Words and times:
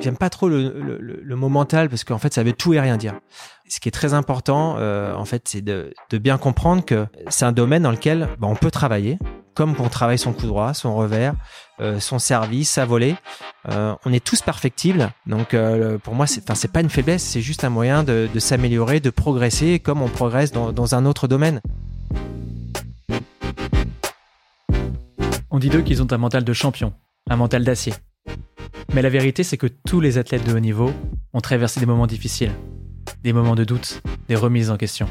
J'aime 0.00 0.16
pas 0.16 0.30
trop 0.30 0.48
le, 0.48 1.36
mot 1.36 1.48
mental 1.48 1.88
parce 1.88 2.04
qu'en 2.04 2.18
fait, 2.18 2.34
ça 2.34 2.42
veut 2.42 2.52
tout 2.52 2.74
et 2.74 2.80
rien 2.80 2.96
dire. 2.96 3.14
Ce 3.68 3.80
qui 3.80 3.88
est 3.88 3.92
très 3.92 4.14
important, 4.14 4.76
euh, 4.78 5.14
en 5.14 5.24
fait, 5.24 5.48
c'est 5.48 5.62
de, 5.62 5.94
de, 6.10 6.18
bien 6.18 6.38
comprendre 6.38 6.84
que 6.84 7.06
c'est 7.28 7.44
un 7.44 7.52
domaine 7.52 7.84
dans 7.84 7.90
lequel 7.90 8.28
bah, 8.38 8.48
on 8.50 8.56
peut 8.56 8.70
travailler, 8.70 9.18
comme 9.54 9.74
on 9.78 9.88
travaille 9.88 10.18
son 10.18 10.32
coup 10.32 10.46
droit, 10.46 10.74
son 10.74 10.94
revers, 10.94 11.34
euh, 11.80 12.00
son 12.00 12.18
service, 12.18 12.70
sa 12.70 12.84
volée. 12.84 13.16
Euh, 13.68 13.94
on 14.04 14.12
est 14.12 14.24
tous 14.24 14.42
perfectibles. 14.42 15.10
Donc, 15.26 15.54
euh, 15.54 15.98
pour 15.98 16.14
moi, 16.14 16.26
c'est, 16.26 16.42
c'est 16.54 16.72
pas 16.72 16.80
une 16.80 16.90
faiblesse, 16.90 17.22
c'est 17.22 17.40
juste 17.40 17.64
un 17.64 17.70
moyen 17.70 18.02
de, 18.04 18.28
de 18.32 18.40
s'améliorer, 18.40 19.00
de 19.00 19.10
progresser, 19.10 19.78
comme 19.78 20.02
on 20.02 20.08
progresse 20.08 20.52
dans, 20.52 20.72
dans 20.72 20.94
un 20.94 21.04
autre 21.06 21.28
domaine. 21.28 21.60
On 25.50 25.58
dit 25.58 25.68
d'eux 25.68 25.82
qu'ils 25.82 26.02
ont 26.02 26.10
un 26.10 26.18
mental 26.18 26.44
de 26.44 26.52
champion, 26.52 26.94
un 27.28 27.36
mental 27.36 27.64
d'acier. 27.64 27.92
Mais 28.94 29.00
la 29.00 29.08
vérité, 29.08 29.42
c'est 29.42 29.56
que 29.56 29.66
tous 29.66 30.00
les 30.00 30.18
athlètes 30.18 30.46
de 30.46 30.54
haut 30.54 30.60
niveau 30.60 30.92
ont 31.32 31.40
traversé 31.40 31.80
des 31.80 31.86
moments 31.86 32.06
difficiles, 32.06 32.52
des 33.22 33.32
moments 33.32 33.54
de 33.54 33.64
doute, 33.64 34.02
des 34.28 34.36
remises 34.36 34.70
en 34.70 34.76
question. 34.76 35.08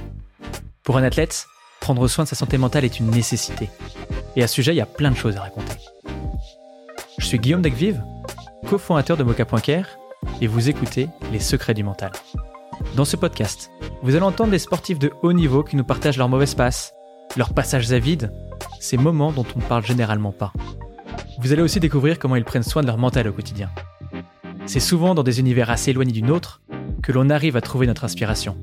Pour 0.83 0.97
un 0.97 1.03
athlète, 1.03 1.47
prendre 1.79 2.07
soin 2.07 2.25
de 2.25 2.29
sa 2.29 2.35
santé 2.35 2.59
mentale 2.59 2.85
est 2.85 2.99
une 2.99 3.09
nécessité. 3.09 3.69
Et 4.35 4.43
à 4.43 4.47
ce 4.47 4.53
sujet, 4.53 4.73
il 4.73 4.77
y 4.77 4.81
a 4.81 4.85
plein 4.85 5.09
de 5.09 5.15
choses 5.15 5.35
à 5.35 5.41
raconter. 5.41 5.77
Je 7.17 7.25
suis 7.25 7.39
Guillaume 7.39 7.63
Degvive, 7.63 8.03
cofondateur 8.69 9.17
de 9.17 9.23
Mocha.care, 9.23 9.97
et 10.41 10.47
vous 10.47 10.69
écoutez 10.69 11.09
Les 11.31 11.39
secrets 11.39 11.73
du 11.73 11.83
mental. 11.83 12.11
Dans 12.95 13.05
ce 13.05 13.15
podcast, 13.15 13.71
vous 14.03 14.15
allez 14.15 14.25
entendre 14.25 14.51
des 14.51 14.59
sportifs 14.59 14.99
de 14.99 15.11
haut 15.23 15.33
niveau 15.33 15.63
qui 15.63 15.75
nous 15.75 15.83
partagent 15.83 16.17
leurs 16.17 16.29
mauvaises 16.29 16.55
passes, 16.55 16.93
leurs 17.35 17.53
passages 17.53 17.91
à 17.91 17.97
vide, 17.97 18.31
ces 18.79 18.97
moments 18.97 19.31
dont 19.31 19.45
on 19.55 19.59
ne 19.59 19.63
parle 19.63 19.85
généralement 19.85 20.31
pas. 20.31 20.53
Vous 21.41 21.51
allez 21.51 21.63
aussi 21.63 21.79
découvrir 21.79 22.19
comment 22.19 22.35
ils 22.35 22.43
prennent 22.43 22.61
soin 22.61 22.83
de 22.83 22.87
leur 22.87 22.99
mental 22.99 23.27
au 23.27 23.33
quotidien. 23.33 23.71
C'est 24.67 24.79
souvent 24.79 25.15
dans 25.15 25.23
des 25.23 25.39
univers 25.39 25.71
assez 25.71 25.89
éloignés 25.89 26.11
du 26.11 26.21
nôtre 26.21 26.61
que 27.01 27.11
l'on 27.11 27.31
arrive 27.31 27.57
à 27.57 27.61
trouver 27.61 27.87
notre 27.87 28.03
inspiration. 28.03 28.55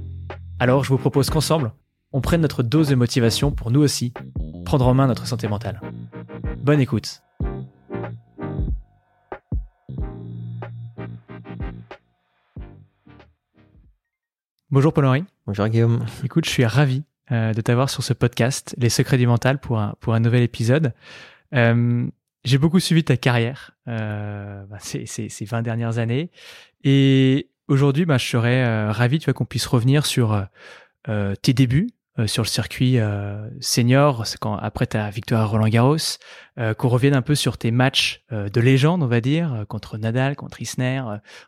Alors 0.60 0.84
je 0.84 0.90
vous 0.90 0.96
propose 0.96 1.28
qu'ensemble, 1.28 1.72
on 2.12 2.20
prenne 2.20 2.40
notre 2.40 2.62
dose 2.62 2.88
de 2.88 2.94
motivation 2.94 3.50
pour 3.50 3.72
nous 3.72 3.80
aussi 3.80 4.12
prendre 4.64 4.86
en 4.86 4.94
main 4.94 5.08
notre 5.08 5.26
santé 5.26 5.48
mentale. 5.48 5.80
Bonne 6.58 6.78
écoute. 6.78 7.20
Bonjour 14.70 14.92
Paul-Henri. 14.92 15.24
Bonjour 15.48 15.66
Guillaume. 15.66 16.06
Écoute, 16.22 16.44
je 16.44 16.50
suis 16.50 16.64
ravi 16.64 17.02
euh, 17.32 17.52
de 17.52 17.60
t'avoir 17.60 17.90
sur 17.90 18.04
ce 18.04 18.12
podcast, 18.12 18.76
Les 18.78 18.88
secrets 18.88 19.18
du 19.18 19.26
mental, 19.26 19.58
pour 19.58 19.80
un, 19.80 19.96
pour 19.98 20.14
un 20.14 20.20
nouvel 20.20 20.44
épisode. 20.44 20.92
Euh, 21.54 22.06
j'ai 22.44 22.58
beaucoup 22.58 22.80
suivi 22.80 23.04
ta 23.04 23.16
carrière 23.16 23.72
euh, 23.88 24.64
bah, 24.66 24.78
ces, 24.80 25.06
ces, 25.06 25.28
ces, 25.28 25.44
20 25.44 25.62
dernières 25.62 25.98
années. 25.98 26.30
Et 26.84 27.50
aujourd'hui, 27.66 28.04
bah, 28.04 28.18
je 28.18 28.26
serais 28.26 28.64
euh, 28.64 28.92
ravi 28.92 29.18
qu'on 29.20 29.44
puisse 29.44 29.66
revenir 29.66 30.06
sur 30.06 30.46
euh, 31.08 31.34
tes 31.42 31.52
débuts 31.52 31.90
sur 32.26 32.42
le 32.42 32.48
circuit 32.48 32.98
senior, 33.60 34.24
quand, 34.40 34.56
après 34.56 34.86
ta 34.86 35.08
victoire 35.08 35.42
à 35.42 35.44
Roland 35.44 35.68
Garros, 35.68 36.18
qu'on 36.76 36.88
revienne 36.88 37.14
un 37.14 37.22
peu 37.22 37.36
sur 37.36 37.58
tes 37.58 37.70
matchs 37.70 38.24
de 38.32 38.60
légende, 38.60 39.04
on 39.04 39.06
va 39.06 39.20
dire, 39.20 39.64
contre 39.68 39.98
Nadal, 39.98 40.34
contre 40.34 40.60
Isner, 40.60 41.00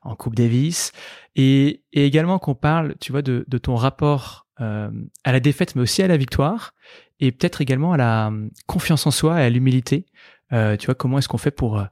en 0.03 0.15
Coupe 0.15 0.37
Davis, 0.37 0.93
et, 1.35 1.83
et 1.93 2.07
également 2.07 2.39
qu'on 2.39 2.55
parle, 2.55 2.95
tu 3.01 3.11
vois, 3.11 3.23
de, 3.23 3.45
de 3.49 3.59
ton 3.59 3.75
rapport 3.75 4.47
euh, 4.61 4.91
à 5.25 5.33
la 5.33 5.41
défaite, 5.41 5.75
mais 5.75 5.81
aussi 5.81 6.03
à 6.03 6.09
la 6.09 6.19
victoire, 6.19 6.75
et 7.19 7.33
peut-être 7.33 7.63
également 7.63 7.95
à 7.95 7.97
la 7.97 8.27
hum, 8.27 8.51
confiance 8.67 9.07
en 9.07 9.11
soi 9.11 9.41
et 9.41 9.45
à 9.45 9.49
l'humilité. 9.49 10.05
Euh, 10.53 10.77
tu 10.77 10.87
vois, 10.87 10.95
comment 10.95 11.19
est-ce 11.19 11.29
qu'on 11.29 11.39
fait 11.39 11.51
pour 11.51 11.85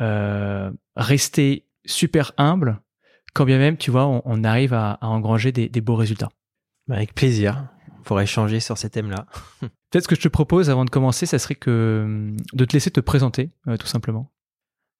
euh, 0.00 0.70
rester 0.96 1.66
super 1.84 2.32
humble, 2.38 2.80
quand 3.34 3.44
bien 3.44 3.58
même, 3.58 3.76
tu 3.76 3.90
vois, 3.90 4.06
on, 4.06 4.44
arrive 4.44 4.72
à, 4.72 4.98
engranger 5.02 5.52
des, 5.52 5.80
beaux 5.80 5.96
résultats? 5.96 6.30
Bah, 6.88 6.96
avec 6.96 7.14
plaisir. 7.14 7.68
On 7.98 8.02
pourrait 8.02 8.24
échanger 8.24 8.60
sur 8.60 8.78
ces 8.78 8.90
thèmes-là. 8.90 9.26
Peut-être 9.90 10.04
ce 10.04 10.08
que 10.08 10.16
je 10.16 10.20
te 10.20 10.28
propose 10.28 10.70
avant 10.70 10.84
de 10.84 10.90
commencer, 10.90 11.26
ça 11.26 11.38
serait 11.38 11.54
que 11.54 12.02
hum, 12.04 12.36
de 12.52 12.64
te 12.64 12.72
laisser 12.72 12.90
te 12.90 13.00
présenter, 13.00 13.50
tout 13.78 13.86
simplement. 13.86 14.32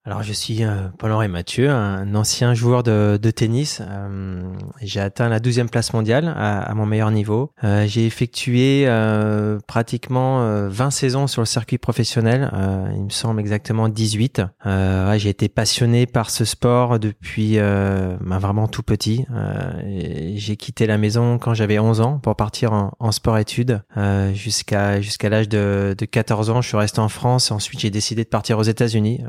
Alors 0.07 0.23
je 0.23 0.31
suis 0.31 0.63
euh, 0.63 0.87
Paul-Henri 0.99 1.27
Mathieu, 1.27 1.69
un 1.69 2.15
ancien 2.15 2.53
joueur 2.53 2.81
de, 2.81 3.19
de 3.21 3.29
tennis. 3.29 3.81
Euh, 3.81 4.41
j'ai 4.81 5.01
atteint 5.01 5.27
la 5.27 5.41
12e 5.41 5.67
place 5.67 5.91
mondiale 5.91 6.33
à, 6.33 6.61
à 6.61 6.73
mon 6.75 6.85
meilleur 6.85 7.11
niveau. 7.11 7.51
Euh, 7.65 7.85
j'ai 7.87 8.05
effectué 8.05 8.85
euh, 8.87 9.59
pratiquement 9.67 10.67
20 10.69 10.91
saisons 10.91 11.27
sur 11.27 11.41
le 11.41 11.45
circuit 11.45 11.77
professionnel, 11.77 12.49
il 12.95 13.03
me 13.03 13.09
semble 13.09 13.41
exactement 13.41 13.89
18. 13.89 14.43
Ouais, 14.65 15.15
j'ai 15.17 15.27
été 15.27 15.49
passionné 15.49 16.05
par 16.05 16.29
ce 16.29 16.45
sport 16.45 16.99
depuis 16.99 17.57
bah, 17.57 18.39
vraiment 18.39 18.69
tout 18.69 18.83
petit. 18.83 19.25
j'ai 20.35 20.55
quitté 20.55 20.87
la 20.87 20.97
maison 20.97 21.37
quand 21.37 21.53
j'avais 21.53 21.79
11 21.79 21.99
ans 21.99 22.19
pour 22.19 22.37
partir 22.37 22.71
en, 22.71 22.93
en 22.99 23.11
sport-études. 23.11 23.81
jusqu'à 24.33 25.01
jusqu'à 25.01 25.27
l'âge 25.27 25.49
de, 25.49 25.95
de 25.97 26.05
14 26.05 26.49
ans, 26.49 26.61
je 26.61 26.69
suis 26.69 26.77
resté 26.77 26.99
en 26.99 27.09
France. 27.09 27.51
Ensuite, 27.51 27.81
j'ai 27.81 27.89
décidé 27.89 28.23
de 28.23 28.29
partir 28.29 28.57
aux 28.57 28.63
États-Unis. 28.63 29.21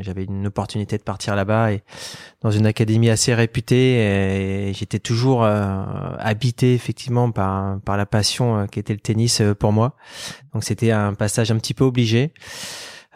j'avais 0.00 0.17
une 0.24 0.46
opportunité 0.46 0.98
de 0.98 1.02
partir 1.02 1.36
là-bas 1.36 1.72
et 1.72 1.82
dans 2.42 2.50
une 2.50 2.66
académie 2.66 3.10
assez 3.10 3.34
réputée 3.34 4.68
et 4.68 4.72
j'étais 4.74 4.98
toujours 4.98 5.44
euh, 5.44 5.84
habité 6.18 6.74
effectivement 6.74 7.30
par 7.30 7.80
par 7.80 7.96
la 7.96 8.06
passion 8.06 8.58
euh, 8.58 8.66
qui 8.66 8.78
était 8.78 8.92
le 8.92 9.00
tennis 9.00 9.40
euh, 9.40 9.54
pour 9.54 9.72
moi. 9.72 9.94
Donc 10.52 10.64
c'était 10.64 10.90
un 10.90 11.14
passage 11.14 11.50
un 11.50 11.56
petit 11.56 11.74
peu 11.74 11.84
obligé. 11.84 12.32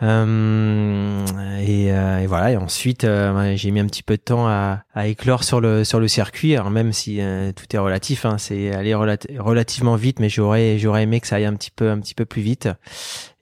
Euh, 0.03 1.25
et, 1.61 2.27
voilà. 2.27 2.51
Et 2.53 2.57
ensuite, 2.57 3.07
j'ai 3.55 3.71
mis 3.71 3.79
un 3.79 3.87
petit 3.87 4.03
peu 4.03 4.17
de 4.17 4.23
temps 4.23 4.49
à, 4.49 4.83
à, 4.95 5.07
éclore 5.07 5.45
sur 5.45 5.61
le 5.61 5.85
sur 5.85 6.01
le 6.01 6.09
circuit. 6.09 6.57
Alors 6.57 6.71
même 6.71 6.93
si 6.93 7.21
tout 7.55 7.77
est 7.77 7.79
relatif, 7.79 8.25
hein, 8.25 8.37
c'est 8.39 8.75
aller 8.75 8.95
relativement 8.95 9.95
vite, 9.95 10.19
mais 10.19 10.29
j'aurais 10.29 10.79
j'aurais 10.79 11.05
aimé 11.05 11.21
que 11.21 11.29
ça 11.29 11.37
aille 11.37 11.45
un 11.45 11.55
petit 11.55 11.71
peu 11.71 11.89
un 11.89 12.01
petit 12.01 12.15
peu 12.15 12.25
plus 12.25 12.43
vite. 12.43 12.69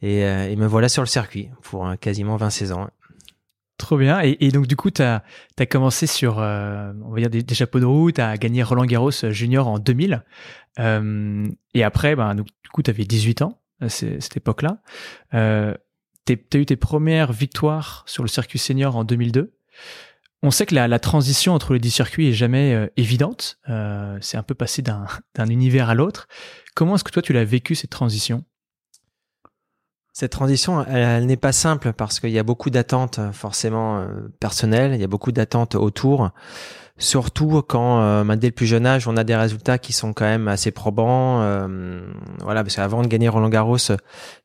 Et, 0.03 0.23
me 0.57 0.67
voilà 0.67 0.91
sur 0.91 1.03
le 1.03 1.09
circuit 1.09 1.49
pour 1.63 1.89
quasiment 1.99 2.37
20 2.37 2.73
ans. 2.73 2.89
Trop 3.81 3.97
bien. 3.97 4.21
Et, 4.21 4.51
donc, 4.51 4.67
du 4.67 4.77
coup, 4.77 4.91
tu 4.91 5.01
as, 5.01 5.23
commencé 5.71 6.07
sur, 6.07 6.39
euh, 6.39 6.93
on 7.03 7.13
va 7.13 7.27
dire, 7.27 7.31
des, 7.31 7.55
chapeaux 7.55 7.81
de 7.81 7.87
roue, 7.87 8.13
tu 8.13 8.21
as 8.21 8.37
gagné 8.37 8.63
Roland 8.63 8.85
Garros 8.85 9.11
junior 9.31 9.67
en 9.67 9.79
2000. 9.79 10.23
Euh, 10.79 11.49
et 11.73 11.83
après, 11.83 12.15
ben, 12.15 12.35
du 12.35 12.43
coup, 12.75 12.83
tu 12.83 12.91
avais 12.91 13.05
18 13.05 13.41
ans 13.41 13.59
à 13.81 13.89
cette 13.89 14.37
époque-là. 14.37 14.83
Euh, 15.33 15.75
tu 16.27 16.39
as 16.53 16.59
eu 16.59 16.67
tes 16.67 16.77
premières 16.77 17.33
victoires 17.33 18.05
sur 18.07 18.23
le 18.23 18.29
circuit 18.29 18.59
senior 18.59 18.97
en 18.97 19.05
2002. 19.05 19.57
On 20.43 20.51
sait 20.51 20.67
que 20.67 20.75
la, 20.75 20.99
transition 20.99 21.55
entre 21.55 21.73
les 21.73 21.81
dix 21.81 21.91
circuits 21.91 22.29
est 22.29 22.35
jamais 22.35 22.75
euh, 22.75 22.87
évidente. 22.99 23.59
Euh, 23.71 24.19
c'est 24.21 24.37
un 24.37 24.43
peu 24.43 24.55
passé 24.55 24.83
d'un 24.83 25.07
univers 25.49 25.89
à 25.89 25.95
l'autre. 25.95 26.29
Comment 26.75 26.97
est-ce 26.97 27.05
que 27.05 27.13
toi, 27.13 27.23
tu 27.23 27.33
l'as 27.33 27.47
vécu, 27.47 27.75
cette 27.75 27.91
transition? 27.91 28.45
Cette 30.13 30.33
transition, 30.33 30.85
elle, 30.87 31.27
n'est 31.27 31.37
pas 31.37 31.53
simple 31.53 31.93
parce 31.93 32.21
qu'il 32.21 32.31
y 32.31 32.39
a 32.39 32.43
beaucoup 32.43 32.71
d'attentes 32.71 33.19
euh, 33.19 33.33
forcément 33.33 33.99
euh, 33.99 34.07
personnelles, 34.41 34.93
il 34.95 35.01
y 35.01 35.05
a 35.05 35.09
beaucoup 35.09 35.33
d'attentes 35.33 35.75
autour. 35.75 36.31
Surtout 36.99 37.63
quand, 37.67 38.03
euh, 38.03 38.25
bah, 38.25 38.37
dès 38.37 38.49
le 38.49 38.53
plus 38.53 38.67
jeune 38.67 38.87
âge, 38.87 39.09
on 39.09 39.17
a 39.17 39.25
des 39.25 39.37
résultats 39.37 39.79
qui 39.79 39.93
sont 39.93 40.13
quand 40.13 40.27
même 40.27 40.49
assez 40.49 40.71
probants. 40.71 41.41
Euh, 41.43 42.01
voilà, 42.41 42.63
parce 42.63 42.77
qu'avant 42.77 43.03
de 43.03 43.07
gagner 43.07 43.29
Roland 43.29 43.49
Garros, 43.49 43.79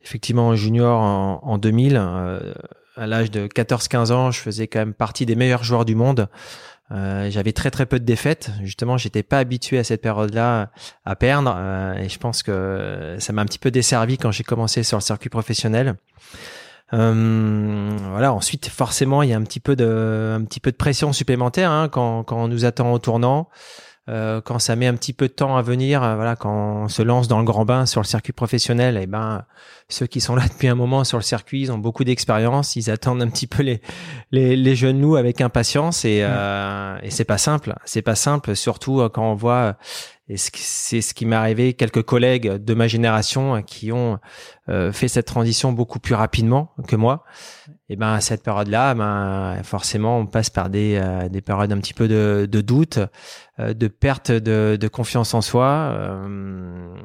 effectivement 0.04 0.48
en 0.48 0.56
junior 0.56 1.02
en, 1.02 1.42
en 1.44 1.58
2000, 1.58 1.98
à 2.96 3.08
l'âge 3.08 3.32
de 3.32 3.48
14-15 3.48 4.12
ans, 4.14 4.32
je 4.32 4.40
faisais 4.40 4.68
quand 4.68 4.80
même 4.80 4.94
partie 4.94 5.26
des 5.26 5.36
meilleurs 5.36 5.64
joueurs 5.64 5.84
du 5.84 5.96
monde. 5.96 6.30
Euh, 6.92 7.30
j'avais 7.32 7.52
très 7.52 7.72
très 7.72 7.86
peu 7.86 8.00
de 8.00 8.06
défaites. 8.06 8.52
Justement, 8.62 8.98
j'étais 8.98 9.24
pas 9.24 9.40
habitué 9.40 9.80
à 9.80 9.84
cette 9.84 10.02
période-là 10.02 10.70
à 11.04 11.16
perdre, 11.16 11.54
euh, 11.58 11.96
et 11.96 12.10
je 12.10 12.20
pense 12.20 12.44
que 12.44 13.16
ça 13.20 13.34
m'a 13.34 13.42
un 13.42 13.46
petit 13.46 13.60
peu 13.60 13.72
desservi 13.72 14.18
quand 14.18 14.32
j'ai 14.32 14.44
commencé 14.44 14.84
sur 14.84 14.98
le 14.98 15.02
circuit 15.02 15.30
professionnel. 15.30 15.96
Euh, 16.94 17.98
voilà. 18.12 18.34
Ensuite, 18.34 18.68
forcément, 18.68 19.24
il 19.24 19.30
y 19.30 19.34
a 19.34 19.38
un 19.38 19.44
petit 19.44 19.60
peu 19.60 19.76
de, 19.76 20.38
un 20.40 20.44
petit 20.46 20.60
peu 20.60 20.72
de 20.72 20.78
pression 20.78 21.12
supplémentaire 21.14 21.72
hein, 21.72 21.90
quand, 21.90 22.24
quand 22.24 22.44
on 22.44 22.48
nous 22.48 22.66
attend 22.66 22.94
au 22.94 23.00
tournant. 23.00 23.50
Euh, 24.08 24.40
quand 24.40 24.60
ça 24.60 24.76
met 24.76 24.86
un 24.86 24.94
petit 24.94 25.14
peu 25.14 25.28
de 25.28 25.34
temps 25.34 25.58
à 25.58 25.64
venir, 25.64 26.04
euh, 26.04 26.16
voilà, 26.16 26.36
quand 26.36 26.84
on 26.84 26.88
se 26.90 27.02
lance 27.02 27.28
dans 27.28 27.40
le 27.40 27.46
grand 27.46 27.66
bain 27.66 27.88
sur 27.88 28.02
le 28.02 28.06
circuit 28.06 28.34
professionnel, 28.34 28.98
et 28.98 29.04
eh 29.04 29.08
ben 29.08 29.46
ceux 29.90 30.06
qui 30.06 30.22
sont 30.22 30.36
là 30.36 30.44
depuis 30.48 30.68
un 30.68 30.76
moment 30.76 31.04
sur 31.04 31.18
le 31.18 31.24
circuit, 31.24 31.62
ils 31.62 31.72
ont 31.72 31.80
beaucoup 31.80 32.04
d'expérience, 32.04 32.76
ils 32.76 32.92
attendent 32.92 33.24
un 33.24 33.30
petit 33.30 33.48
peu 33.48 33.64
les 33.64 33.82
les, 34.32 34.56
les 34.56 34.76
jeunes 34.76 35.02
loups 35.02 35.16
avec 35.16 35.42
impatience 35.42 36.06
et 36.06 36.20
euh, 36.22 37.00
et 37.02 37.10
c'est 37.10 37.26
pas 37.26 37.40
simple, 37.40 37.74
c'est 37.86 38.04
pas 38.04 38.16
simple, 38.16 38.56
surtout 38.56 39.10
quand 39.12 39.32
on 39.32 39.36
voit 39.36 39.76
Et 40.28 40.38
c'est 40.38 41.02
ce 41.02 41.14
qui 41.14 41.26
m'est 41.26 41.36
arrivé. 41.36 41.74
Quelques 41.74 42.02
collègues 42.02 42.48
de 42.48 42.74
ma 42.74 42.88
génération 42.88 43.62
qui 43.62 43.92
ont 43.92 44.20
euh, 44.70 44.92
fait 44.92 45.08
cette 45.08 45.28
transition 45.28 45.72
beaucoup 45.72 46.00
plus 46.00 46.16
rapidement 46.16 46.72
que 46.88 46.96
moi. 46.96 47.26
Et 47.88 47.96
ben 47.96 48.14
à 48.14 48.22
cette 48.22 48.42
période-là, 48.42 48.96
ben 48.96 49.62
forcément, 49.64 50.18
on 50.18 50.26
passe 50.26 50.50
par 50.50 50.72
des 50.72 51.00
euh, 51.00 51.30
des 51.30 51.42
périodes 51.42 51.72
un 51.72 51.78
petit 51.78 51.94
peu 51.94 52.08
de, 52.08 52.48
de 52.52 52.62
doute, 52.62 52.98
euh, 53.60 53.76
de 53.76 53.88
perte 53.88 54.32
de, 54.32 54.76
de 54.80 54.88
confiance 54.88 55.36
en 55.36 55.42
soi, 55.42 55.68
euh, 55.94 56.96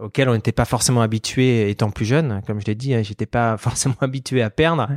auquel 0.00 0.28
on 0.28 0.34
n'était 0.34 0.52
pas 0.52 0.66
forcément 0.66 1.02
habitué 1.02 1.68
étant 1.68 1.90
plus 1.90 2.04
jeune. 2.04 2.42
Comme 2.46 2.60
je 2.60 2.66
l'ai 2.66 2.76
dit, 2.76 2.94
hein, 2.94 3.02
j'étais 3.02 3.26
pas 3.26 3.56
forcément 3.58 3.96
habitué 4.00 4.40
à 4.40 4.50
perdre, 4.50 4.88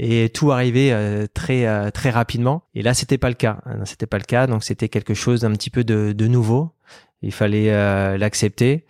et 0.00 0.30
tout 0.30 0.50
arrivait 0.50 1.28
très 1.28 1.92
très 1.92 2.10
rapidement. 2.10 2.64
Et 2.74 2.82
là, 2.82 2.92
c'était 2.92 3.18
pas 3.18 3.28
le 3.28 3.36
cas. 3.36 3.58
C'était 3.84 4.06
pas 4.06 4.18
le 4.18 4.24
cas, 4.24 4.48
donc 4.48 4.64
c'était 4.64 4.88
quelque 4.88 5.14
chose 5.14 5.42
d'un 5.42 5.52
petit 5.52 5.70
peu 5.70 5.84
de, 5.84 6.12
de 6.12 6.26
nouveau. 6.26 6.72
Il 7.22 7.32
fallait 7.32 7.70
l'accepter 8.18 8.86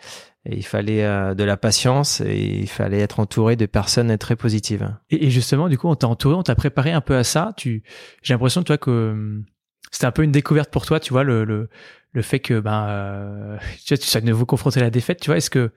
il 0.50 0.64
fallait 0.64 1.04
euh, 1.04 1.34
de 1.34 1.44
la 1.44 1.56
patience 1.56 2.20
et 2.20 2.60
il 2.60 2.68
fallait 2.68 3.00
être 3.00 3.20
entouré 3.20 3.56
de 3.56 3.66
personnes 3.66 4.16
très 4.18 4.36
positives. 4.36 4.94
Et, 5.10 5.30
justement, 5.30 5.68
du 5.68 5.76
coup, 5.78 5.88
on 5.88 5.96
t'a 5.96 6.06
entouré, 6.06 6.34
on 6.34 6.42
t'a 6.42 6.54
préparé 6.54 6.92
un 6.92 7.00
peu 7.00 7.16
à 7.16 7.24
ça. 7.24 7.52
Tu, 7.56 7.82
j'ai 8.22 8.34
l'impression, 8.34 8.62
toi, 8.62 8.78
que 8.78 9.10
hum, 9.12 9.44
c'était 9.90 10.06
un 10.06 10.12
peu 10.12 10.22
une 10.22 10.32
découverte 10.32 10.70
pour 10.70 10.86
toi, 10.86 11.00
tu 11.00 11.12
vois, 11.12 11.24
le, 11.24 11.44
le, 11.44 11.68
le 12.12 12.22
fait 12.22 12.38
que, 12.38 12.60
ben, 12.60 12.86
euh, 12.88 13.58
tu 13.84 13.94
vois, 13.94 13.98
tu 13.98 14.26
de 14.26 14.32
vous 14.32 14.46
confronter 14.46 14.80
à 14.80 14.84
la 14.84 14.90
défaite, 14.90 15.20
tu 15.20 15.30
vois, 15.30 15.36
est-ce 15.36 15.50
que, 15.50 15.72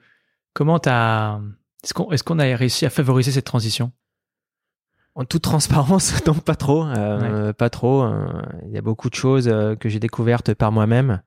comment 0.52 0.78
t'as, 0.78 1.40
est-ce 1.82 1.94
qu'on, 1.94 2.10
est-ce 2.12 2.22
qu'on 2.22 2.38
a 2.38 2.44
réussi 2.56 2.86
à 2.86 2.90
favoriser 2.90 3.32
cette 3.32 3.46
transition? 3.46 3.92
En 5.16 5.24
toute 5.24 5.42
transparence, 5.42 6.22
donc 6.24 6.44
pas 6.44 6.54
trop, 6.54 6.84
euh, 6.86 7.52
pas 7.52 7.70
trop. 7.70 8.02
Hein. 8.02 8.48
Il 8.66 8.72
y 8.72 8.78
a 8.78 8.82
beaucoup 8.82 9.10
de 9.10 9.16
choses 9.16 9.52
que 9.80 9.88
j'ai 9.88 9.98
découvertes 9.98 10.54
par 10.54 10.70
moi-même. 10.70 11.20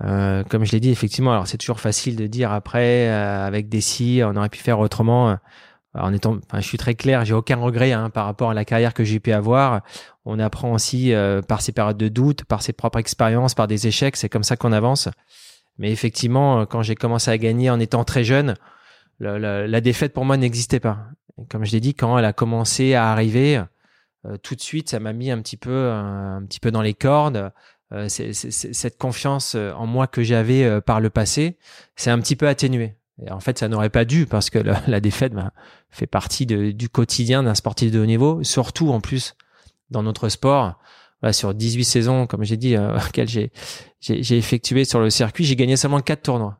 Euh, 0.00 0.42
comme 0.44 0.64
je 0.64 0.72
l'ai 0.72 0.80
dit, 0.80 0.90
effectivement, 0.90 1.32
alors 1.32 1.46
c'est 1.46 1.58
toujours 1.58 1.80
facile 1.80 2.16
de 2.16 2.26
dire 2.26 2.50
après, 2.52 3.08
euh, 3.08 3.46
avec 3.46 3.68
des 3.68 3.80
si, 3.80 4.20
on 4.24 4.36
aurait 4.36 4.48
pu 4.48 4.58
faire 4.58 4.78
autrement. 4.78 5.30
Euh, 5.30 5.36
en 5.94 6.12
étant, 6.12 6.38
enfin, 6.48 6.60
je 6.60 6.66
suis 6.66 6.78
très 6.78 6.94
clair, 6.94 7.24
j'ai 7.26 7.34
aucun 7.34 7.56
regret 7.56 7.92
hein, 7.92 8.08
par 8.08 8.24
rapport 8.24 8.50
à 8.50 8.54
la 8.54 8.64
carrière 8.64 8.94
que 8.94 9.04
j'ai 9.04 9.20
pu 9.20 9.30
avoir. 9.32 9.82
On 10.24 10.38
apprend 10.38 10.72
aussi 10.72 11.12
par 11.46 11.60
ces 11.60 11.72
périodes 11.72 11.98
de 11.98 12.08
doute, 12.08 12.46
par 12.46 12.62
ses 12.62 12.72
propres 12.72 12.98
expériences, 12.98 13.54
par 13.54 13.66
des 13.66 13.86
échecs. 13.86 14.16
C'est 14.16 14.30
comme 14.30 14.42
ça 14.42 14.56
qu'on 14.56 14.72
avance. 14.72 15.10
Mais 15.76 15.92
effectivement, 15.92 16.64
quand 16.64 16.80
j'ai 16.82 16.94
commencé 16.94 17.30
à 17.30 17.36
gagner 17.36 17.68
en 17.68 17.78
étant 17.78 18.04
très 18.04 18.24
jeune, 18.24 18.54
la, 19.20 19.80
défaite 19.82 20.14
pour 20.14 20.24
moi 20.24 20.38
n'existait 20.38 20.80
pas. 20.80 21.08
comme 21.50 21.66
je 21.66 21.72
l'ai 21.72 21.80
dit, 21.80 21.94
quand 21.94 22.16
elle 22.16 22.24
a 22.24 22.32
commencé 22.32 22.94
à 22.94 23.10
arriver, 23.10 23.62
tout 24.42 24.54
de 24.54 24.62
suite, 24.62 24.88
ça 24.88 24.98
m'a 24.98 25.12
mis 25.12 25.30
un 25.30 25.42
petit 25.42 25.58
peu, 25.58 25.90
un 25.90 26.42
petit 26.46 26.60
peu 26.60 26.70
dans 26.70 26.82
les 26.82 26.94
cordes. 26.94 27.52
Euh, 27.92 28.08
cette 28.08 28.96
confiance 28.96 29.54
euh, 29.54 29.72
en 29.72 29.86
moi 29.86 30.06
que 30.06 30.22
j'avais 30.22 30.64
euh, 30.64 30.80
par 30.80 31.00
le 31.00 31.10
passé, 31.10 31.58
c'est 31.94 32.10
un 32.10 32.18
petit 32.20 32.36
peu 32.36 32.48
atténué. 32.48 32.96
Et 33.24 33.30
en 33.30 33.40
fait, 33.40 33.58
ça 33.58 33.68
n'aurait 33.68 33.90
pas 33.90 34.04
dû 34.04 34.26
parce 34.26 34.48
que 34.48 34.58
la, 34.86 35.00
défaite 35.00 35.34
bah, 35.34 35.52
fait 35.90 36.06
partie 36.06 36.46
du 36.46 36.88
quotidien 36.88 37.42
d'un 37.42 37.54
sportif 37.54 37.90
de 37.90 38.00
haut 38.00 38.06
niveau, 38.06 38.42
surtout 38.42 38.90
en 38.90 39.00
plus 39.00 39.34
dans 39.90 40.02
notre 40.02 40.28
sport. 40.30 40.78
sur 41.32 41.52
18 41.52 41.84
saisons, 41.84 42.26
comme 42.26 42.44
j'ai 42.44 42.56
dit, 42.56 42.76
euh, 42.76 42.98
j'ai, 43.26 43.52
j'ai, 44.00 44.36
effectué 44.38 44.84
sur 44.84 45.00
le 45.00 45.10
circuit, 45.10 45.44
j'ai 45.44 45.56
gagné 45.56 45.76
seulement 45.76 46.00
4 46.00 46.22
tournois. 46.22 46.58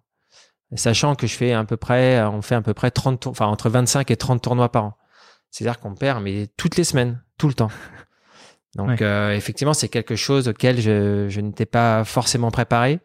Sachant 0.75 1.15
que 1.15 1.27
je 1.27 1.35
fais 1.35 1.53
à 1.53 1.65
peu 1.65 1.77
près, 1.77 2.23
on 2.25 2.41
fait 2.41 2.55
à 2.55 2.63
peu 2.63 2.73
près 2.73 2.91
30 2.91 3.27
enfin 3.27 3.47
entre 3.47 3.69
25 3.69 4.11
et 4.11 4.17
30 4.17 4.41
tournois 4.43 4.71
par 4.71 4.85
an. 4.85 4.97
C'est-à-dire 5.51 5.79
qu'on 5.79 5.95
perd, 5.95 6.23
mais 6.23 6.47
toutes 6.57 6.77
les 6.77 6.85
semaines, 6.85 7.23
tout 7.37 7.47
le 7.49 7.53
temps. 7.53 7.71
Donc 8.77 9.03
euh, 9.03 9.35
effectivement, 9.35 9.75
c'est 9.75 9.89
quelque 9.89 10.17
chose 10.17 10.49
auquel 10.49 10.81
je, 10.81 11.27
je 11.29 11.41
n'étais 11.41 11.67
pas 11.67 12.05
forcément 12.05 12.51
préparé. 12.51 13.01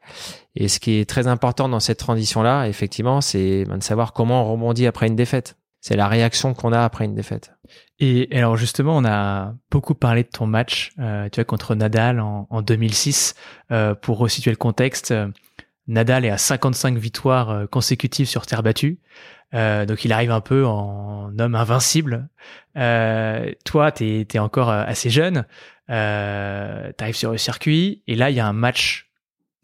Et 0.55 0.69
ce 0.69 0.79
qui 0.79 0.99
est 0.99 1.09
très 1.09 1.27
important 1.27 1.67
dans 1.67 1.79
cette 1.79 1.99
transition-là, 1.99 2.67
effectivement, 2.67 3.21
c'est 3.21 3.65
ben, 3.65 3.77
de 3.77 3.83
savoir 3.83 4.13
comment 4.13 4.43
on 4.43 4.51
rebondit 4.53 4.87
après 4.87 5.07
une 5.07 5.15
défaite. 5.15 5.57
C'est 5.81 5.95
la 5.95 6.07
réaction 6.07 6.53
qu'on 6.53 6.73
a 6.73 6.83
après 6.83 7.05
une 7.05 7.15
défaite. 7.15 7.51
Et 7.99 8.27
alors 8.31 8.57
justement, 8.57 8.97
on 8.97 9.05
a 9.05 9.53
beaucoup 9.71 9.93
parlé 9.93 10.23
de 10.23 10.29
ton 10.29 10.47
match, 10.47 10.91
euh, 10.99 11.29
tu 11.29 11.37
vois, 11.37 11.45
contre 11.45 11.75
Nadal 11.75 12.19
en, 12.19 12.47
en 12.49 12.61
2006. 12.61 13.35
Euh, 13.71 13.93
pour 13.93 14.17
resituer 14.17 14.51
le 14.51 14.57
contexte, 14.57 15.11
euh, 15.11 15.27
Nadal 15.87 16.25
est 16.25 16.29
à 16.29 16.37
55 16.37 16.97
victoires 16.97 17.49
euh, 17.49 17.65
consécutives 17.65 18.27
sur 18.27 18.45
terre 18.45 18.63
battue. 18.63 18.99
Euh, 19.53 19.85
donc 19.85 20.03
il 20.03 20.11
arrive 20.11 20.31
un 20.31 20.41
peu 20.41 20.65
en 20.65 21.37
homme 21.39 21.55
invincible. 21.55 22.27
Euh, 22.75 23.51
toi, 23.65 23.91
t'es 23.91 24.27
es 24.33 24.39
encore 24.39 24.69
euh, 24.69 24.83
assez 24.85 25.09
jeune. 25.09 25.45
Euh, 25.89 26.91
T'arrives 26.93 27.15
sur 27.15 27.31
le 27.31 27.37
circuit 27.37 28.03
et 28.07 28.15
là 28.15 28.29
il 28.29 28.35
y 28.35 28.41
a 28.41 28.45
un 28.45 28.53
match 28.53 29.09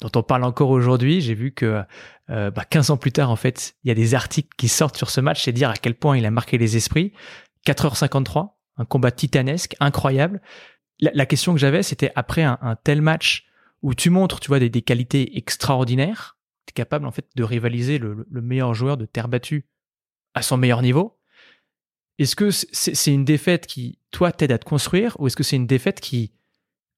dont 0.01 0.11
on 0.15 0.23
parle 0.23 0.43
encore 0.43 0.69
aujourd'hui. 0.69 1.21
J'ai 1.21 1.33
vu 1.33 1.51
que 1.51 1.83
euh, 2.29 2.51
bah, 2.51 2.63
15 2.69 2.91
ans 2.91 2.97
plus 2.97 3.11
tard, 3.11 3.29
en 3.29 3.35
fait, 3.35 3.75
il 3.83 3.89
y 3.89 3.91
a 3.91 3.95
des 3.95 4.15
articles 4.15 4.49
qui 4.57 4.67
sortent 4.67 4.97
sur 4.97 5.09
ce 5.09 5.21
match, 5.21 5.43
c'est 5.43 5.51
dire 5.51 5.69
à 5.69 5.75
quel 5.75 5.95
point 5.95 6.17
il 6.17 6.25
a 6.25 6.31
marqué 6.31 6.57
les 6.57 6.77
esprits. 6.77 7.13
4h53, 7.67 8.51
un 8.77 8.85
combat 8.85 9.11
titanesque, 9.11 9.75
incroyable. 9.79 10.41
La, 10.99 11.25
question 11.25 11.53
que 11.53 11.59
j'avais, 11.59 11.83
c'était 11.83 12.11
après 12.15 12.43
un, 12.43 12.77
tel 12.83 13.01
match 13.01 13.45
où 13.83 13.93
tu 13.93 14.09
montres, 14.09 14.39
tu 14.39 14.47
vois, 14.47 14.59
des, 14.59 14.81
qualités 14.81 15.37
extraordinaires, 15.37 16.37
tu 16.65 16.71
es 16.71 16.73
capable 16.73 17.05
en 17.05 17.11
fait 17.11 17.27
de 17.35 17.43
rivaliser 17.43 17.99
le, 17.99 18.25
le 18.29 18.41
meilleur 18.41 18.73
joueur 18.73 18.97
de 18.97 19.05
terre 19.05 19.27
battue 19.27 19.67
à 20.33 20.41
son 20.41 20.57
meilleur 20.57 20.81
niveau. 20.81 21.19
Est-ce 22.17 22.35
que 22.35 22.49
c'est 22.51 23.13
une 23.13 23.25
défaite 23.25 23.67
qui, 23.67 23.99
toi, 24.11 24.31
t'aide 24.31 24.51
à 24.51 24.57
te 24.57 24.65
construire 24.65 25.15
ou 25.19 25.27
est-ce 25.27 25.35
que 25.35 25.43
c'est 25.43 25.55
une 25.55 25.67
défaite 25.67 25.99
qui 25.99 26.33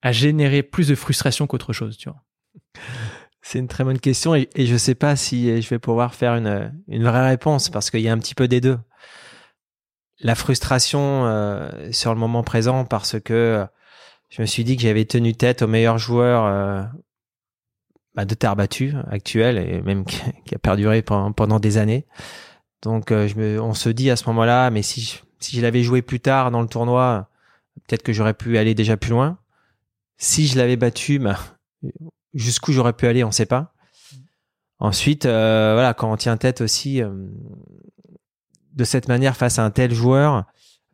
a 0.02 0.12
généré 0.12 0.62
plus 0.62 0.88
de 0.88 0.96
frustration 0.96 1.48
qu'autre 1.48 1.74
chose, 1.74 1.98
tu 1.98 2.10
vois? 2.10 2.24
C'est 3.42 3.60
une 3.60 3.68
très 3.68 3.84
bonne 3.84 4.00
question 4.00 4.36
et, 4.36 4.50
je 4.56 4.74
ne 4.74 4.78
sais 4.78 4.96
pas 4.96 5.16
si 5.16 5.62
je 5.62 5.70
vais 5.70 5.80
pouvoir 5.80 6.16
faire 6.16 6.34
une, 6.34 6.74
une 6.88 7.04
vraie 7.04 7.28
réponse 7.28 7.70
parce 7.70 7.92
qu'il 7.92 8.02
y 8.02 8.10
a 8.10 8.12
un 8.12 8.18
petit 8.18 8.36
peu 8.36 8.48
des 8.48 8.60
deux. 8.60 8.80
La 10.20 10.36
frustration 10.36 11.26
euh, 11.26 11.92
sur 11.92 12.14
le 12.14 12.20
moment 12.20 12.44
présent 12.44 12.86
parce 12.86 13.20
que 13.20 13.66
je 14.30 14.42
me 14.42 14.46
suis 14.46 14.64
dit 14.64 14.76
que 14.76 14.82
j'avais 14.82 15.06
tenu 15.06 15.34
tête 15.34 15.62
au 15.62 15.68
meilleur 15.68 15.98
joueur 15.98 16.46
euh, 16.46 16.84
bah, 18.16 18.26
de 18.26 18.34
terre 18.36 18.56
battue 18.56 18.94
actuel 19.10 19.58
et 19.58 19.82
même 19.82 20.06
qui, 20.46 20.56
a 20.56 20.60
perduré 20.60 21.02
pendant, 21.02 21.60
des 21.60 21.78
années. 21.78 22.06
Donc 22.82 23.12
euh, 23.12 23.60
on 23.60 23.74
se 23.74 23.90
dit 23.90 24.10
à 24.10 24.16
ce 24.16 24.26
moment-là, 24.28 24.70
mais 24.72 24.82
si 24.82 25.02
je, 25.02 25.18
si 25.40 25.56
je 25.56 25.62
l'avais 25.62 25.84
joué 25.84 26.02
plus 26.02 26.20
tard 26.20 26.52
dans 26.52 26.62
le 26.62 26.68
tournoi, 26.68 27.30
peut-être 27.88 28.04
que 28.04 28.14
j'aurais 28.14 28.34
pu 28.34 28.58
aller 28.58 28.74
déjà 28.74 28.98
plus 28.98 29.12
loin. 29.12 29.38
Si 30.18 30.48
je 30.48 30.58
l'avais 30.58 30.78
battu, 30.78 31.20
bah, 31.20 31.38
jusqu'où 32.34 32.72
j'aurais 32.72 32.94
pu 32.94 33.08
aller, 33.08 33.24
on 33.24 33.28
ne 33.28 33.34
sait 33.34 33.46
pas. 33.46 33.74
Ensuite, 34.80 35.26
euh, 35.26 35.72
voilà, 35.74 35.94
quand 35.94 36.12
on 36.12 36.18
tient 36.18 36.38
tête 36.38 36.62
aussi 36.62 37.02
euh, 37.02 37.12
de 38.74 38.84
cette 38.84 39.08
manière 39.08 39.38
face 39.38 39.58
à 39.58 39.64
un 39.64 39.72
tel 39.72 39.94
joueur, 39.94 40.46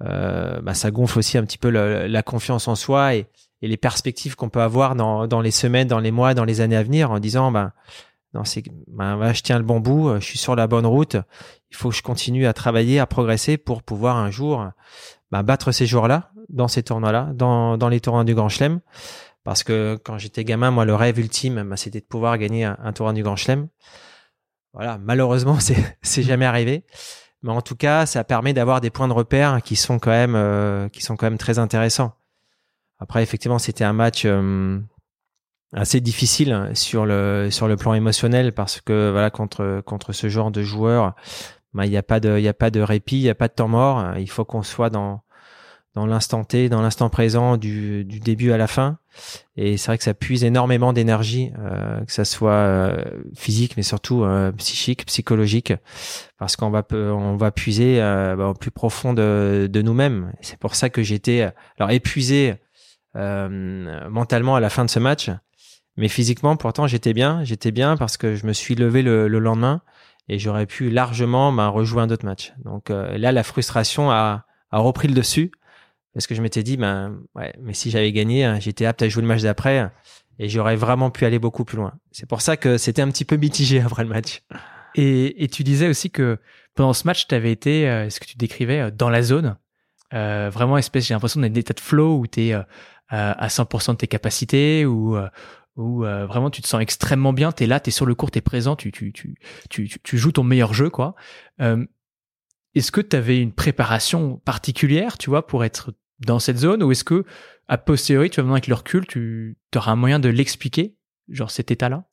bah, 0.04 0.74
ça 0.74 0.92
gonfle 0.92 1.20
aussi 1.20 1.38
un 1.38 1.44
petit 1.44 1.58
peu 1.58 1.70
la, 1.70 2.24
confiance 2.24 2.68
en 2.68 2.76
soi 2.76 3.16
et, 3.16 3.28
et 3.62 3.68
les 3.68 3.78
perspectives 3.78 4.36
qu'on 4.36 4.50
peut 4.50 4.62
avoir 4.62 4.96
dans, 4.96 5.28
dans, 5.28 5.42
les 5.42 5.52
semaines, 5.52 5.88
dans 5.88 6.00
les 6.00 6.12
mois, 6.12 6.34
dans 6.34 6.46
les 6.46 6.62
années 6.62 6.76
à 6.76 6.84
venir, 6.84 7.12
en 7.12 7.20
disant, 7.20 7.52
ben, 7.52 7.72
non, 8.34 8.44
c'est, 8.44 8.64
ben, 8.88 9.34
je 9.34 9.42
tiens 9.42 9.58
le 9.58 9.66
bon 9.66 9.80
bout, 9.80 10.16
je 10.20 10.26
suis 10.26 10.38
sur 10.38 10.56
la 10.56 10.68
bonne 10.68 10.86
route 10.86 11.18
il 11.72 11.78
faut 11.78 11.90
que 11.90 11.96
je 11.96 12.04
continue 12.04 12.46
à 12.46 12.54
travailler, 12.54 13.00
à 13.00 13.08
progresser 13.08 13.58
pour 13.58 13.82
pouvoir 13.82 14.18
un 14.18 14.30
jour 14.30 14.70
bah, 15.32 15.42
battre 15.42 15.72
ces 15.72 15.86
joueurs-là 15.86 16.32
dans 16.50 16.68
ces 16.68 16.84
tournois-là, 16.84 17.32
dans, 17.34 17.78
dans 17.78 17.88
les 17.88 18.02
tournois 18.02 18.26
du 18.26 18.36
Grand 18.36 18.50
Chelem. 18.50 18.82
Parce 19.44 19.64
que 19.64 19.98
quand 20.04 20.18
j'étais 20.18 20.44
gamin, 20.44 20.70
moi, 20.70 20.86
le 20.86 20.94
rêve 20.94 21.18
ultime, 21.18 21.64
bah, 21.64 21.78
c'était 21.78 22.02
de 22.02 22.06
pouvoir 22.06 22.38
gagner 22.38 22.66
un, 22.66 22.94
tournoi 22.94 23.14
du 23.14 23.24
Grand 23.24 23.38
Chelem. 23.38 23.70
Voilà, 24.74 24.98
malheureusement, 24.98 25.58
c'est 26.02 26.24
jamais 26.24 26.46
arrivé. 26.46 26.86
Mais 27.44 27.52
en 27.52 27.62
tout 27.62 27.76
cas, 27.76 28.06
ça 28.06 28.24
permet 28.24 28.54
d'avoir 28.54 28.82
des 28.82 28.90
points 28.90 29.08
de 29.08 29.14
repère 29.14 29.62
qui 29.64 29.76
sont 29.76 30.00
quand 30.00 30.12
même 30.12 30.36
euh, 30.36 30.90
qui 30.90 31.02
sont 31.02 31.16
quand 31.16 31.26
même 31.26 31.40
très 31.40 31.60
intéressants. 31.60 32.14
Après, 33.00 33.24
effectivement, 33.24 33.58
c'était 33.58 33.84
un 33.84 33.94
match 33.94 34.24
euh, 34.26 34.80
assez 35.74 36.02
difficile 36.02 36.70
sur 36.74 37.06
le 37.06 37.50
sur 37.50 37.68
le 37.68 37.78
plan 37.78 37.94
émotionnel 37.94 38.54
parce 38.54 38.80
que 38.82 39.10
voilà 39.12 39.32
contre 39.32 39.82
contre 39.86 40.14
ce 40.14 40.30
genre 40.30 40.52
de 40.52 40.62
joueurs 40.62 41.16
bah, 41.74 41.86
il 41.86 41.90
n'y 41.90 41.98
a 41.98 42.04
pas 42.04 42.20
de, 42.20 42.38
il 42.38 42.44
y 42.44 42.48
a 42.48 42.54
pas 42.54 42.70
de 42.70 42.82
répit, 42.82 43.18
il 43.18 43.24
n'y 43.24 43.30
a 43.30 43.36
pas 43.36 43.48
de 43.48 43.54
temps 43.54 43.68
mort. 43.68 44.18
Il 44.18 44.30
faut 44.30 44.46
qu'on 44.46 44.64
soit 44.64 44.90
dans, 44.90 45.24
dans 45.94 46.06
l'instant 46.06 46.44
T, 46.44 46.70
dans 46.70 46.82
l'instant 46.82 47.10
présent, 47.10 47.58
du, 47.58 48.06
du 48.06 48.20
début 48.20 48.52
à 48.52 48.58
la 48.58 48.68
fin. 48.68 48.98
Et 49.58 49.78
c'est 49.78 49.88
vrai 49.88 49.98
que 49.98 50.04
ça 50.04 50.14
puise 50.14 50.44
énormément 50.44 50.94
d'énergie, 50.94 51.52
euh, 51.60 52.04
que 52.06 52.12
ça 52.12 52.24
soit 52.24 52.52
euh, 52.52 53.04
physique, 53.36 53.76
mais 53.76 53.84
surtout 53.84 54.24
euh, 54.24 54.52
psychique, 54.54 55.06
psychologique, 55.06 55.74
parce 56.38 56.56
qu'on 56.56 56.70
va 56.70 56.84
on 56.92 57.36
va 57.36 57.52
puiser 57.52 58.00
bah, 58.00 58.48
au 58.48 58.54
plus 58.54 58.72
profond 58.72 59.14
de, 59.14 59.70
de 59.72 59.82
nous-mêmes. 59.82 60.32
C'est 60.42 60.58
pour 60.58 60.76
ça 60.76 60.90
que 60.90 61.04
j'étais 61.04 61.52
alors 61.78 61.92
épuisé 61.92 62.56
mentalement 63.14 64.56
à 64.56 64.62
la 64.62 64.70
fin 64.70 64.86
de 64.86 64.90
ce 64.90 65.00
match, 65.00 65.30
mais 65.98 66.08
physiquement 66.08 66.56
pourtant 66.56 66.88
j'étais 66.88 67.14
bien, 67.14 67.44
j'étais 67.44 67.72
bien 67.72 67.98
parce 67.98 68.16
que 68.16 68.36
je 68.36 68.48
me 68.48 68.54
suis 68.54 68.76
levé 68.76 69.02
le, 69.02 69.28
le 69.28 69.40
lendemain 69.40 69.82
et 70.32 70.40
j'aurais 70.40 70.66
pu 70.66 70.90
largement 70.90 71.52
ben, 71.52 71.68
rejouer 71.68 72.02
un 72.02 72.10
autre 72.10 72.26
match. 72.26 72.54
Donc 72.64 72.90
euh, 72.90 73.18
là, 73.18 73.32
la 73.32 73.44
frustration 73.44 74.12
a, 74.12 74.46
a, 74.72 74.80
repris 74.80 75.10
le 75.10 75.14
dessus 75.14 75.52
parce 76.14 76.28
que 76.28 76.36
je 76.36 76.42
m'étais 76.42 76.64
dit, 76.64 76.78
ben 76.78 77.20
ouais, 77.36 77.54
mais 77.60 77.74
si 77.74 77.90
j'avais 77.90 78.12
gagné, 78.12 78.44
hein, 78.44 78.60
j'étais 78.60 78.86
apte 78.86 79.02
à 79.02 79.10
jouer 79.10 79.22
le 79.22 79.28
match 79.28 79.42
d'après. 79.42 79.90
et 80.40 80.50
j'aurais 80.50 80.76
vraiment 80.76 81.10
pu 81.10 81.26
aller 81.26 81.40
beaucoup 81.40 81.66
plus 81.66 81.78
loin. 81.78 81.94
C'est 82.12 82.28
pour 82.28 82.42
ça 82.42 82.58
que 82.58 82.78
c'était 82.78 83.02
un 83.02 83.10
petit 83.10 83.26
peu 83.26 83.38
mitigé 83.38 83.80
après 83.86 84.04
le 84.04 84.10
match. 84.10 84.42
Et, 84.96 85.48
tu 85.52 85.64
disais 85.64 85.88
aussi 85.88 86.12
que 86.12 86.38
pendant 86.76 86.94
ce 86.94 87.06
match, 87.06 87.28
tu 87.28 87.36
avais 87.36 87.52
été, 87.52 87.90
euh, 87.90 88.10
ce 88.10 88.20
que 88.20 88.26
tu 88.26 88.38
décrivais, 88.38 88.80
euh, 88.82 88.92
dans 88.92 89.10
la 89.10 89.22
zone. 89.22 89.58
Euh, 90.14 90.50
vraiment, 90.50 90.78
espèce, 90.78 91.08
j'ai 91.08 91.14
l'impression 91.14 91.40
d'être 91.42 91.56
état 91.56 91.74
de 91.74 91.80
flow 91.80 92.18
où 92.20 92.28
tu 92.28 92.48
es 92.48 92.54
euh, 92.54 92.64
à 93.10 93.48
100% 93.48 93.94
de 93.94 93.98
tes 93.98 94.08
capacités, 94.08 94.86
ou 94.86 95.18
où 95.78 96.02
vraiment 96.02 96.50
tu 96.50 96.62
te 96.62 96.68
sens 96.68 96.82
extrêmement 96.82 97.32
bien, 97.32 97.52
tu 97.54 97.64
es 97.64 97.68
là, 97.68 97.80
tu 97.80 97.90
es 97.90 97.92
sur 97.92 98.06
le 98.06 98.14
court, 98.14 98.30
tu 98.30 98.38
es 98.38 98.42
présent, 98.42 98.76
tu, 98.76 98.92
tu, 98.92 99.14
tu, 99.14 99.36
tu, 99.70 99.90
tu 99.90 100.18
joues 100.18 100.34
ton 100.34 100.44
meilleur 100.44 100.74
jeu. 100.74 100.90
quoi. 100.90 101.16
est-ce 101.60 102.92
que 102.92 103.02
tu 103.02 103.16
avais 103.16 103.42
une 103.42 103.54
préparation 103.54 104.38
particulière, 104.44 105.18
tu 105.18 105.30
vois, 105.30 105.48
pour 105.48 105.64
être 105.64 105.94
dans 106.26 106.40
cette 106.40 106.58
zone, 106.58 106.84
ou 106.84 106.92
est-ce 106.92 107.04
que, 107.04 107.26
a 107.68 107.78
posteriori, 107.78 108.30
tu 108.30 108.38
vas 108.38 108.44
maintenant 108.44 108.56
avec 108.56 108.68
le 108.68 108.76
recul, 108.76 109.06
tu 109.08 109.58
auras 109.76 109.92
un 109.92 109.96
moyen 109.96 110.20
de 110.20 110.30
l'expliquer, 110.30 110.96
genre 111.30 111.52
cet 111.52 111.72
état-là? 111.72 112.06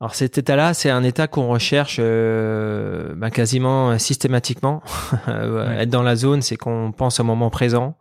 Alors 0.00 0.14
cet 0.14 0.38
état-là, 0.38 0.74
c'est 0.74 0.90
un 0.90 1.04
état 1.04 1.28
qu'on 1.28 1.48
recherche 1.48 1.98
euh, 2.00 3.14
bah, 3.14 3.30
quasiment 3.30 3.96
systématiquement. 3.98 4.82
Être 5.28 5.88
dans 5.88 6.02
la 6.02 6.16
zone, 6.16 6.42
c'est 6.42 6.56
qu'on 6.56 6.92
pense 6.92 7.20
au 7.20 7.24
moment 7.24 7.48
présent, 7.48 7.96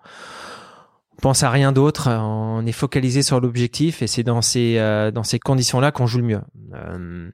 pense 1.23 1.41
à 1.41 1.49
rien 1.49 1.71
d'autre, 1.71 2.09
on 2.09 2.65
est 2.65 2.73
focalisé 2.73 3.23
sur 3.23 3.39
l'objectif 3.39 4.01
et 4.01 4.07
c'est 4.07 4.23
dans 4.23 4.41
ces 4.41 4.77
euh, 4.77 5.09
ces 5.23 5.39
conditions-là 5.39 5.93
qu'on 5.93 6.05
joue 6.05 6.17
le 6.17 6.25
mieux. 6.25 6.41
Euh, 6.73 7.31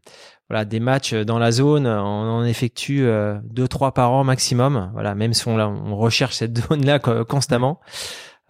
voilà, 0.48 0.64
des 0.64 0.80
matchs 0.80 1.16
dans 1.16 1.40
la 1.40 1.52
zone, 1.52 1.88
on 1.88 2.30
en 2.30 2.44
effectue 2.44 3.02
euh, 3.02 3.40
deux 3.46 3.68
trois 3.68 3.96
par 3.96 4.12
an 4.12 4.24
maximum. 4.24 4.92
Voilà, 4.94 5.16
même 5.16 5.34
si 5.34 5.48
on, 5.48 5.58
on 5.58 5.98
recherche 5.98 6.36
cette 6.36 6.56
zone-là 6.70 7.00
constamment. 7.00 7.80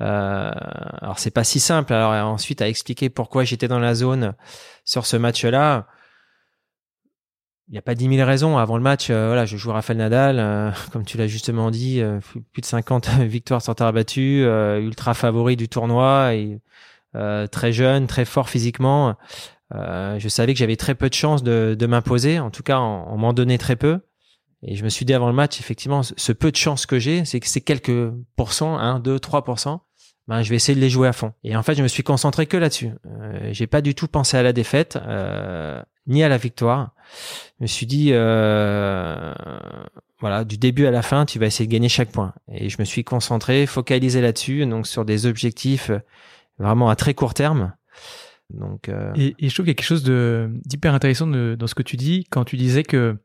Euh, 0.01 0.51
alors 1.01 1.19
c'est 1.19 1.31
pas 1.31 1.45
si 1.45 1.61
simple. 1.61 1.93
Alors 1.93 2.11
ensuite 2.27 2.61
à 2.61 2.67
expliquer 2.67 3.09
pourquoi 3.09 3.45
j'étais 3.45 3.69
dans 3.69 3.79
la 3.79 3.95
zone 3.95 4.33
sur 4.83 5.05
ce 5.05 5.15
match-là 5.15 5.87
il 7.69 7.73
n'y 7.73 7.77
a 7.77 7.83
pas 7.83 7.93
dix 7.93 8.07
mille 8.07 8.23
raisons. 8.23 8.57
Avant 8.57 8.77
le 8.77 8.83
match, 8.83 9.09
euh, 9.09 9.27
voilà, 9.27 9.45
je 9.45 9.55
joue 9.55 9.71
Rafael 9.71 9.97
Nadal, 9.97 10.39
euh, 10.39 10.71
comme 10.91 11.05
tu 11.05 11.17
l'as 11.17 11.27
justement 11.27 11.69
dit, 11.69 12.01
euh, 12.01 12.19
plus 12.51 12.61
de 12.61 12.65
50 12.65 13.09
victoires 13.21 13.61
sans 13.61 13.75
terre 13.75 13.93
battue, 13.93 14.43
ultra 14.79 15.13
favori 15.13 15.55
du 15.55 15.69
tournoi, 15.69 16.33
et, 16.35 16.59
très 17.51 17.71
jeune, 17.71 18.07
très 18.07 18.25
fort 18.25 18.49
physiquement. 18.49 19.15
je 19.71 20.27
savais 20.27 20.53
que 20.53 20.59
j'avais 20.59 20.75
très 20.75 20.95
peu 20.95 21.09
de 21.09 21.13
chances 21.13 21.43
de, 21.43 21.75
de 21.77 21.85
m'imposer, 21.85 22.39
en 22.39 22.51
tout 22.51 22.63
cas, 22.63 22.79
on, 22.79 23.17
m'en 23.17 23.33
donnait 23.33 23.57
très 23.57 23.75
peu. 23.75 23.99
Et 24.61 24.75
je 24.75 24.83
me 24.83 24.89
suis 24.89 25.05
dit 25.05 25.13
avant 25.13 25.27
le 25.27 25.33
match, 25.33 25.59
effectivement, 25.59 26.01
ce 26.03 26.31
peu 26.33 26.51
de 26.51 26.55
chance 26.57 26.85
que 26.85 26.99
j'ai, 26.99 27.23
c'est 27.23 27.39
que 27.39 27.47
c'est 27.47 27.61
quelques 27.61 28.11
pourcents, 28.35 28.77
1, 28.77 28.99
2, 28.99 29.17
3%. 29.17 29.79
Ben, 30.29 30.43
je 30.43 30.49
vais 30.51 30.57
essayer 30.57 30.75
de 30.75 30.79
les 30.79 30.91
jouer 30.91 31.07
à 31.07 31.13
fond. 31.13 31.33
Et 31.43 31.55
en 31.55 31.63
fait, 31.63 31.73
je 31.73 31.81
me 31.81 31.87
suis 31.87 32.03
concentré 32.03 32.45
que 32.45 32.55
là-dessus. 32.55 32.91
Euh, 33.07 33.49
j'ai 33.51 33.65
pas 33.65 33.81
du 33.81 33.95
tout 33.95 34.07
pensé 34.07 34.37
à 34.37 34.43
la 34.43 34.53
défaite, 34.53 34.95
euh, 35.01 35.81
ni 36.09 36.23
à 36.23 36.29
la 36.29 36.37
victoire. 36.37 36.93
Je 37.59 37.63
me 37.63 37.67
suis 37.67 37.85
dit, 37.85 38.09
euh, 38.11 39.33
voilà, 40.19 40.43
du 40.43 40.57
début 40.57 40.85
à 40.85 40.91
la 40.91 41.01
fin, 41.01 41.25
tu 41.25 41.39
vas 41.39 41.45
essayer 41.45 41.67
de 41.67 41.71
gagner 41.71 41.89
chaque 41.89 42.11
point. 42.11 42.33
Et 42.51 42.69
je 42.69 42.77
me 42.79 42.85
suis 42.85 43.03
concentré, 43.03 43.65
focalisé 43.65 44.21
là-dessus, 44.21 44.65
donc 44.65 44.87
sur 44.87 45.05
des 45.05 45.25
objectifs 45.25 45.91
vraiment 46.57 46.89
à 46.89 46.95
très 46.95 47.13
court 47.13 47.33
terme. 47.33 47.73
Donc, 48.49 48.89
euh... 48.89 49.13
et, 49.15 49.35
je 49.39 49.53
trouve 49.53 49.65
qu'il 49.65 49.67
y 49.67 49.71
a 49.71 49.75
quelque 49.75 49.85
chose 49.85 50.03
d'hyper 50.03 50.93
intéressant 50.93 51.27
dans 51.27 51.67
ce 51.67 51.75
que 51.75 51.83
tu 51.83 51.97
dis 51.97 52.25
quand 52.29 52.43
tu 52.43 52.57
disais 52.57 52.83
que 52.83 53.17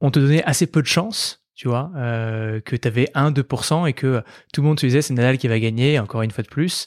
on 0.00 0.10
te 0.10 0.18
donnait 0.18 0.44
assez 0.44 0.66
peu 0.66 0.82
de 0.82 0.86
chance 0.86 1.44
tu 1.54 1.68
vois, 1.68 1.92
euh, 1.96 2.60
que 2.60 2.74
tu 2.76 2.88
avais 2.88 3.08
1-2% 3.14 3.88
et 3.88 3.92
que 3.92 4.22
tout 4.52 4.60
le 4.60 4.68
monde 4.68 4.80
se 4.80 4.86
disait 4.86 5.02
c'est 5.02 5.14
Nadal 5.14 5.38
qui 5.38 5.48
va 5.48 5.58
gagner, 5.60 5.98
encore 5.98 6.22
une 6.22 6.30
fois 6.30 6.42
de 6.42 6.48
plus. 6.48 6.86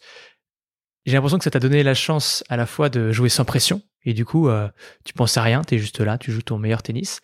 J'ai 1.07 1.13
l'impression 1.13 1.37
que 1.37 1.45
ça 1.45 1.51
t'a 1.51 1.59
donné 1.59 1.83
la 1.83 1.93
chance 1.93 2.43
à 2.49 2.57
la 2.57 2.65
fois 2.65 2.89
de 2.89 3.13
jouer 3.13 3.29
sans 3.29 3.45
pression, 3.45 3.81
et 4.03 4.13
du 4.13 4.25
coup, 4.25 4.49
euh, 4.49 4.67
tu 5.05 5.13
penses 5.13 5.37
à 5.37 5.41
rien, 5.41 5.61
tu 5.63 5.75
es 5.75 5.77
juste 5.77 6.01
là, 6.01 6.17
tu 6.17 6.33
joues 6.33 6.41
ton 6.41 6.57
meilleur 6.57 6.83
tennis. 6.83 7.21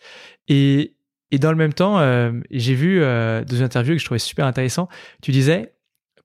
Et, 0.48 0.96
et 1.30 1.38
dans 1.38 1.50
le 1.50 1.56
même 1.58 1.74
temps, 1.74 1.98
euh, 1.98 2.32
j'ai 2.50 2.74
vu 2.74 3.02
euh, 3.02 3.44
deux 3.44 3.62
interviews 3.62 3.94
que 3.94 4.00
je 4.00 4.04
trouvais 4.06 4.18
super 4.18 4.46
intéressant. 4.46 4.88
Tu 5.20 5.32
disais, 5.32 5.74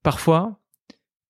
parfois, 0.04 0.62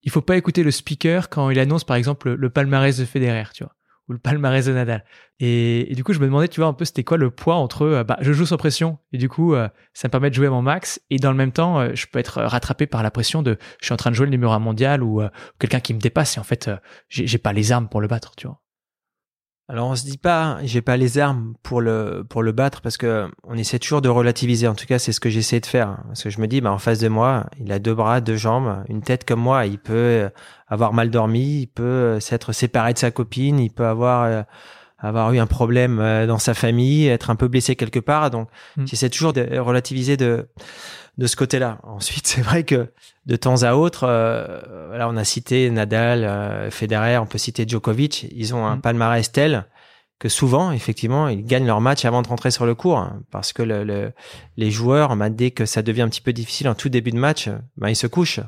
il 0.04 0.12
faut 0.12 0.22
pas 0.22 0.36
écouter 0.36 0.62
le 0.62 0.70
speaker 0.70 1.30
quand 1.30 1.50
il 1.50 1.58
annonce, 1.58 1.82
par 1.82 1.96
exemple, 1.96 2.30
le 2.32 2.50
palmarès 2.50 2.96
de 2.96 3.04
Federer, 3.04 3.50
tu 3.52 3.64
vois 3.64 3.74
le 4.12 4.18
palmarès 4.18 4.64
de 4.64 4.72
Nadal. 4.72 5.04
Et, 5.38 5.92
du 5.94 6.04
coup, 6.04 6.12
je 6.12 6.18
me 6.18 6.26
demandais, 6.26 6.48
tu 6.48 6.60
vois, 6.60 6.68
un 6.68 6.72
peu, 6.72 6.84
c'était 6.84 7.04
quoi 7.04 7.16
le 7.16 7.30
poids 7.30 7.56
entre, 7.56 7.82
euh, 7.82 8.04
bah, 8.04 8.18
je 8.20 8.32
joue 8.32 8.46
sans 8.46 8.56
pression, 8.56 8.98
et 9.12 9.18
du 9.18 9.28
coup, 9.28 9.54
euh, 9.54 9.68
ça 9.94 10.08
me 10.08 10.10
permet 10.10 10.30
de 10.30 10.34
jouer 10.34 10.48
à 10.48 10.50
mon 10.50 10.62
max, 10.62 11.00
et 11.10 11.18
dans 11.18 11.30
le 11.30 11.36
même 11.36 11.52
temps, 11.52 11.80
euh, 11.80 11.90
je 11.94 12.06
peux 12.06 12.18
être 12.18 12.42
rattrapé 12.42 12.86
par 12.86 13.02
la 13.02 13.10
pression 13.10 13.42
de, 13.42 13.58
je 13.80 13.86
suis 13.86 13.92
en 13.92 13.96
train 13.96 14.10
de 14.10 14.16
jouer 14.16 14.26
le 14.26 14.30
numéro 14.30 14.52
un 14.52 14.58
mondial 14.58 15.02
ou 15.02 15.22
quelqu'un 15.58 15.80
qui 15.80 15.94
me 15.94 16.00
dépasse, 16.00 16.36
et 16.36 16.40
en 16.40 16.44
fait, 16.44 16.70
j'ai 17.08 17.38
pas 17.38 17.52
les 17.52 17.72
armes 17.72 17.88
pour 17.88 18.00
le 18.00 18.08
battre, 18.08 18.34
tu 18.36 18.46
vois. 18.46 18.60
Alors 19.70 19.88
on 19.88 19.94
se 19.94 20.02
dit 20.04 20.18
pas, 20.18 20.58
j'ai 20.64 20.82
pas 20.82 20.96
les 20.96 21.18
armes 21.18 21.54
pour 21.62 21.80
le 21.80 22.24
pour 22.28 22.42
le 22.42 22.50
battre 22.50 22.80
parce 22.80 22.96
que 22.96 23.30
on 23.44 23.56
essaie 23.56 23.78
toujours 23.78 24.02
de 24.02 24.08
relativiser. 24.08 24.66
En 24.66 24.74
tout 24.74 24.84
cas, 24.84 24.98
c'est 24.98 25.12
ce 25.12 25.20
que 25.20 25.30
j'essaie 25.30 25.60
de 25.60 25.66
faire 25.66 25.98
parce 26.08 26.24
que 26.24 26.28
je 26.28 26.40
me 26.40 26.48
dis, 26.48 26.60
bah 26.60 26.72
en 26.72 26.78
face 26.78 26.98
de 26.98 27.06
moi, 27.06 27.46
il 27.60 27.70
a 27.70 27.78
deux 27.78 27.94
bras, 27.94 28.20
deux 28.20 28.34
jambes, 28.34 28.82
une 28.88 29.00
tête 29.00 29.24
comme 29.24 29.38
moi. 29.38 29.66
Il 29.66 29.78
peut 29.78 30.28
avoir 30.66 30.92
mal 30.92 31.10
dormi, 31.10 31.60
il 31.60 31.66
peut 31.68 32.18
s'être 32.18 32.52
séparé 32.52 32.94
de 32.94 32.98
sa 32.98 33.12
copine, 33.12 33.60
il 33.60 33.70
peut 33.70 33.86
avoir 33.86 34.24
euh, 34.24 34.42
avoir 35.00 35.32
eu 35.32 35.38
un 35.38 35.46
problème 35.46 35.98
euh, 36.00 36.26
dans 36.26 36.38
sa 36.38 36.54
famille, 36.54 37.06
être 37.06 37.30
un 37.30 37.36
peu 37.36 37.48
blessé 37.48 37.76
quelque 37.76 37.98
part. 37.98 38.30
Donc 38.30 38.48
mm. 38.76 38.86
j'essaie 38.86 39.10
toujours 39.10 39.32
de 39.32 39.58
relativiser 39.58 40.16
de 40.16 40.48
de 41.18 41.26
ce 41.26 41.36
côté-là. 41.36 41.78
Ensuite, 41.82 42.26
c'est 42.28 42.40
vrai 42.40 42.64
que 42.64 42.92
de 43.26 43.36
temps 43.36 43.62
à 43.62 43.74
autre, 43.74 44.04
euh, 44.04 44.86
voilà, 44.88 45.08
on 45.08 45.16
a 45.16 45.24
cité 45.24 45.70
Nadal, 45.70 46.24
euh, 46.24 46.70
Federer, 46.70 47.18
on 47.18 47.26
peut 47.26 47.38
citer 47.38 47.66
Djokovic. 47.66 48.26
Ils 48.34 48.54
ont 48.54 48.66
un 48.66 48.76
mm. 48.76 48.80
palmarès 48.80 49.30
tel 49.30 49.66
que 50.18 50.28
souvent, 50.28 50.70
effectivement, 50.70 51.28
ils 51.28 51.44
gagnent 51.44 51.66
leur 51.66 51.80
match 51.80 52.04
avant 52.04 52.20
de 52.20 52.28
rentrer 52.28 52.50
sur 52.50 52.66
le 52.66 52.74
court, 52.74 52.98
hein, 52.98 53.22
parce 53.30 53.54
que 53.54 53.62
le, 53.62 54.12
les 54.58 54.70
joueurs, 54.70 55.16
bah, 55.16 55.30
dès 55.30 55.50
que 55.50 55.64
ça 55.64 55.80
devient 55.80 56.02
un 56.02 56.10
petit 56.10 56.20
peu 56.20 56.34
difficile 56.34 56.68
en 56.68 56.74
tout 56.74 56.90
début 56.90 57.10
de 57.10 57.16
match, 57.16 57.48
bah, 57.78 57.88
ils 57.88 57.96
se 57.96 58.06
couchent. 58.06 58.40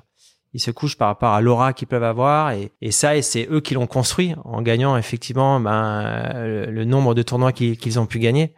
Ils 0.54 0.61
se 0.61 0.71
couchent 0.71 0.99
par 0.99 1.09
rapport 1.09 1.32
à 1.32 1.40
l'aura 1.40 1.73
qu'ils 1.73 1.88
peuvent 1.88 2.02
avoir, 2.02 2.52
et, 2.52 2.73
et 2.82 2.90
ça, 2.90 3.16
et 3.16 3.23
c'est 3.23 3.49
eux 3.50 3.61
qui 3.61 3.75
l'ont 3.75 3.87
construit 3.87 4.35
en 4.44 4.61
gagnant 4.61 4.97
effectivement 4.97 5.61
ben, 5.61 6.32
le, 6.44 6.85
nombre 6.85 7.14
de 7.14 7.23
tournois 7.23 7.52
qu'ils 7.52 7.99
ont 7.99 8.06
pu 8.06 8.18
gagner. 8.18 8.54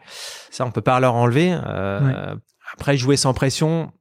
Ça, 0.50 0.66
on 0.66 0.72
peut 0.72 0.80
pas 0.80 0.98
leur 0.98 1.14
enlever. 1.14 1.56
Euh, 1.66 2.34
Après, 2.72 2.96
jouer 2.96 3.16
sans 3.16 3.32
pression, 3.32 3.92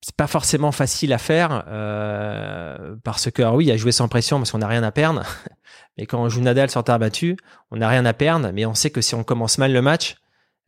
c'est 0.00 0.14
pas 0.14 0.26
forcément 0.28 0.72
facile 0.72 1.12
à 1.12 1.18
faire 1.18 1.64
euh, 1.68 2.94
parce 3.02 3.30
que 3.30 3.42
oui, 3.42 3.64
il 3.64 3.68
y 3.68 3.72
a 3.72 3.76
jouer 3.76 3.92
sans 3.92 4.08
pression 4.08 4.38
parce 4.38 4.52
qu'on 4.52 4.58
n'a 4.58 4.68
rien 4.68 4.82
à 4.82 4.92
perdre. 4.92 5.22
Mais 5.98 6.06
quand 6.06 6.22
on 6.22 6.28
joue 6.28 6.40
Nadal 6.40 6.70
sur 6.70 6.84
terre 6.84 6.98
battue, 6.98 7.36
on 7.70 7.76
n'a 7.76 7.88
rien 7.88 8.04
à 8.04 8.12
perdre, 8.12 8.50
mais 8.52 8.66
on 8.66 8.74
sait 8.74 8.90
que 8.90 9.00
si 9.00 9.14
on 9.14 9.24
commence 9.24 9.56
mal 9.56 9.72
le 9.72 9.80
match, 9.80 10.16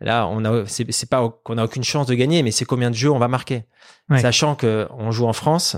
là, 0.00 0.26
on 0.28 0.45
a 0.45 0.67
c'est 0.67 1.09
pas 1.09 1.28
qu'on 1.45 1.59
a 1.59 1.64
aucune 1.64 1.85
chance 1.85 2.07
de 2.07 2.14
gagner, 2.14 2.43
mais 2.43 2.50
c'est 2.50 2.64
combien 2.64 2.90
de 2.90 2.97
jeux 2.97 3.11
on 3.11 3.19
va 3.19 3.28
marquer. 3.28 3.64
Sachant 4.17 4.55
que 4.55 4.88
on 4.90 5.11
joue 5.11 5.26
en 5.26 5.33
France, 5.33 5.76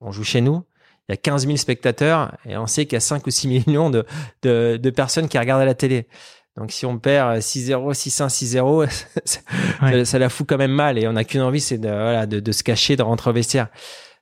on 0.00 0.10
joue 0.10 0.24
chez 0.24 0.40
nous, 0.40 0.64
il 1.08 1.12
y 1.12 1.14
a 1.14 1.16
15 1.16 1.46
000 1.46 1.56
spectateurs 1.56 2.36
et 2.46 2.56
on 2.56 2.66
sait 2.66 2.86
qu'il 2.86 2.94
y 2.94 2.96
a 2.96 3.00
5 3.00 3.26
ou 3.26 3.30
6 3.30 3.48
millions 3.48 3.90
de, 3.90 4.04
de, 4.42 4.76
de 4.76 4.90
personnes 4.90 5.28
qui 5.28 5.38
regardent 5.38 5.62
à 5.62 5.66
la 5.66 5.74
télé. 5.74 6.08
Donc 6.56 6.70
si 6.70 6.84
on 6.84 6.98
perd 6.98 7.38
6-0, 7.38 7.92
6-1, 7.94 8.28
6-0, 9.24 10.04
ça, 10.04 10.18
la 10.18 10.28
fout 10.28 10.46
quand 10.48 10.58
même 10.58 10.72
mal 10.72 10.98
et 10.98 11.08
on 11.08 11.12
n'a 11.12 11.24
qu'une 11.24 11.40
envie, 11.40 11.60
c'est 11.60 11.78
de, 11.78 11.88
voilà, 11.88 12.26
de, 12.26 12.40
de, 12.40 12.52
se 12.52 12.62
cacher, 12.62 12.96
de 12.96 13.02
rentrer 13.02 13.30
au 13.30 13.32
vestiaire. 13.32 13.68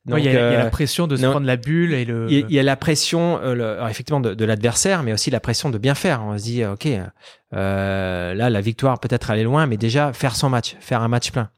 Il, 0.06 0.12
y 0.12 0.14
a, 0.14 0.18
il, 0.18 0.24
y 0.24 0.36
a, 0.36 0.52
la 0.58 0.64
euh, 0.66 0.70
pression 0.70 1.06
de 1.06 1.14
se 1.14 1.26
prendre 1.26 1.46
la 1.46 1.56
bulle 1.56 1.92
et 1.92 2.06
le. 2.06 2.26
Il 2.30 2.50
y 2.50 2.58
a 2.58 2.62
la 2.62 2.76
pression, 2.76 3.38
euh, 3.42 3.86
effectivement, 3.86 4.20
de, 4.20 4.32
de 4.32 4.44
l'adversaire, 4.46 5.02
mais 5.02 5.12
aussi 5.12 5.30
la 5.30 5.40
pression 5.40 5.68
de 5.68 5.76
bien 5.76 5.94
faire. 5.94 6.22
On 6.24 6.38
se 6.38 6.42
dit, 6.42 6.64
ok, 6.64 6.88
euh, 7.52 8.34
là, 8.34 8.50
la 8.50 8.60
victoire 8.62 8.98
peut-être 8.98 9.30
aller 9.30 9.42
loin, 9.42 9.66
mais 9.66 9.76
déjà 9.76 10.12
faire 10.14 10.36
son 10.36 10.48
match, 10.48 10.76
faire 10.80 11.02
un 11.02 11.08
match 11.08 11.30
plein. 11.32 11.50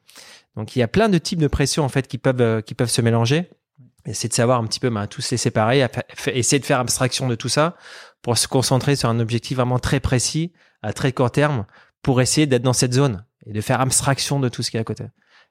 Donc 0.56 0.74
il 0.74 0.80
y 0.80 0.82
a 0.82 0.88
plein 0.88 1.08
de 1.08 1.18
types 1.18 1.38
de 1.38 1.46
pression 1.46 1.84
en 1.84 1.88
fait 1.88 2.08
qui 2.08 2.18
peuvent 2.18 2.62
qui 2.62 2.74
peuvent 2.74 2.90
se 2.90 3.00
mélanger. 3.00 3.48
Et 4.04 4.14
c'est 4.14 4.26
de 4.26 4.34
savoir 4.34 4.58
un 4.58 4.66
petit 4.66 4.80
peu, 4.80 4.90
ben, 4.90 5.06
tous 5.06 5.30
les 5.30 5.36
séparer, 5.36 5.86
essayer 6.26 6.58
de 6.58 6.64
faire 6.64 6.80
abstraction 6.80 7.28
de 7.28 7.36
tout 7.36 7.48
ça 7.48 7.76
pour 8.20 8.36
se 8.36 8.48
concentrer 8.48 8.96
sur 8.96 9.08
un 9.08 9.20
objectif 9.20 9.56
vraiment 9.56 9.78
très 9.78 10.00
précis, 10.00 10.52
à 10.82 10.92
très 10.92 11.12
court 11.12 11.30
terme, 11.30 11.66
pour 12.02 12.20
essayer 12.20 12.48
d'être 12.48 12.62
dans 12.62 12.72
cette 12.72 12.94
zone 12.94 13.24
et 13.46 13.52
de 13.52 13.60
faire 13.60 13.80
abstraction 13.80 14.40
de 14.40 14.48
tout 14.48 14.64
ce 14.64 14.72
qui 14.72 14.76
est 14.76 14.80
à 14.80 14.84
côté. 14.84 15.04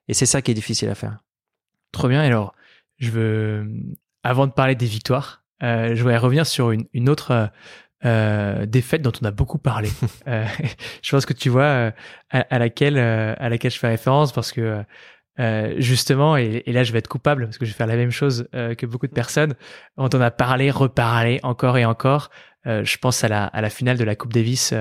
Et 0.10 0.14
c'est 0.14 0.26
ça 0.26 0.42
qui 0.42 0.52
est 0.52 0.54
difficile 0.54 0.90
à 0.90 0.96
faire. 0.96 1.20
Trop 1.94 2.10
bien. 2.10 2.22
Alors, 2.22 2.54
je 3.02 3.12
veux, 3.12 3.68
avant 4.24 4.48
de 4.48 4.54
parler 4.54 4.76
des 4.76 4.86
victoires, 4.86 5.44
euh, 5.64 5.96
je 5.96 6.02
voudrais 6.02 6.18
revenir 6.18 6.46
sur 6.46 6.72
une, 6.72 6.86
une 6.94 7.10
autre 7.10 7.52
euh, 8.06 8.66
défaite 8.66 9.02
dont 9.02 9.12
on 9.22 9.26
a 9.26 9.32
beaucoup 9.32 9.58
parlé. 9.58 9.90
euh, 10.28 10.46
je 11.02 11.12
pense 11.12 11.26
que 11.26 11.34
tu 11.34 11.50
vois 11.50 11.64
euh, 11.64 11.92
à, 12.30 12.40
à, 12.40 12.60
laquelle 12.60 12.98
euh, 12.98 13.34
à 13.38 13.50
laquelle 13.50 13.72
je 13.72 13.80
fais 13.80 13.90
référence 13.90 14.32
parce 14.32 14.52
que 14.52 14.84
euh, 15.40 15.76
justement, 15.78 16.38
et, 16.38 16.64
et, 16.66 16.74
là 16.74 16.84
je 16.84 16.92
vais 16.92 17.00
être 17.00 17.08
coupable 17.08 17.46
parce 17.46 17.58
que 17.58 17.66
je 17.66 17.72
vais 17.72 17.78
faire 17.78 17.88
la 17.88 17.96
même 17.96 18.12
chose 18.12 18.48
euh, 18.54 18.76
que 18.76 18.86
beaucoup 18.86 19.08
de 19.08 19.14
personnes, 19.14 19.56
on 19.98 20.08
en 20.08 20.22
a 20.22 20.32
parlé, 20.32 20.72
reparlé 20.72 21.40
encore 21.44 21.78
et 21.78 21.86
encore. 21.86 22.30
Euh, 22.68 22.84
je 22.84 22.98
pense 22.98 23.24
à 23.24 23.28
la, 23.28 23.46
à 23.46 23.62
la 23.62 23.70
finale 23.70 23.98
de 23.98 24.04
la 24.04 24.16
Coupe 24.16 24.34
Davis 24.34 24.74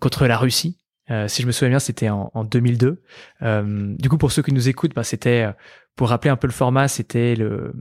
contre 0.00 0.26
la 0.26 0.36
Russie. 0.38 0.78
Si 1.26 1.42
je 1.42 1.46
me 1.46 1.52
souviens 1.52 1.70
bien, 1.70 1.78
c'était 1.78 2.08
en, 2.08 2.30
en, 2.34 2.44
2002. 2.44 3.02
du 3.42 4.08
coup, 4.08 4.18
pour 4.18 4.32
ceux 4.32 4.42
qui 4.42 4.52
nous 4.52 4.68
écoutent, 4.68 4.94
bah, 4.94 5.04
c'était 5.04 5.48
pour 5.96 6.08
rappeler 6.08 6.30
un 6.30 6.36
peu 6.36 6.46
le 6.46 6.52
format, 6.52 6.88
c'était 6.88 7.34
le 7.36 7.74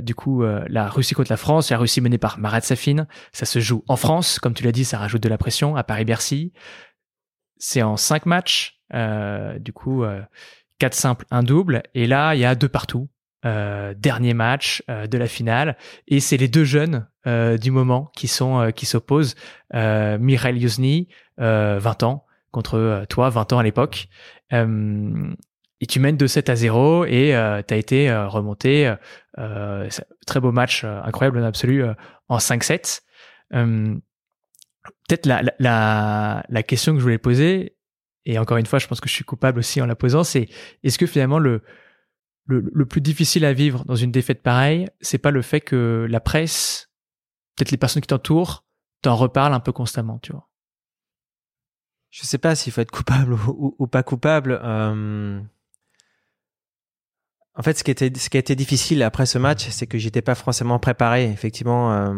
du 0.00 0.14
coup 0.14 0.42
la 0.42 0.88
Russie 0.88 1.14
contre 1.14 1.30
la 1.30 1.36
France, 1.36 1.70
la 1.70 1.78
Russie 1.78 2.00
menée 2.00 2.18
par 2.18 2.38
Marat 2.38 2.62
Safin. 2.62 3.06
Ça 3.32 3.46
se 3.46 3.58
joue 3.60 3.84
en 3.88 3.96
France, 3.96 4.38
comme 4.38 4.54
tu 4.54 4.64
l'as 4.64 4.72
dit, 4.72 4.84
ça 4.84 4.98
rajoute 4.98 5.22
de 5.22 5.28
la 5.28 5.38
pression 5.38 5.76
à 5.76 5.84
Paris-Bercy. 5.84 6.52
C'est 7.58 7.82
en 7.82 7.96
cinq 7.96 8.26
matchs, 8.26 8.80
du 9.60 9.72
coup 9.72 10.04
quatre 10.78 10.94
simples, 10.94 11.26
un 11.30 11.42
double, 11.42 11.82
et 11.94 12.06
là 12.06 12.34
il 12.34 12.40
y 12.40 12.44
a 12.44 12.54
deux 12.54 12.68
partout. 12.68 13.08
dernier 13.44 14.34
match 14.34 14.82
de 14.88 15.18
la 15.18 15.26
finale 15.26 15.76
et 16.08 16.20
c'est 16.20 16.36
les 16.36 16.48
deux 16.48 16.64
jeunes 16.64 17.06
du 17.60 17.70
moment 17.70 18.10
qui 18.16 18.28
sont 18.28 18.72
qui 18.74 18.86
s'opposent 18.86 19.34
Mikhail 19.74 20.58
Yuzny 20.58 21.08
20 21.38 22.02
ans 22.02 22.25
contre 22.50 23.04
toi 23.08 23.30
20 23.30 23.52
ans 23.52 23.58
à 23.58 23.62
l'époque 23.62 24.08
et 25.80 25.86
tu 25.86 26.00
mènes 26.00 26.16
de 26.16 26.26
7 26.26 26.48
à 26.48 26.56
0 26.56 27.04
et 27.04 27.34
euh, 27.34 27.62
tu 27.66 27.74
as 27.74 27.76
été 27.76 28.08
euh, 28.10 28.28
remonté. 28.28 28.94
Euh, 29.38 29.88
très 30.26 30.40
beau 30.40 30.52
match, 30.52 30.84
incroyable 30.84 31.38
en 31.38 31.44
absolu, 31.44 31.84
en 32.28 32.38
5-7. 32.38 33.02
Peut-être 33.50 35.26
la, 35.26 36.62
question 36.66 36.92
que 36.94 36.98
je 36.98 37.02
voulais 37.02 37.18
poser, 37.18 37.76
et 38.24 38.38
encore 38.38 38.56
une 38.56 38.66
fois, 38.66 38.78
je 38.78 38.86
pense 38.86 39.00
que 39.00 39.08
je 39.08 39.14
suis 39.14 39.24
coupable 39.24 39.58
aussi 39.58 39.80
en 39.82 39.86
la 39.86 39.94
posant, 39.94 40.24
c'est 40.24 40.48
est-ce 40.82 40.98
que 40.98 41.06
finalement 41.06 41.38
le, 41.38 41.62
le, 42.46 42.64
le, 42.72 42.86
plus 42.86 43.00
difficile 43.00 43.44
à 43.44 43.52
vivre 43.52 43.84
dans 43.84 43.94
une 43.94 44.10
défaite 44.10 44.42
pareille, 44.42 44.88
c'est 45.00 45.18
pas 45.18 45.30
le 45.30 45.42
fait 45.42 45.60
que 45.60 46.06
la 46.08 46.20
presse, 46.20 46.90
peut-être 47.56 47.70
les 47.70 47.76
personnes 47.76 48.02
qui 48.02 48.08
t'entourent, 48.08 48.64
t'en 49.02 49.14
reparlent 49.14 49.54
un 49.54 49.60
peu 49.60 49.72
constamment, 49.72 50.18
tu 50.20 50.32
vois? 50.32 50.48
Je 52.10 52.24
sais 52.24 52.38
pas 52.38 52.54
s'il 52.54 52.72
faut 52.72 52.80
être 52.80 52.90
coupable 52.90 53.36
ou, 53.46 53.86
pas 53.86 54.02
coupable. 54.02 54.60
Euh 54.62 55.40
en 57.58 57.62
fait, 57.62 57.78
ce 57.78 57.84
qui, 57.84 57.92
ce 57.92 58.28
qui 58.28 58.36
a 58.36 58.40
été 58.40 58.54
difficile 58.54 59.02
après 59.02 59.24
ce 59.24 59.38
match, 59.38 59.68
c'est 59.70 59.86
que 59.86 59.96
j'étais 59.96 60.20
pas 60.20 60.34
forcément 60.34 60.78
préparé, 60.78 61.24
effectivement, 61.24 61.90
euh, 61.90 62.12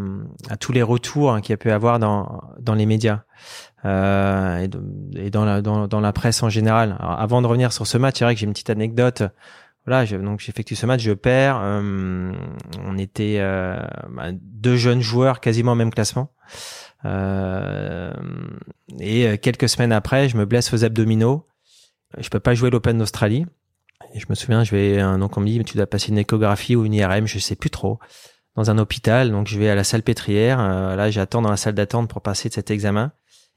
à 0.51 0.57
tous 0.57 0.73
les 0.73 0.83
retours 0.83 1.41
qu'il 1.41 1.51
y 1.51 1.55
a 1.55 1.57
pu 1.57 1.71
avoir 1.71 2.01
dans, 2.01 2.41
dans 2.59 2.75
les 2.75 2.87
médias 2.87 3.23
euh, 3.85 4.67
et, 5.15 5.31
dans, 5.31 5.45
la, 5.45 5.63
dans, 5.63 6.01
la 6.01 6.13
presse 6.13 6.43
en 6.43 6.49
général. 6.49 6.97
Alors, 6.99 7.21
avant 7.21 7.41
de 7.41 7.47
revenir 7.47 7.73
sur 7.73 7.87
ce 7.87 7.99
match, 7.99 8.19
c'est 8.19 8.25
vrai 8.25 8.35
que 8.35 8.41
j'ai 8.41 8.47
une 8.47 8.53
petite 8.53 8.71
anecdote. 8.71 9.23
Voilà, 9.87 10.05
je, 10.05 10.17
donc 10.17 10.41
j'effectue 10.41 10.75
ce 10.75 10.87
match, 10.87 11.03
je 11.03 11.13
perds. 11.13 11.61
Euh, 11.63 12.33
on 12.85 12.99
était 12.99 13.37
euh, 13.39 13.79
bah, 14.11 14.33
deux 14.33 14.77
jeunes 14.77 15.01
joueurs, 15.01 15.39
quasiment 15.39 15.73
au 15.73 15.77
même 15.77 15.93
classement. 15.93 16.33
Euh, 17.05 18.13
et 18.99 19.39
quelques 19.39 19.69
semaines 19.69 19.93
après, 19.93 20.29
je 20.29 20.37
me 20.37 20.45
blesse 20.45 20.73
aux 20.73 20.85
abdominaux. 20.85 21.47
Je 22.17 22.29
peux 22.29 22.41
pas 22.41 22.55
jouer 22.55 22.71
l'Open 22.71 22.99
d'Australie. 22.99 23.47
Et 24.15 24.21
je 24.21 24.27
me 24.29 24.35
souviens, 24.35 24.65
je 24.65 24.75
vais, 24.75 25.19
donc 25.19 25.37
on 25.37 25.41
me 25.41 25.47
dit, 25.47 25.63
tu 25.65 25.77
dois 25.77 25.87
passer 25.87 26.11
une 26.11 26.19
échographie 26.19 26.77
ou 26.77 26.85
une 26.85 26.95
IRM, 26.95 27.27
je 27.27 27.39
sais 27.39 27.57
plus 27.57 27.71
trop, 27.71 27.99
dans 28.59 28.71
un 28.71 28.79
hôpital. 28.79 29.31
Donc 29.31 29.47
je 29.47 29.59
vais 29.59 29.69
à 29.69 29.75
la 29.75 29.85
salle 29.85 30.03
pétrière. 30.03 30.61
Euh, 30.61 30.97
là, 30.97 31.11
j'attends 31.11 31.43
dans 31.43 31.51
la 31.51 31.57
salle 31.57 31.75
d'attente 31.75 32.11
pour 32.11 32.23
passer 32.23 32.49
de 32.49 32.55
cet 32.55 32.71
examen. 32.71 33.13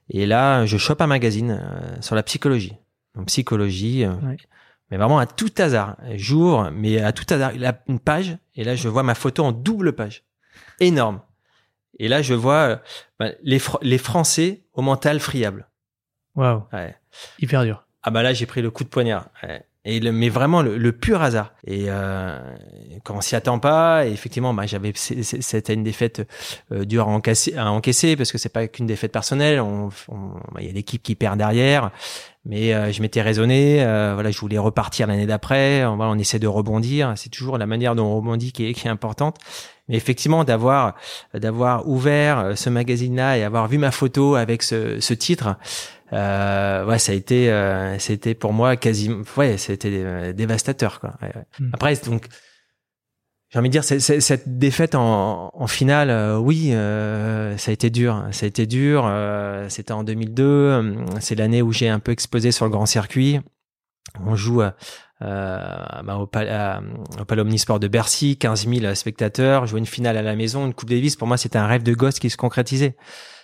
Et 0.10 0.25
là, 0.25 0.65
je 0.65 0.77
chope 0.77 1.01
un 1.01 1.07
magazine 1.07 1.60
euh, 1.62 2.01
sur 2.01 2.15
la 2.15 2.24
psychologie. 2.24 2.75
Donc 3.15 3.27
psychologie, 3.27 4.05
euh, 4.05 4.13
mais 4.89 4.98
vraiment 4.98 5.19
à 5.19 5.25
tout 5.25 5.51
hasard. 5.57 5.98
J'ouvre, 6.15 6.69
mais 6.71 7.01
à 7.01 7.12
tout 7.13 7.25
hasard, 7.33 7.53
il 7.53 7.65
a 7.65 7.81
une 7.88 8.00
page. 8.00 8.38
Et 8.55 8.63
là, 8.63 8.75
je 8.75 8.88
vois 8.89 9.03
ma 9.03 9.15
photo 9.15 9.43
en 9.43 9.51
double 9.51 9.93
page. 9.93 10.24
Énorme. 10.79 11.21
Et 12.01 12.08
là, 12.08 12.24
je 12.24 12.34
vois 12.34 12.81
bah, 13.20 13.29
les, 13.43 13.62
les 13.84 13.98
Français 14.00 14.63
au 14.74 14.81
mental 14.81 15.20
friable. 15.20 15.70
Waouh. 16.36 16.63
Ouais. 16.74 16.96
Hyper 17.39 17.63
dur. 17.63 17.86
Ah 18.01 18.10
bah 18.10 18.24
là, 18.24 18.34
j'ai 18.34 18.48
pris 18.48 18.63
le 18.63 18.72
coup 18.72 18.84
de 18.84 18.89
poignard. 18.89 19.27
Ouais. 19.43 19.63
Et 19.84 20.00
le, 20.00 20.12
mais 20.12 20.29
vraiment 20.29 20.62
le, 20.62 20.77
le, 20.77 20.91
pur 20.91 21.22
hasard. 21.22 21.53
Et 21.65 21.86
euh, 21.88 22.39
quand 23.03 23.15
on 23.15 23.22
s'y 23.22 23.36
attend 23.36 23.58
pas, 23.58 24.05
et 24.05 24.12
effectivement, 24.12 24.53
bah, 24.53 24.67
j'avais 24.67 24.93
c'était 24.96 25.74
une 25.74 25.84
défaite 25.84 26.27
euh, 26.72 26.86
dure 26.86 27.08
à 27.08 27.12
encaisser, 27.12 27.55
à 27.55 27.72
encaisser 27.72 28.15
parce 28.15 28.31
que 28.31 28.38
c'est 28.38 28.50
pas 28.50 28.67
qu'une 28.67 28.86
défaite 28.86 29.12
personnelle. 29.12 29.60
On, 29.60 29.89
bah, 30.10 30.60
il 30.60 30.67
y 30.67 30.70
a 30.70 30.74
l'équipe 30.74 31.01
qui 31.01 31.15
perd 31.15 31.38
derrière, 31.38 31.89
mais 32.46 32.74
euh, 32.75 32.91
je 32.91 33.01
m'étais 33.01 33.24
raisonné. 33.24 33.84
Euh, 33.84 34.12
voilà, 34.13 34.29
je 34.29 34.39
voulais 34.39 34.60
repartir 34.60 35.08
l'année 35.08 35.25
d'après. 35.25 35.84
On, 35.86 35.96
voilà, 35.96 36.12
on 36.12 36.17
essaie 36.20 36.39
de 36.39 36.48
rebondir. 36.48 37.13
C'est 37.15 37.29
toujours 37.29 37.58
la 37.58 37.65
manière 37.65 37.96
dont 37.96 38.05
on 38.05 38.15
rebondit 38.17 38.51
qui 38.51 38.67
est, 38.67 38.74
qui 38.74 38.88
est 38.88 38.91
importante. 38.91 39.38
Mais 39.91 39.98
effectivement, 39.98 40.43
d'avoir 40.43 40.95
d'avoir 41.36 41.88
ouvert 41.88 42.39
euh, 42.39 42.55
ce 42.55 42.71
magazine-là 42.71 43.38
et 43.38 43.43
avoir 43.43 43.67
vu 43.67 43.77
ma 43.77 43.91
photo 43.91 44.33
avec 44.33 44.63
ce, 44.63 45.00
ce 45.00 45.13
titre 45.13 45.57
euh, 46.13 46.86
ouais, 46.86 47.00
ça 47.00 47.13
a 47.13 47.15
été, 47.15 47.50
euh, 47.50 47.98
c'était 48.00 48.33
pour 48.33 48.53
moi 48.53 48.75
quasiment, 48.75 49.24
ouais, 49.38 49.57
c'était 49.57 49.89
euh, 49.91 50.33
dévastateur, 50.33 51.00
quoi. 51.00 51.13
Hmm. 51.60 51.69
Après, 51.74 51.95
donc, 52.05 52.25
j'ai 53.50 53.60
envie 53.60 53.69
de 53.69 53.79
dire, 53.79 53.83
cette 53.83 54.57
défaite 54.57 54.95
en, 54.95 55.51
en 55.53 55.68
finale, 55.68 56.09
euh, 56.09 56.37
oui, 56.37 56.72
euh, 56.74 57.57
ça 57.57 57.72
a 57.72 57.74
été 57.74 57.89
dur. 57.89 58.25
Ça 58.31 58.46
a 58.46 58.48
été 58.48 58.66
dur. 58.66 59.11
C'était 59.68 59.92
en 59.92 60.03
2002. 60.03 60.96
C'est 61.20 61.35
l'année 61.35 61.61
où 61.61 61.74
j'ai 61.74 61.89
un 61.89 62.00
peu 62.00 62.13
exposé 62.13 62.51
sur 62.51 62.63
le 62.63 62.72
grand 62.72 62.85
circuit. 62.85 63.42
On 64.25 64.35
joue 64.35 64.61
bah, 65.22 66.18
au, 66.18 66.24
au 66.24 66.27
Palais 66.27 67.44
de 67.44 67.88
Bercy, 67.88 68.38
15 68.38 68.68
000 68.68 68.96
spectateurs, 68.96 69.66
jouer 69.68 69.79
une 69.79 69.86
finale 69.86 70.18
à 70.18 70.22
la 70.22 70.36
maison, 70.36 70.66
une 70.66 70.74
Coupe 70.74 70.90
Davis. 70.90 71.16
Pour 71.16 71.27
moi, 71.27 71.38
c'était 71.38 71.60
un 71.60 71.68
rêve 71.68 71.84
de 71.84 71.94
gosse 71.94 72.20
qui 72.20 72.29
se 72.29 72.38
concrétisait 72.38 72.96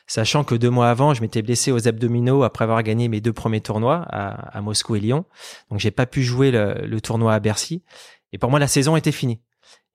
sachant 0.07 0.43
que 0.43 0.55
deux 0.55 0.69
mois 0.69 0.89
avant, 0.89 1.13
je 1.13 1.21
m'étais 1.21 1.41
blessé 1.41 1.71
aux 1.71 1.87
abdominaux 1.87 2.43
après 2.43 2.63
avoir 2.63 2.81
gagné 2.81 3.09
mes 3.09 3.21
deux 3.21 3.33
premiers 3.33 3.61
tournois 3.61 4.05
à, 4.09 4.61
Moscou 4.61 4.95
et 4.95 4.99
Lyon. 4.99 5.25
Donc 5.69 5.79
j'ai 5.79 5.91
pas 5.91 6.05
pu 6.05 6.23
jouer 6.23 6.49
le, 6.51 6.99
tournoi 7.01 7.33
à 7.33 7.39
Bercy. 7.39 7.83
Et 8.31 8.37
pour 8.37 8.49
moi, 8.49 8.59
la 8.59 8.67
saison 8.67 8.95
était 8.95 9.11
finie. 9.11 9.41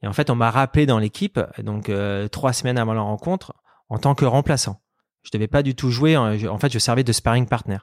Et 0.02 0.06
en 0.06 0.12
fait, 0.12 0.30
on 0.30 0.34
m'a 0.34 0.50
rappelé 0.50 0.86
dans 0.86 0.98
l'équipe, 0.98 1.40
donc 1.58 1.88
euh, 1.88 2.28
trois 2.28 2.52
semaines 2.52 2.78
avant 2.78 2.92
la 2.92 3.02
rencontre, 3.02 3.54
en 3.88 3.98
tant 3.98 4.14
que 4.14 4.24
remplaçant. 4.24 4.80
Je 5.22 5.30
devais 5.32 5.48
pas 5.48 5.62
du 5.62 5.74
tout 5.74 5.90
jouer. 5.90 6.16
En 6.16 6.58
fait, 6.58 6.72
je 6.72 6.78
servais 6.78 7.04
de 7.04 7.12
sparring 7.12 7.46
partner. 7.46 7.78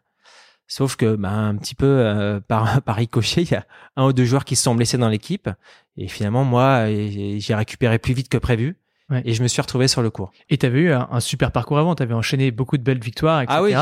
Sauf 0.70 0.96
que, 0.96 1.16
bah, 1.16 1.32
un 1.32 1.56
petit 1.56 1.76
peu 1.76 1.86
euh, 1.86 2.40
par, 2.48 2.82
par 2.84 2.96
ricochet, 2.96 3.42
il 3.42 3.52
y 3.52 3.56
a 3.56 3.66
un 3.98 4.06
ou 4.06 4.14
deux 4.14 4.24
joueurs 4.24 4.46
qui 4.46 4.56
se 4.56 4.64
sont 4.64 4.76
blessés 4.76 4.98
dans 4.98 5.10
l'équipe. 5.10 5.50
Et 5.98 6.08
finalement, 6.08 6.46
moi, 6.46 6.86
j'ai 6.88 7.56
récupéré 7.56 8.00
plus 8.00 8.14
vite 8.14 8.30
que 8.30 8.38
prévu. 8.38 8.78
Et 9.26 9.34
je 9.34 9.42
me 9.42 9.48
suis 9.48 9.60
retrouvé 9.60 9.88
sur 9.88 10.04
le 10.04 10.12
cours. 10.12 10.30
Et 10.52 10.60
tu 10.60 10.68
avais 10.68 10.82
eu 10.82 10.92
un, 10.92 11.20
super 11.20 11.52
parcours 11.52 11.80
avant, 11.80 11.96
tu 11.96 12.04
avais 12.04 12.14
enchaîné 12.14 12.52
beaucoup 12.52 12.78
de 12.78 12.84
belles 12.84 13.00
victoires, 13.00 13.42
etc. 13.42 13.58
Ah 13.58 13.64
oui, 13.64 13.74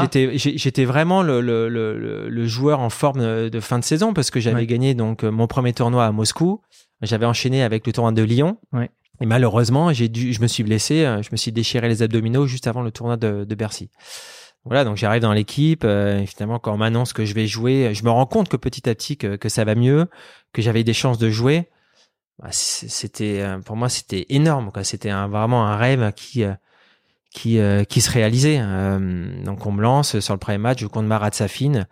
j'étais, 0.56 0.86
vraiment 0.86 1.22
le, 1.22 1.42
le, 1.42 1.68
le, 1.68 2.30
le, 2.30 2.48
joueur 2.48 2.80
en 2.80 2.90
forme 2.90 3.50
de 3.50 3.60
fin 3.60 3.78
de 3.78 3.84
saison 3.84 4.14
parce 4.14 4.32
que 4.32 4.40
j'avais 4.40 4.66
gagné 4.66 4.94
donc 4.94 5.24
mon 5.24 5.48
premier 5.48 5.74
tournoi 5.74 6.06
à 6.06 6.14
Moscou. 6.14 6.62
J'avais 7.02 7.26
enchaîné 7.26 7.62
avec 7.62 7.86
le 7.86 7.92
tournoi 7.92 8.14
de 8.14 8.24
Lyon. 8.24 8.58
Ouais. 8.72 8.90
Et 9.20 9.26
malheureusement, 9.26 9.92
j'ai 9.94 10.10
dû, 10.10 10.34
je 10.34 10.42
me 10.42 10.48
suis 10.48 10.64
blessé, 10.64 11.06
euh, 11.06 11.22
je 11.22 11.30
me 11.32 11.38
suis 11.38 11.52
déchiré 11.52 11.88
les 11.88 12.04
abdominaux 12.04 12.46
juste 12.46 12.68
avant 12.68 12.82
le 12.82 12.92
tournoi 12.92 13.18
de, 13.18 13.46
de 13.46 13.56
Bercy. 13.56 13.90
Voilà, 14.68 14.84
donc 14.84 14.98
j'arrive 14.98 15.22
dans 15.22 15.34
l'équipe. 15.34 15.84
Euh, 15.84 16.26
finalement, 16.26 16.60
quand 16.60 16.74
on 16.74 16.78
m'annonce 16.78 17.14
que 17.14 17.26
je 17.26 17.34
vais 17.34 17.48
jouer, 17.48 17.94
je 17.94 18.04
me 18.04 18.10
rends 18.10 18.26
compte 18.26 18.50
que 18.50 18.58
petit 18.58 18.90
à 18.90 18.96
petit 18.96 19.18
que, 19.18 19.36
que 19.36 19.50
ça 19.50 19.64
va 19.64 19.76
mieux, 19.76 20.08
que 20.54 20.62
j'avais 20.62 20.84
des 20.84 20.94
chances 20.94 21.18
de 21.18 21.30
jouer. 21.30 21.70
Bah, 22.40 22.50
c'était 22.52 23.42
euh, 23.42 23.58
pour 23.60 23.76
moi 23.76 23.90
c'était 23.90 24.28
énorme 24.30 24.72
c'était 24.84 25.10
vraiment 25.10 25.66
un 25.66 25.76
rêve 25.76 26.14
qui 26.16 26.44
euh, 26.44 26.54
qui 27.32 27.58
euh, 27.58 27.84
qui 27.84 28.00
se 28.00 28.12
réalisait 28.12 28.60
donc 29.44 29.66
on 29.66 29.72
me 29.72 29.82
lance 29.82 30.20
sur 30.20 30.36
le 30.36 30.40
premier 30.40 30.60
match 30.60 30.80
je 30.80 30.86
compte 30.86 31.08
Marat 31.08 31.32
Safin 31.32 31.86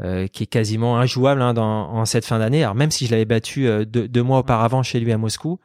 qui 0.00 0.42
est 0.42 0.50
quasiment 0.50 0.98
injouable 0.98 1.42
hein, 1.42 1.52
dans, 1.52 1.90
en 1.90 2.04
cette 2.06 2.24
fin 2.24 2.38
d'année 2.38 2.64
alors 2.64 2.74
même 2.74 2.90
si 2.90 3.06
je 3.06 3.10
l'avais 3.10 3.26
battu 3.26 3.68
deux, 3.86 4.22
mois 4.22 4.38
auparavant 4.38 4.82
chez 4.82 4.98
lui 4.98 5.12
à 5.12 5.18
Moscou 5.18 5.60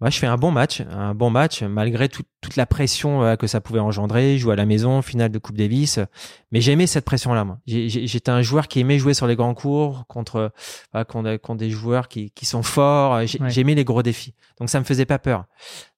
moi, 0.00 0.10
je 0.10 0.18
fais 0.18 0.28
un 0.28 0.36
bon 0.36 0.52
match, 0.52 0.80
un 0.90 1.12
bon 1.12 1.28
match, 1.28 1.62
malgré 1.62 2.08
toute 2.08 2.54
la 2.56 2.66
pression 2.66 3.24
euh, 3.24 3.34
que 3.34 3.48
ça 3.48 3.60
pouvait 3.60 3.80
engendrer. 3.80 4.38
Je 4.38 4.42
joue 4.42 4.50
à 4.52 4.56
la 4.56 4.64
maison, 4.64 5.02
finale 5.02 5.30
de 5.30 5.38
Coupe 5.38 5.56
Davis. 5.56 5.98
Mais 6.52 6.60
j'aimais 6.60 6.86
cette 6.86 7.04
pression-là, 7.04 7.44
moi. 7.44 7.58
J'étais 7.66 8.30
un 8.30 8.42
joueur 8.42 8.68
qui 8.68 8.78
aimait 8.78 8.98
jouer 8.98 9.12
sur 9.12 9.26
les 9.26 9.34
grands 9.34 9.54
cours 9.54 10.06
contre, 10.06 10.52
contre, 11.08 11.54
des 11.56 11.70
joueurs 11.70 12.06
qui, 12.06 12.30
qui 12.30 12.46
sont 12.46 12.62
forts. 12.62 13.20
J'aimais 13.48 13.74
les 13.74 13.84
gros 13.84 14.02
défis. 14.04 14.34
Donc, 14.60 14.70
ça 14.70 14.78
me 14.78 14.84
faisait 14.84 15.06
pas 15.06 15.18
peur. 15.18 15.46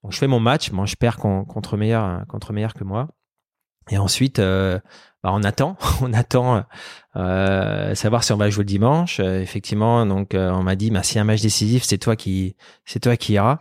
Donc, 0.03 0.13
je 0.13 0.19
fais 0.19 0.27
mon 0.29 0.41
match. 0.41 0.71
Bon, 0.71 0.87
je 0.87 0.97
perds 0.97 1.19
contre 1.19 1.77
meilleur, 1.77 2.27
contre 2.27 2.55
meilleur 2.55 2.73
que 2.73 2.85
moi. 2.85 3.09
Et 3.91 3.99
ensuite, 3.99 4.39
euh, 4.39 4.79
bah, 5.23 5.31
on 5.33 5.43
attend, 5.43 5.77
on 6.03 6.13
attend 6.13 6.65
euh, 7.17 7.95
savoir 7.95 8.25
si 8.25 8.33
on 8.33 8.37
va 8.37 8.51
jouer 8.51 8.65
le 8.65 8.69
dimanche. 8.69 9.21
Euh, 9.21 9.41
effectivement, 9.41 10.07
donc 10.07 10.35
euh, 10.35 10.51
on 10.51 10.63
m'a 10.63 10.77
dit, 10.77 10.91
bah, 10.91 11.03
si 11.03 11.19
un 11.19 11.25
match 11.25 11.43
décisif, 11.43 11.83
c'est 11.83 11.99
toi 11.99 12.17
qui, 12.17 12.57
c'est 12.85 13.01
toi 13.01 13.17
qui 13.17 13.35
iras. 13.35 13.59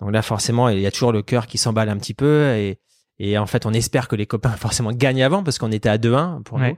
Donc 0.00 0.12
là, 0.12 0.22
forcément, 0.22 0.68
il 0.68 0.80
y 0.80 0.86
a 0.86 0.90
toujours 0.90 1.12
le 1.12 1.22
cœur 1.22 1.46
qui 1.46 1.58
s'emballe 1.58 1.88
un 1.88 1.96
petit 1.96 2.14
peu 2.14 2.54
et, 2.56 2.80
et 3.18 3.38
en 3.38 3.46
fait, 3.46 3.66
on 3.66 3.72
espère 3.72 4.08
que 4.08 4.16
les 4.16 4.26
copains 4.26 4.50
forcément 4.56 4.92
gagnent 4.92 5.22
avant 5.22 5.42
parce 5.42 5.58
qu'on 5.58 5.72
était 5.72 5.88
à 5.88 5.98
2-1 5.98 6.42
pour 6.42 6.58
nous. 6.58 6.76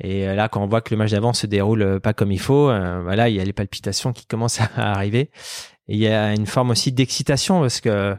Et 0.00 0.26
là, 0.26 0.48
quand 0.48 0.60
on 0.60 0.66
voit 0.66 0.80
que 0.80 0.92
le 0.92 0.98
match 0.98 1.12
d'avant 1.12 1.32
se 1.32 1.46
déroule 1.46 2.00
pas 2.00 2.12
comme 2.12 2.32
il 2.32 2.40
faut, 2.40 2.64
voilà, 2.66 3.28
il 3.28 3.36
y 3.36 3.40
a 3.40 3.44
les 3.44 3.52
palpitations 3.52 4.12
qui 4.12 4.26
commencent 4.26 4.60
à 4.76 4.92
arriver. 4.92 5.30
il 5.86 5.98
y 5.98 6.08
a 6.08 6.32
une 6.32 6.46
forme 6.46 6.70
aussi 6.70 6.90
d'excitation 6.90 7.60
parce 7.60 7.80
que 7.80 8.16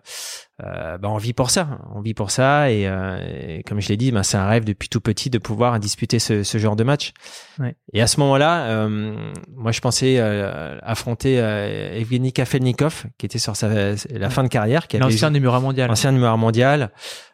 euh, 0.63 0.97
bah, 0.97 1.09
on 1.09 1.17
vit 1.17 1.33
pour 1.33 1.49
ça, 1.49 1.79
on 1.93 2.01
vit 2.01 2.13
pour 2.13 2.31
ça 2.31 2.71
et, 2.71 2.87
euh, 2.87 3.59
comme 3.67 3.81
je 3.81 3.89
l'ai 3.89 3.97
dit, 3.97 4.11
bah, 4.11 4.23
c'est 4.23 4.37
un 4.37 4.47
rêve 4.47 4.63
depuis 4.63 4.87
tout 4.87 5.01
petit 5.01 5.29
de 5.29 5.37
pouvoir 5.37 5.79
disputer 5.79 6.17
ce, 6.19 6.43
ce 6.43 6.57
genre 6.57 6.77
de 6.77 6.83
match. 6.83 7.11
Ouais. 7.59 7.75
Et 7.91 8.01
à 8.01 8.07
ce 8.07 8.19
moment-là, 8.21 8.67
euh, 8.67 9.15
moi 9.53 9.71
je 9.71 9.81
pensais 9.81 10.15
euh, 10.17 10.77
affronter 10.81 11.39
euh, 11.39 11.99
Evgeny 11.99 12.31
Kafelnikov 12.31 13.05
qui 13.17 13.25
était 13.25 13.39
sur 13.39 13.55
sa, 13.55 13.67
la 13.67 14.29
fin 14.29 14.43
de 14.43 14.49
carrière, 14.49 14.87
qui 14.87 14.97
l'ancien 14.97 15.29
numéro 15.29 15.59
mondial, 15.59 15.91
ancien 15.91 16.11
numéro 16.11 16.37
mondial 16.37 16.91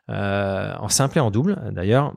en 0.08 0.90
simple 0.90 1.20
et 1.20 1.22
en 1.22 1.32
double 1.32 1.72
d'ailleurs 1.72 2.14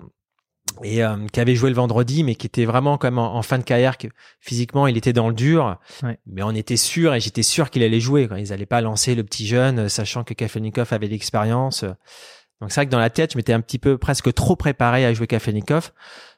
et 0.82 1.04
euh, 1.04 1.16
qui 1.32 1.40
avait 1.40 1.54
joué 1.54 1.70
le 1.70 1.76
vendredi, 1.76 2.24
mais 2.24 2.34
qui 2.34 2.46
était 2.46 2.64
vraiment 2.64 2.98
comme 2.98 3.18
en, 3.18 3.42
fin 3.42 3.58
de 3.58 3.62
carrière, 3.62 3.98
que 3.98 4.08
physiquement 4.40 4.86
il 4.86 4.96
était 4.96 5.12
dans 5.12 5.28
le 5.28 5.34
dur, 5.34 5.78
mais 6.26 6.42
on 6.42 6.50
était 6.50 6.76
sûr 6.76 7.14
et 7.14 7.20
j'étais 7.20 7.42
sûr 7.42 7.70
qu'il 7.70 7.82
allait 7.82 8.00
jouer. 8.00 8.28
Quand 8.28 8.36
ils 8.36 8.52
allaient 8.52 8.66
pas 8.66 8.80
lancer 8.80 9.14
le 9.14 9.24
petit 9.24 9.46
jeune, 9.46 9.80
euh, 9.80 9.88
sachant 9.88 10.24
que 10.24 10.34
Kafelnikov 10.34 10.92
avait 10.92 11.06
l'expérience. 11.06 11.84
Donc 12.60 12.70
c'est 12.70 12.80
vrai 12.80 12.86
que 12.86 12.92
dans 12.92 12.98
la 12.98 13.10
tête, 13.10 13.32
je 13.32 13.36
m'étais 13.36 13.52
un 13.52 13.60
petit 13.60 13.78
peu 13.78 13.98
presque 13.98 14.32
trop 14.32 14.56
préparé 14.56 15.04
à 15.04 15.12
jouer 15.12 15.26
Kafelnikov, 15.26 15.90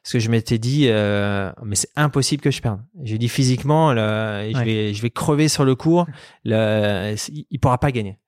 parce 0.03 0.13
que 0.13 0.19
je 0.19 0.29
m'étais 0.29 0.57
dit, 0.57 0.87
euh, 0.89 1.51
mais 1.63 1.75
c'est 1.75 1.91
impossible 1.95 2.41
que 2.41 2.51
je 2.51 2.61
perde. 2.61 2.81
J'ai 3.03 3.17
dit 3.17 3.29
physiquement, 3.29 3.91
je 3.93 4.63
vais, 4.63 4.93
je 4.93 5.01
vais 5.01 5.09
crever 5.09 5.47
sur 5.47 5.63
le 5.63 5.75
cours, 5.75 6.05
le, 6.43 7.15
il 7.49 7.59
pourra 7.59 7.77
pas 7.77 7.91
gagner. 7.91 8.19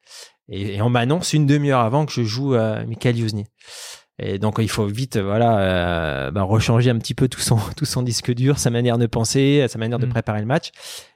Et, 0.49 0.81
on 0.81 0.89
m'annonce 0.89 1.33
une 1.33 1.45
demi-heure 1.45 1.81
avant 1.81 2.05
que 2.05 2.11
je 2.11 2.23
joue 2.23 2.55
euh, 2.55 2.85
Michael 2.85 3.17
Yuzny. 3.17 3.45
Et 4.19 4.37
donc 4.37 4.57
il 4.59 4.69
faut 4.69 4.85
vite 4.85 5.17
voilà 5.17 5.59
euh, 5.59 6.31
bah, 6.31 6.43
rechanger 6.43 6.89
un 6.89 6.97
petit 6.97 7.13
peu 7.13 7.27
tout 7.27 7.39
son 7.39 7.57
tout 7.77 7.85
son 7.85 8.03
disque 8.03 8.33
dur, 8.33 8.59
sa 8.59 8.69
manière 8.69 8.97
de 8.97 9.07
penser, 9.07 9.65
sa 9.67 9.79
manière 9.79 9.99
de 9.99 10.05
mm. 10.05 10.09
préparer 10.09 10.39
le 10.39 10.45
match. 10.45 10.71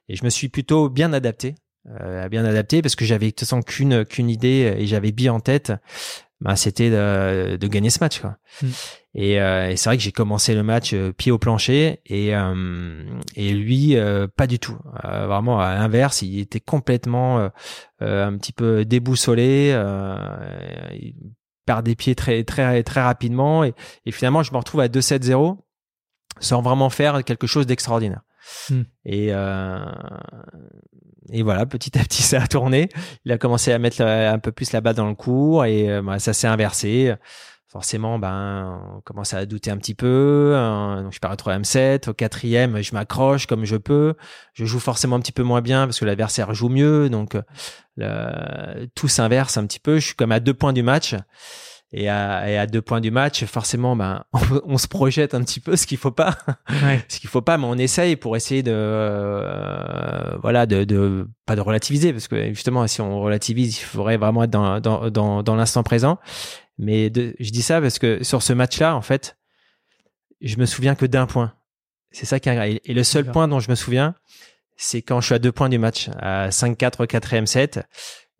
Et 0.09 0.15
je 0.15 0.23
me 0.23 0.29
suis 0.29 0.49
plutôt 0.49 0.89
bien 0.89 1.13
adapté, 1.13 1.55
euh, 2.01 2.27
bien 2.29 2.45
adapté 2.45 2.81
parce 2.81 2.95
que 2.95 3.05
j'avais 3.05 3.27
de 3.27 3.31
toute 3.31 3.41
façon 3.41 3.61
qu'une 3.61 4.05
qu'une 4.05 4.29
idée 4.29 4.75
et 4.77 4.85
j'avais 4.87 5.11
bien 5.11 5.33
en 5.33 5.39
tête. 5.39 5.73
Bah, 6.41 6.57
c'était 6.57 6.89
de, 6.89 7.55
de, 7.55 7.67
gagner 7.67 7.89
ce 7.89 7.99
match 8.01 8.19
quoi. 8.19 8.35
Mm. 8.61 8.67
Et, 9.15 9.39
euh, 9.39 9.69
et 9.69 9.77
c'est 9.77 9.89
vrai 9.89 9.97
que 9.97 10.03
j'ai 10.03 10.11
commencé 10.11 10.55
le 10.55 10.63
match 10.63 10.93
euh, 10.93 11.13
pied 11.13 11.31
au 11.31 11.37
plancher 11.37 12.01
et 12.05 12.35
euh, 12.35 13.05
et 13.35 13.53
lui 13.53 13.95
pas 14.35 14.47
du 14.47 14.59
tout. 14.59 14.77
vraiment 15.03 15.59
à 15.59 15.75
l'inverse, 15.75 16.21
il 16.21 16.39
était 16.39 16.59
complètement 16.59 17.49
un 17.99 18.37
petit 18.37 18.53
peu 18.53 18.85
déboussolé. 18.85 19.69
il 20.93 21.13
perd 21.65 21.85
des 21.85 21.95
pieds 21.95 22.15
très 22.15 22.43
très 22.43 22.83
très 22.83 23.01
rapidement 23.01 23.63
et, 23.63 23.73
et 24.05 24.11
finalement 24.11 24.43
je 24.43 24.51
me 24.51 24.57
retrouve 24.57 24.81
à 24.81 24.87
2-7-0 24.87 25.57
sans 26.39 26.61
vraiment 26.61 26.89
faire 26.89 27.23
quelque 27.23 27.47
chose 27.47 27.67
d'extraordinaire. 27.67 28.21
Hmm. 28.69 28.81
Et 29.05 29.29
euh, 29.31 29.85
et 31.31 31.43
voilà, 31.43 31.65
petit 31.65 31.97
à 31.97 32.03
petit 32.03 32.21
ça 32.23 32.41
a 32.41 32.47
tourné. 32.47 32.89
Il 33.25 33.31
a 33.31 33.37
commencé 33.37 33.71
à 33.71 33.79
mettre 33.79 34.01
un 34.01 34.39
peu 34.39 34.51
plus 34.51 34.71
la 34.71 34.81
balle 34.81 34.95
dans 34.95 35.07
le 35.07 35.15
cours 35.15 35.65
et 35.65 35.89
euh, 35.89 36.01
bah, 36.01 36.19
ça 36.19 36.33
s'est 36.33 36.47
inversé. 36.47 37.13
Forcément, 37.73 38.19
ben 38.19 38.79
on 38.95 39.01
commence 39.01 39.33
à 39.33 39.47
douter 39.47 39.71
un 39.71 39.77
petit 39.77 39.95
peu. 39.95 40.53
Hein. 40.55 41.01
donc 41.01 41.11
je 41.11 41.19
perds 41.19 41.31
à 41.31 41.35
3 41.35 41.57
M7. 41.57 42.07
Au 42.07 42.13
quatrième, 42.13 42.79
je 42.83 42.93
m'accroche 42.93 43.47
comme 43.47 43.65
je 43.65 43.77
peux. 43.77 44.13
Je 44.53 44.63
joue 44.63 44.79
forcément 44.79 45.15
un 45.15 45.19
petit 45.19 45.31
peu 45.31 45.41
moins 45.41 45.61
bien 45.61 45.87
parce 45.87 45.99
que 45.99 46.05
l'adversaire 46.05 46.53
joue 46.53 46.69
mieux. 46.69 47.09
Donc 47.09 47.35
le, 47.97 48.85
tout 48.93 49.07
s'inverse 49.07 49.57
un 49.57 49.65
petit 49.65 49.79
peu. 49.79 49.95
Je 49.95 50.05
suis 50.05 50.15
comme 50.15 50.31
à 50.31 50.39
deux 50.39 50.53
points 50.53 50.71
du 50.71 50.83
match. 50.83 51.15
Et 51.95 52.09
à, 52.09 52.49
et 52.49 52.57
à, 52.57 52.65
deux 52.65 52.81
points 52.81 53.01
du 53.01 53.11
match, 53.11 53.45
forcément, 53.45 53.95
ben, 53.95 54.23
on, 54.65 54.79
se 54.79 54.87
projette 54.87 55.35
un 55.35 55.43
petit 55.43 55.59
peu, 55.59 55.75
ce 55.75 55.85
qu'il 55.85 55.99
faut 55.99 56.09
pas, 56.09 56.35
ouais. 56.83 57.05
ce 57.07 57.19
qu'il 57.19 57.29
faut 57.29 57.43
pas, 57.43 57.59
mais 57.59 57.67
on 57.67 57.77
essaye 57.77 58.15
pour 58.15 58.35
essayer 58.35 58.63
de, 58.63 58.71
euh, 58.73 60.35
voilà, 60.41 60.65
de, 60.65 60.85
de, 60.85 61.27
pas 61.45 61.55
de 61.55 61.61
relativiser, 61.61 62.11
parce 62.11 62.27
que 62.27 62.47
justement, 62.47 62.87
si 62.87 62.99
on 62.99 63.21
relativise, 63.21 63.77
il 63.77 63.83
faudrait 63.83 64.17
vraiment 64.17 64.43
être 64.43 64.49
dans, 64.49 64.79
dans, 64.79 65.11
dans, 65.11 65.43
dans 65.43 65.55
l'instant 65.55 65.83
présent. 65.83 66.17
Mais 66.83 67.09
de, 67.09 67.35
je 67.39 67.51
dis 67.51 67.61
ça 67.61 67.81
parce 67.81 67.99
que 67.99 68.23
sur 68.23 68.43
ce 68.43 68.53
match-là, 68.53 68.95
en 68.95 69.01
fait, 69.01 69.37
je 70.41 70.57
me 70.57 70.65
souviens 70.65 70.95
que 70.95 71.05
d'un 71.05 71.25
point. 71.25 71.53
C'est 72.11 72.25
ça 72.25 72.39
qui 72.39 72.49
est 72.49 72.81
Et 72.85 72.93
le 72.93 73.03
seul 73.03 73.25
point 73.25 73.47
dont 73.47 73.59
je 73.59 73.69
me 73.69 73.75
souviens, 73.75 74.15
c'est 74.77 75.01
quand 75.01 75.21
je 75.21 75.27
suis 75.27 75.35
à 75.35 75.39
deux 75.39 75.51
points 75.51 75.69
du 75.69 75.79
match, 75.79 76.09
à 76.19 76.49
5-4 76.49 77.03
au 77.03 77.07
quatrième 77.07 77.47
set. 77.47 77.79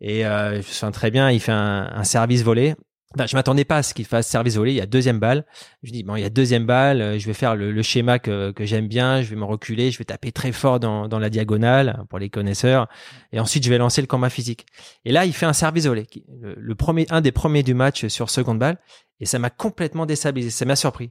Et 0.00 0.24
euh, 0.26 0.52
je 0.52 0.56
me 0.58 0.62
souviens 0.62 0.90
très 0.92 1.10
bien, 1.10 1.30
il 1.30 1.40
fait 1.40 1.52
un, 1.52 1.90
un 1.92 2.04
service 2.04 2.42
volé 2.42 2.74
ben, 3.16 3.26
je 3.26 3.36
m'attendais 3.36 3.64
pas 3.64 3.78
à 3.78 3.82
ce 3.82 3.94
qu'il 3.94 4.04
fasse 4.04 4.26
service 4.26 4.56
volé. 4.56 4.72
Il 4.72 4.76
y 4.76 4.80
a 4.80 4.86
deuxième 4.86 5.18
balle. 5.18 5.44
Je 5.82 5.92
dis 5.92 6.02
bon, 6.02 6.16
il 6.16 6.22
y 6.22 6.24
a 6.24 6.30
deuxième 6.30 6.66
balle. 6.66 7.00
Euh, 7.00 7.18
je 7.18 7.26
vais 7.26 7.34
faire 7.34 7.54
le, 7.54 7.82
schéma 7.82 8.18
que, 8.18 8.50
que 8.50 8.64
j'aime 8.64 8.88
bien. 8.88 9.22
Je 9.22 9.30
vais 9.30 9.36
me 9.36 9.44
reculer. 9.44 9.90
Je 9.90 9.98
vais 9.98 10.04
taper 10.04 10.32
très 10.32 10.52
fort 10.52 10.80
dans, 10.80 11.06
dans 11.06 11.18
la 11.18 11.30
diagonale 11.30 12.04
pour 12.08 12.18
les 12.18 12.28
connaisseurs. 12.28 12.88
Et 13.32 13.38
ensuite, 13.38 13.64
je 13.64 13.70
vais 13.70 13.78
lancer 13.78 14.00
le 14.00 14.06
combat 14.06 14.30
physique. 14.30 14.66
Et 15.04 15.12
là, 15.12 15.24
il 15.24 15.32
fait 15.32 15.46
un 15.46 15.52
service 15.52 15.86
volé. 15.86 16.06
Le, 16.28 16.74
premier, 16.74 17.06
un 17.10 17.20
des 17.20 17.32
premiers 17.32 17.62
du 17.62 17.74
match 17.74 18.06
sur 18.06 18.30
seconde 18.30 18.58
balle. 18.58 18.78
Et 19.20 19.26
ça 19.26 19.38
m'a 19.38 19.50
complètement 19.50 20.06
déstabilisé. 20.06 20.50
Ça 20.50 20.64
m'a 20.64 20.76
surpris. 20.76 21.10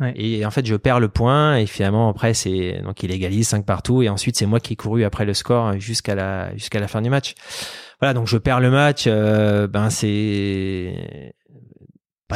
Ouais. 0.00 0.12
Et 0.16 0.44
en 0.44 0.50
fait, 0.50 0.66
je 0.66 0.76
perds 0.76 1.00
le 1.00 1.08
point. 1.08 1.56
Et 1.56 1.66
finalement, 1.66 2.10
après, 2.10 2.34
c'est 2.34 2.82
donc 2.84 3.02
il 3.02 3.10
égalise 3.10 3.48
5 3.48 3.64
partout. 3.64 4.02
Et 4.02 4.10
ensuite, 4.10 4.36
c'est 4.36 4.46
moi 4.46 4.60
qui 4.60 4.74
ai 4.74 4.76
couru 4.76 5.04
après 5.04 5.24
le 5.24 5.34
score 5.34 5.78
jusqu'à 5.80 6.14
la 6.14 6.54
jusqu'à 6.56 6.78
la 6.78 6.88
fin 6.88 7.00
du 7.00 7.10
match 7.10 7.34
voilà 8.00 8.14
donc 8.14 8.26
je 8.26 8.36
perds 8.36 8.60
le 8.60 8.70
match 8.70 9.04
euh, 9.06 9.66
ben 9.66 9.90
c'est 9.90 11.34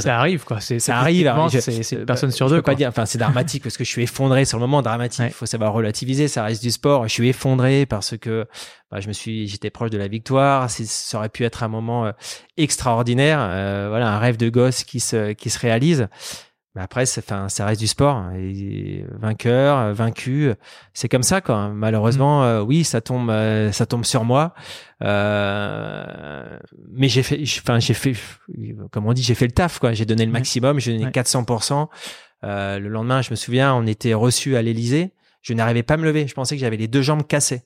ça 0.01 0.19
arrive 0.19 0.45
quoi. 0.45 0.61
C'est 0.61 0.79
ça 0.79 0.99
arrive 0.99 1.31
c'est 1.51 1.93
une 1.93 2.07
personne 2.07 2.31
sur 2.31 2.49
deux 2.49 2.57
peux 2.57 2.63
pas 2.63 2.75
dire 2.75 2.89
enfin 2.89 3.05
c'est 3.05 3.19
dramatique 3.19 3.63
parce 3.63 3.77
que 3.77 3.85
je 3.85 3.91
suis 3.91 4.03
effondré 4.03 4.47
sur 4.47 4.59
le 4.59 4.63
moment 4.63 4.81
dramatique 4.81 5.27
il 5.27 5.33
faut 5.33 5.45
savoir 5.45 5.75
relativiser 5.75 6.29
ça 6.29 6.45
reste 6.45 6.63
du 6.63 6.71
sport. 6.71 7.07
Je 7.09 7.13
suis 7.13 7.29
effondré 7.29 7.85
parce 7.85 8.17
que 8.17 8.47
bah, 8.91 9.01
je 9.01 9.09
me 9.09 9.13
suis 9.13 9.47
j'étais 9.49 9.69
proche 9.69 9.91
de 9.91 9.99
la 9.99 10.09
victoire 10.09 10.71
ça 10.71 11.19
aurait 11.19 11.29
pu 11.29 11.45
être 11.45 11.63
un 11.63 11.69
moment 11.69 12.07
euh, 12.07 12.13
extraordinaire 12.57 13.39
euh, 13.43 13.89
voilà 13.91 14.09
un 14.09 14.19
rêve 14.19 14.39
de 14.39 14.49
gosse 14.49 14.85
qui 14.85 14.99
se 14.99 15.33
qui 15.33 15.51
se 15.51 15.59
réalise 15.59 16.09
mais 16.75 16.81
après, 16.81 17.05
ça, 17.05 17.21
enfin, 17.23 17.49
ça 17.49 17.67
reste 17.67 17.81
du 17.81 17.87
sport. 17.87 18.25
Et 18.35 19.05
vainqueur, 19.21 19.93
vaincu, 19.93 20.53
c'est 20.95 21.09
comme 21.09 21.23
ça, 21.23 21.41
quoi. 21.41 21.69
Malheureusement, 21.69 22.41
mm. 22.41 22.45
euh, 22.45 22.63
oui, 22.63 22.85
ça 22.85 23.01
tombe, 23.01 23.29
euh, 23.31 23.71
ça 23.73 23.85
tombe 23.85 24.05
sur 24.05 24.25
moi. 24.25 24.55
Euh, 25.03 26.59
mais 26.93 27.09
j'ai 27.09 27.23
fait, 27.23 27.43
enfin, 27.43 27.79
j'ai 27.79 27.95
fait, 27.95 28.15
comme 28.91 29.07
on 29.07 29.13
dit, 29.13 29.23
j'ai 29.23 29.35
fait 29.35 29.47
le 29.47 29.53
taf, 29.53 29.79
quoi. 29.79 29.93
J'ai 29.93 30.07
donné 30.07 30.25
le 30.25 30.33
maximum, 30.33 30.81
j'ai 30.81 30.97
donné 30.97 31.11
400%. 31.11 31.89
le 32.43 32.89
lendemain, 32.89 33.21
je 33.21 33.31
me 33.31 33.37
souviens, 33.37 33.75
on 33.75 33.87
était 33.87 34.15
reçu 34.15 34.57
à 34.57 34.63
l'Élysée. 34.63 35.13
Je 35.43 35.53
n'arrivais 35.55 35.83
pas 35.83 35.95
à 35.95 35.97
me 35.99 36.05
lever. 36.05 36.27
Je 36.27 36.35
pensais 36.35 36.55
que 36.55 36.61
j'avais 36.61 36.77
les 36.77 36.89
deux 36.89 37.03
jambes 37.03 37.27
cassées 37.27 37.63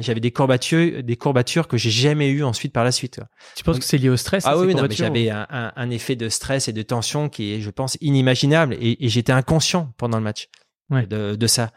j'avais 0.00 0.20
des 0.20 0.32
courbatures, 0.32 1.02
des 1.02 1.16
courbatures 1.16 1.68
que 1.68 1.76
j'ai 1.76 1.90
jamais 1.90 2.28
eu 2.30 2.42
ensuite 2.42 2.72
par 2.72 2.84
la 2.84 2.92
suite. 2.92 3.20
Tu 3.56 3.64
penses 3.64 3.78
que 3.78 3.84
c'est 3.84 3.98
lié 3.98 4.08
au 4.08 4.16
stress 4.16 4.44
Ah 4.46 4.58
oui, 4.58 4.74
non, 4.74 4.82
mais 4.82 4.94
j'avais 4.94 5.30
un, 5.30 5.46
un, 5.48 5.90
effet 5.90 6.16
de 6.16 6.28
stress 6.28 6.68
et 6.68 6.72
de 6.72 6.82
tension 6.82 7.28
qui 7.28 7.54
est, 7.54 7.60
je 7.60 7.70
pense, 7.70 7.96
inimaginable. 8.00 8.76
Et, 8.80 9.04
et 9.04 9.08
j'étais 9.08 9.32
inconscient 9.32 9.92
pendant 9.96 10.18
le 10.18 10.24
match 10.24 10.48
ouais. 10.90 11.06
de, 11.06 11.36
de, 11.36 11.46
ça. 11.46 11.70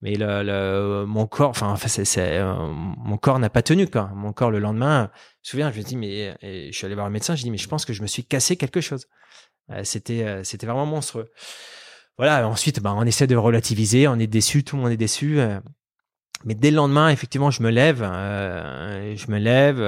Mais 0.00 0.14
le, 0.14 0.42
le, 0.42 1.04
mon 1.06 1.26
corps, 1.26 1.50
enfin, 1.50 1.74
c'est, 1.86 2.04
c'est, 2.04 2.38
euh, 2.38 2.54
mon 2.72 3.16
corps 3.16 3.38
n'a 3.38 3.50
pas 3.50 3.62
tenu 3.62 3.88
quoi. 3.88 4.10
Mon 4.14 4.32
corps 4.32 4.50
le 4.50 4.60
lendemain, 4.60 5.10
je 5.42 5.48
me 5.48 5.50
souviens, 5.50 5.72
je 5.72 5.78
me 5.78 5.84
dis 5.84 5.96
mais, 5.96 6.36
je 6.42 6.70
suis 6.72 6.86
allé 6.86 6.94
voir 6.94 7.06
le 7.06 7.12
médecin, 7.12 7.34
je 7.34 7.42
dis 7.42 7.50
mais 7.50 7.58
je 7.58 7.68
pense 7.68 7.84
que 7.84 7.92
je 7.92 8.02
me 8.02 8.06
suis 8.06 8.24
cassé 8.24 8.56
quelque 8.56 8.80
chose. 8.80 9.06
Euh, 9.70 9.82
c'était, 9.84 10.24
euh, 10.24 10.44
c'était 10.44 10.66
vraiment 10.66 10.86
monstrueux. 10.86 11.30
Voilà. 12.16 12.48
Ensuite, 12.48 12.80
bah, 12.80 12.94
on 12.96 13.04
essaie 13.04 13.26
de 13.26 13.36
relativiser, 13.36 14.08
on 14.08 14.18
est 14.18 14.26
déçu, 14.26 14.64
tout 14.64 14.76
le 14.76 14.82
monde 14.82 14.92
est 14.92 14.96
déçu. 14.96 15.38
Mais 16.44 16.54
dès 16.54 16.70
le 16.70 16.76
lendemain, 16.76 17.08
effectivement, 17.10 17.50
je 17.50 17.62
me 17.62 17.70
lève, 17.70 18.02
euh, 18.02 19.16
je 19.16 19.30
me 19.30 19.38
lève, 19.38 19.78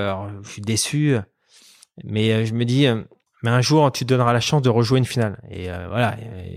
je 0.42 0.48
suis 0.48 0.62
déçu, 0.62 1.16
mais 2.04 2.32
euh, 2.32 2.44
je 2.44 2.54
me 2.54 2.64
dis, 2.64 2.86
euh, 2.86 3.02
mais 3.42 3.50
un 3.50 3.60
jour, 3.60 3.90
tu 3.92 4.04
te 4.04 4.08
donneras 4.08 4.32
la 4.32 4.40
chance 4.40 4.62
de 4.62 4.68
rejouer 4.68 4.98
une 4.98 5.04
finale. 5.04 5.40
Et 5.50 5.68
voilà, 5.88 6.16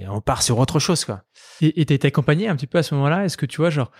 on 0.09 0.19
part 0.19 0.41
sur 0.41 0.57
autre 0.57 0.79
chose, 0.79 1.05
quoi. 1.05 1.23
Et 1.61 1.85
t'as 1.85 1.95
été 1.95 2.07
accompagné 2.07 2.49
un 2.49 2.55
petit 2.55 2.67
peu 2.67 2.77
à 2.77 2.83
ce 2.83 2.93
moment-là? 2.95 3.23
Est-ce 3.23 3.37
que 3.37 3.45
tu 3.45 3.57
vois, 3.57 3.69
genre, 3.69 3.91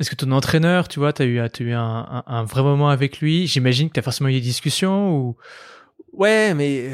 est-ce 0.00 0.10
que 0.10 0.16
ton 0.16 0.32
entraîneur, 0.32 0.88
tu 0.88 0.98
vois, 0.98 1.12
t'as 1.12 1.24
eu, 1.24 1.38
as 1.38 1.50
eu 1.60 1.72
un, 1.72 2.24
un, 2.26 2.44
vrai 2.44 2.62
moment 2.62 2.88
avec 2.88 3.20
lui? 3.20 3.46
J'imagine 3.46 3.88
que 3.88 3.94
t'as 3.94 4.02
forcément 4.02 4.28
eu 4.28 4.32
des 4.32 4.40
discussions 4.40 5.16
ou? 5.16 5.36
Ouais, 6.12 6.52
mais 6.54 6.90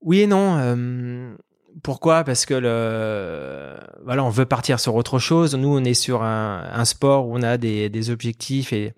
oui 0.00 0.22
et 0.22 0.26
non. 0.26 1.36
Pourquoi? 1.82 2.24
Parce 2.24 2.46
que 2.46 2.54
le, 2.54 3.76
voilà, 4.04 4.24
on 4.24 4.30
veut 4.30 4.46
partir 4.46 4.80
sur 4.80 4.94
autre 4.94 5.18
chose. 5.18 5.54
Nous, 5.54 5.68
on 5.68 5.84
est 5.84 5.94
sur 5.94 6.22
un, 6.22 6.68
un 6.72 6.84
sport 6.84 7.26
où 7.26 7.36
on 7.36 7.42
a 7.42 7.56
des, 7.56 7.88
des, 7.88 8.10
objectifs 8.10 8.72
et 8.72 8.94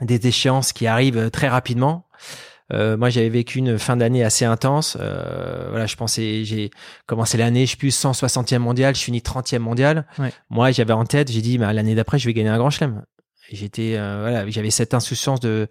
des 0.00 0.26
échéances 0.26 0.72
qui 0.72 0.86
arrivent 0.86 1.30
très 1.30 1.48
rapidement. 1.48 2.06
Euh, 2.72 2.96
moi, 2.96 3.10
j'avais 3.10 3.28
vécu 3.28 3.58
une 3.58 3.78
fin 3.78 3.96
d'année 3.96 4.24
assez 4.24 4.44
intense. 4.44 4.96
Euh, 5.00 5.66
voilà, 5.70 5.86
je 5.86 5.96
pensais, 5.96 6.44
j'ai 6.44 6.70
commencé 7.06 7.36
l'année, 7.36 7.62
je 7.62 7.70
suis 7.70 7.76
plus 7.76 7.96
160e 7.96 8.58
mondial, 8.58 8.94
je 8.94 9.02
finis 9.02 9.20
30e 9.20 9.58
mondial. 9.58 10.06
Ouais. 10.18 10.32
Moi, 10.50 10.70
j'avais 10.70 10.92
en 10.92 11.04
tête, 11.04 11.30
j'ai 11.30 11.42
dit, 11.42 11.58
bah, 11.58 11.72
l'année 11.72 11.94
d'après, 11.94 12.18
je 12.18 12.26
vais 12.26 12.34
gagner 12.34 12.48
un 12.48 12.58
grand 12.58 12.70
chelem. 12.70 13.02
J'étais 13.50 13.96
euh, 13.96 14.20
voilà, 14.20 14.48
j'avais 14.48 14.70
cette 14.70 14.94
insouciance 14.94 15.40
de, 15.40 15.68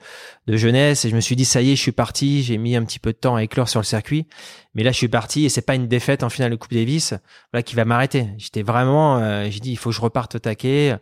de 0.48 0.58
jeunesse 0.58 1.06
et 1.06 1.10
je 1.10 1.16
me 1.16 1.22
suis 1.22 1.36
dit 1.36 1.46
ça 1.46 1.62
y 1.62 1.72
est, 1.72 1.76
je 1.76 1.82
suis 1.82 1.92
parti. 1.92 2.44
J'ai 2.44 2.58
mis 2.58 2.76
un 2.76 2.84
petit 2.84 3.00
peu 3.00 3.12
de 3.12 3.18
temps 3.18 3.36
à 3.36 3.44
éclore 3.44 3.70
sur 3.70 3.80
le 3.80 3.86
circuit, 3.86 4.28
mais 4.74 4.84
là 4.84 4.92
je 4.92 4.98
suis 4.98 5.08
parti 5.08 5.46
et 5.46 5.50
c'est 5.50 5.62
pas 5.62 5.76
une 5.76 5.88
défaite 5.88 6.24
en 6.24 6.30
finale 6.30 6.52
de 6.52 6.56
Coupe 6.56 6.74
Davis 6.74 7.14
voilà 7.52 7.64
qui 7.64 7.76
va 7.76 7.86
m'arrêter. 7.86 8.28
J'étais 8.38 8.62
vraiment, 8.62 9.18
euh, 9.18 9.48
j'ai 9.50 9.60
dit 9.60 9.72
il 9.72 9.78
faut 9.78 9.90
que 9.90 9.96
je 9.96 10.02
reparte 10.02 10.36
au 10.36 10.40
taquet. 10.40 10.98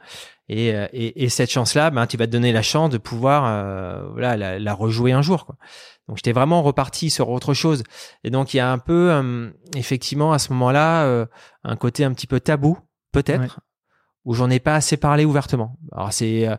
Et, 0.49 0.73
euh, 0.73 0.87
et, 0.93 1.25
et 1.25 1.29
cette 1.29 1.51
chance-là, 1.51 1.89
ben, 1.89 2.07
tu 2.07 2.15
vas 2.15 2.25
te 2.25 2.31
donner 2.31 2.53
la 2.53 2.61
chance 2.61 2.89
de 2.89 2.97
pouvoir 2.97 3.43
euh, 3.45 4.07
voilà, 4.11 4.37
la, 4.37 4.59
la, 4.59 4.73
rejouer 4.73 5.11
un 5.11 5.21
jour. 5.21 5.45
Quoi. 5.45 5.57
Donc 6.07 6.17
j'étais 6.17 6.31
vraiment 6.31 6.63
reparti 6.63 7.09
sur 7.09 7.29
autre 7.29 7.53
chose. 7.53 7.83
Et 8.23 8.29
donc 8.29 8.53
il 8.53 8.57
y 8.57 8.59
a 8.61 8.71
un 8.71 8.77
peu, 8.77 9.51
effectivement, 9.75 10.31
à 10.31 10.39
ce 10.39 10.53
moment-là, 10.53 11.27
un 11.65 11.75
côté 11.75 12.05
un 12.05 12.13
petit 12.13 12.27
peu 12.27 12.39
tabou, 12.39 12.77
peut-être, 13.11 13.59
où 14.27 14.33
j'en 14.33 14.49
ai 14.49 14.59
pas 14.59 14.75
assez 14.75 14.97
parlé 14.97 15.23
ouvertement. 15.23 15.77
Alors 15.93 16.11
c'est 16.11 16.47
euh, 16.47 16.57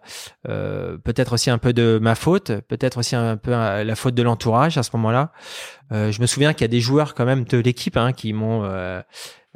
euh, 0.48 0.96
peut-être 0.96 1.34
aussi 1.34 1.50
un 1.50 1.58
peu 1.58 1.74
de 1.74 1.98
ma 2.00 2.14
faute, 2.14 2.50
peut-être 2.66 2.96
aussi 2.96 3.14
un 3.14 3.36
peu 3.36 3.52
euh, 3.52 3.84
la 3.84 3.94
faute 3.94 4.14
de 4.14 4.22
l'entourage 4.22 4.78
à 4.78 4.82
ce 4.82 4.90
moment-là. 4.94 5.32
Euh, 5.92 6.10
je 6.10 6.20
me 6.22 6.26
souviens 6.26 6.54
qu'il 6.54 6.62
y 6.62 6.64
a 6.64 6.68
des 6.68 6.80
joueurs 6.80 7.14
quand 7.14 7.26
même 7.26 7.44
de 7.44 7.58
l'équipe 7.58 7.98
hein, 7.98 8.12
qui 8.14 8.32
m'ont 8.32 8.64
euh, 8.64 9.02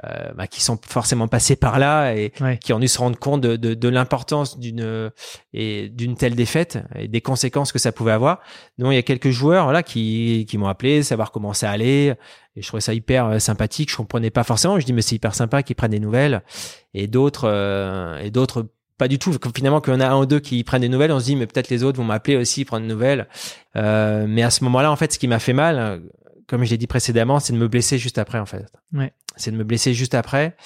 euh, 0.05 0.33
bah, 0.37 0.47
qui 0.47 0.63
sont 0.63 0.79
forcément 0.87 1.29
passés 1.29 1.57
par 1.57 1.79
là 1.79 2.15
et 2.15 2.33
qui 2.61 2.73
ont 2.73 2.79
dû 2.79 2.89
se 2.89 2.99
rendre 2.99 3.19
compte 3.19 3.41
de, 3.41 3.57
de, 3.57 3.73
de 3.73 3.89
l'importance 3.89 4.59
d'une 4.59 5.11
et 5.55 5.89
d'une 5.89 6.15
telle 6.17 6.35
défaite 6.35 6.79
et 6.95 7.09
des 7.09 7.21
conséquences 7.23 7.73
que 7.73 7.79
ça 7.79 7.93
pouvait 7.93 8.13
avoir. 8.13 8.41
Donc 8.79 8.93
il 8.93 8.97
y 8.97 8.99
a 8.99 9.03
quelques 9.03 9.31
joueurs 9.31 9.73
là 9.73 9.83
qui, 9.83 10.47
qui 10.49 10.59
m'ont 10.59 10.69
appelé, 10.69 11.03
savoir 11.03 11.31
comment 11.31 11.55
ça 11.55 11.71
allait. 11.71 12.19
Et 12.57 12.63
je 12.63 12.67
trouvais 12.67 12.81
ça 12.81 12.95
hyper 12.95 13.27
euh, 13.27 13.39
sympathique. 13.39 13.91
Je 13.91 13.97
comprenais 13.97 14.31
pas 14.31 14.45
forcément. 14.45 14.79
Je 14.79 14.87
dis 14.87 14.93
mais 14.93 15.03
c'est 15.03 15.17
hyper 15.17 15.35
sympa 15.35 15.63
qu'ils 15.63 15.77
prennent 15.77 15.91
des 15.93 16.01
nouvelles. 16.01 16.43
Et 16.95 17.07
d'autres 17.07 17.49
euh, 17.49 18.19
et 18.19 18.31
d'autres 18.31 18.69
pas 18.99 19.09
du 19.09 19.19
tout. 19.19 19.33
Finalement, 19.55 19.81
qu'on 19.81 20.01
a 20.01 20.09
un 20.09 20.19
ou 20.19 20.27
deux 20.27 20.41
qui 20.41 20.63
prennent 20.65 20.83
des 20.83 20.89
nouvelles, 20.89 21.13
on 21.13 21.21
se 21.21 21.25
dit 21.25 21.37
mais 21.37 21.47
peut-être 21.47 21.71
les 21.71 21.83
autres 21.83 21.99
vont 21.99 22.05
m'appeler 22.05 22.37
aussi 22.37 22.65
prendre 22.65 22.87
des 22.87 22.93
nouvelles. 22.93 23.29
Euh, 23.77 24.27
mais 24.29 24.43
à 24.43 24.51
ce 24.51 24.63
moment-là, 24.65 24.93
en 24.93 24.97
fait, 24.97 25.13
ce 25.13 25.19
qui 25.19 25.29
m'a 25.29 25.39
fait 25.39 25.55
mal, 25.55 26.03
comme 26.47 26.65
je 26.65 26.71
l'ai 26.71 26.79
dit 26.79 26.87
précédemment, 26.87 27.41
c'est 27.41 27.53
de 27.53 27.59
me 27.59 27.69
blesser 27.69 27.99
juste 27.99 28.19
après, 28.19 28.39
en 28.39 28.47
fait. 28.47 28.67
Ouais 28.93 29.13
c'est 29.37 29.51
de 29.51 29.57
me 29.57 29.65
blesser 29.65 29.95
juste 29.95 30.15
après. 30.15 30.57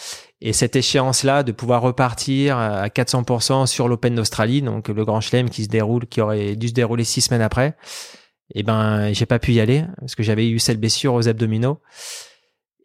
Et 0.40 0.52
cette 0.52 0.76
échéance-là, 0.76 1.42
de 1.42 1.52
pouvoir 1.52 1.82
repartir 1.82 2.58
à 2.58 2.88
400% 2.88 3.66
sur 3.66 3.88
l'Open 3.88 4.14
d'Australie, 4.14 4.62
donc 4.62 4.88
le 4.88 5.04
Grand 5.04 5.20
Chelem 5.20 5.48
qui 5.48 5.64
se 5.64 5.68
déroule, 5.68 6.06
qui 6.06 6.20
aurait 6.20 6.56
dû 6.56 6.68
se 6.68 6.74
dérouler 6.74 7.04
six 7.04 7.22
semaines 7.22 7.42
après, 7.42 7.76
et 8.54 8.60
eh 8.60 8.62
ben 8.62 9.12
j'ai 9.12 9.26
pas 9.26 9.38
pu 9.38 9.52
y 9.52 9.60
aller 9.60 9.84
parce 9.98 10.14
que 10.14 10.22
j'avais 10.22 10.48
eu 10.48 10.58
cette 10.58 10.78
blessure 10.78 11.14
aux 11.14 11.28
abdominaux. 11.28 11.80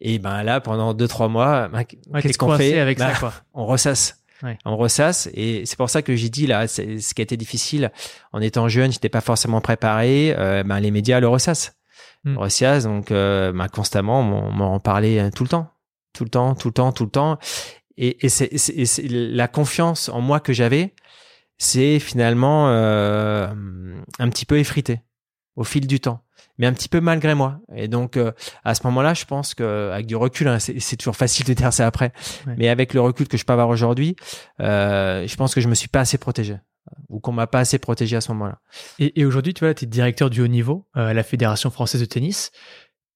Et 0.00 0.18
ben 0.18 0.42
là, 0.42 0.60
pendant 0.60 0.94
deux 0.94 1.06
trois 1.06 1.28
mois, 1.28 1.68
ben, 1.68 1.84
qu'est-ce 1.84 2.36
qu'on 2.36 2.56
fait 2.56 2.80
avec 2.80 2.98
ça, 2.98 3.12
ben, 3.12 3.18
quoi. 3.18 3.32
On 3.54 3.66
ressasse. 3.66 4.18
On 4.64 4.76
ressasse 4.76 5.30
et 5.34 5.64
c'est 5.66 5.76
pour 5.76 5.88
ça 5.88 6.02
que 6.02 6.16
j'ai 6.16 6.28
dit 6.28 6.48
là, 6.48 6.66
ce 6.66 6.82
qui 6.82 7.20
a 7.20 7.22
été 7.22 7.36
difficile 7.36 7.92
en 8.32 8.40
étant 8.40 8.66
jeune, 8.66 8.90
j'étais 8.90 9.08
pas 9.08 9.20
forcément 9.20 9.60
préparé. 9.60 10.34
Euh, 10.36 10.64
ben 10.64 10.80
les 10.80 10.90
médias 10.90 11.20
le 11.20 11.28
ressassent, 11.28 11.76
mm. 12.24 12.36
ressassent 12.36 12.82
donc 12.82 13.12
euh, 13.12 13.52
ben, 13.52 13.68
constamment, 13.68 14.18
on 14.18 14.50
m'en 14.50 14.80
parlait 14.80 15.30
tout 15.30 15.44
le 15.44 15.48
temps 15.48 15.72
tout 16.12 16.24
le 16.24 16.30
temps, 16.30 16.54
tout 16.54 16.68
le 16.68 16.74
temps, 16.74 16.92
tout 16.92 17.04
le 17.04 17.10
temps. 17.10 17.38
Et, 17.96 18.24
et 18.24 18.28
c'est 18.28 19.08
la 19.08 19.48
confiance 19.48 20.08
en 20.08 20.20
moi 20.20 20.40
que 20.40 20.52
j'avais, 20.52 20.94
c'est 21.58 21.98
finalement 21.98 22.70
euh, 22.70 23.52
un 24.18 24.28
petit 24.30 24.46
peu 24.46 24.58
effrité 24.58 25.00
au 25.56 25.64
fil 25.64 25.86
du 25.86 26.00
temps, 26.00 26.24
mais 26.58 26.66
un 26.66 26.72
petit 26.72 26.88
peu 26.88 27.00
malgré 27.00 27.34
moi. 27.34 27.60
Et 27.74 27.88
donc 27.88 28.16
euh, 28.16 28.32
à 28.64 28.74
ce 28.74 28.82
moment-là, 28.84 29.14
je 29.14 29.24
pense 29.24 29.54
que 29.54 29.90
avec 29.92 30.06
du 30.06 30.16
recul, 30.16 30.48
hein, 30.48 30.58
c'est 30.58 30.96
toujours 30.96 31.16
facile 31.16 31.46
de 31.46 31.52
dire 31.54 31.72
ça 31.72 31.86
après, 31.86 32.12
mais 32.56 32.68
avec 32.68 32.94
le 32.94 33.00
recul 33.00 33.28
que 33.28 33.36
je 33.36 33.44
peux 33.44 33.52
avoir 33.52 33.68
aujourd'hui, 33.68 34.16
euh, 34.60 35.26
je 35.26 35.36
pense 35.36 35.54
que 35.54 35.60
je 35.60 35.68
me 35.68 35.74
suis 35.74 35.88
pas 35.88 36.00
assez 36.00 36.18
protégé 36.18 36.58
ou 37.08 37.20
qu'on 37.20 37.32
m'a 37.32 37.46
pas 37.46 37.60
assez 37.60 37.78
protégé 37.78 38.16
à 38.16 38.20
ce 38.20 38.32
moment-là. 38.32 38.60
Et, 38.98 39.20
et 39.20 39.24
aujourd'hui, 39.24 39.54
tu 39.54 39.64
vois, 39.64 39.74
tu 39.74 39.84
es 39.84 39.88
directeur 39.88 40.30
du 40.30 40.40
haut 40.40 40.48
niveau 40.48 40.86
euh, 40.96 41.08
à 41.08 41.14
la 41.14 41.22
Fédération 41.22 41.70
française 41.70 42.00
de 42.00 42.06
tennis. 42.06 42.50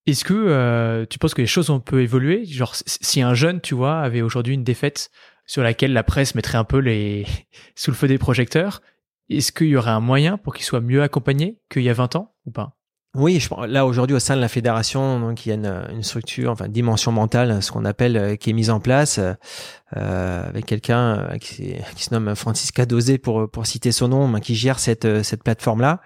Est-ce 0.07 0.25
que 0.25 0.35
euh, 0.35 1.05
tu 1.09 1.18
penses 1.18 1.35
que 1.35 1.42
les 1.42 1.49
choses 1.49 1.70
ont 1.70 1.81
peu 1.81 2.01
évolué? 2.01 2.44
Genre, 2.44 2.75
si 2.75 3.22
un 3.22 3.35
jeune, 3.35 3.61
tu 3.61 3.75
vois, 3.75 4.01
avait 4.01 4.22
aujourd'hui 4.22 4.55
une 4.55 4.64
défaite 4.64 5.11
sur 5.46 5.62
laquelle 5.62 5.92
la 5.92 6.05
presse 6.05 6.35
mettrait 6.35 6.59
un 6.59 6.64
peu 6.64 6.79
les 6.79 7.27
sous 7.75 7.90
le 7.90 7.96
feu 7.96 8.09
des 8.09 8.18
projecteurs, 8.18 8.83
est-ce 9.29 9.53
qu'il 9.53 9.69
y 9.69 9.77
aurait 9.77 9.91
un 9.91 10.01
moyen 10.01 10.39
pour 10.39 10.55
qu'il 10.55 10.65
soit 10.65 10.81
mieux 10.81 11.03
accompagné 11.03 11.59
qu'il 11.71 11.83
y 11.83 11.91
a 11.91 11.93
20 11.93 12.17
ans 12.17 12.35
ou 12.47 12.51
pas? 12.51 12.77
Oui, 13.19 13.41
je, 13.41 13.49
là 13.67 13.87
aujourd'hui 13.87 14.15
au 14.15 14.19
sein 14.19 14.37
de 14.37 14.43
la 14.43 14.49
fédération, 14.49 15.19
donc 15.19 15.47
il 15.47 15.49
y 15.49 15.53
a 15.53 15.55
une, 15.55 16.03
structure, 16.03 16.51
enfin 16.51 16.69
dimension 16.69 17.12
mentale, 17.12 17.62
ce 17.62 17.73
qu'on 17.73 17.87
appelle, 17.87 18.17
euh, 18.19 18.37
qui 18.37 18.51
est 18.51 18.53
mise 18.53 18.69
en 18.69 18.79
place 18.79 19.19
euh, 19.19 20.49
avec 20.49 20.67
quelqu'un 20.67 21.21
euh, 21.21 21.39
qui, 21.39 21.77
se 21.97 22.12
nomme 22.12 22.35
Francis 22.35 22.73
Cadosé 22.73 23.17
pour 23.17 23.49
citer 23.65 23.91
son 23.91 24.09
nom, 24.09 24.39
qui 24.41 24.55
gère 24.55 24.79
cette 24.79 25.23
cette 25.23 25.43
plateforme 25.43 25.81
là. 25.81 26.03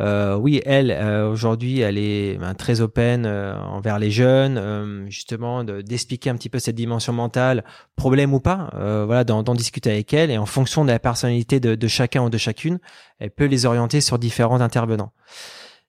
Euh, 0.00 0.34
oui, 0.34 0.60
elle 0.64 0.90
euh, 0.90 1.30
aujourd'hui, 1.30 1.80
elle 1.80 1.98
est 1.98 2.36
ben, 2.38 2.54
très 2.54 2.80
open 2.80 3.26
euh, 3.26 3.56
envers 3.56 3.98
les 3.98 4.10
jeunes, 4.10 5.06
justement 5.08 5.62
d'expliquer 5.64 6.30
un 6.30 6.36
petit 6.36 6.48
peu 6.48 6.58
cette 6.58 6.74
dimension 6.74 7.12
mentale, 7.12 7.64
problème 7.96 8.34
ou 8.34 8.40
pas, 8.40 8.70
voilà, 8.74 9.24
d'en 9.24 9.54
discuter 9.54 9.90
avec 9.90 10.12
elle 10.12 10.30
et 10.30 10.38
en 10.38 10.46
fonction 10.46 10.84
de 10.84 10.90
la 10.90 10.98
personnalité 10.98 11.60
de, 11.60 11.74
de, 11.74 11.88
chacun 11.88 12.22
ou 12.22 12.30
de 12.30 12.38
chacune, 12.38 12.78
elle 13.18 13.30
peut 13.30 13.46
les 13.46 13.66
orienter 13.66 14.00
sur 14.00 14.18
différents 14.18 14.60
intervenants. 14.60 15.12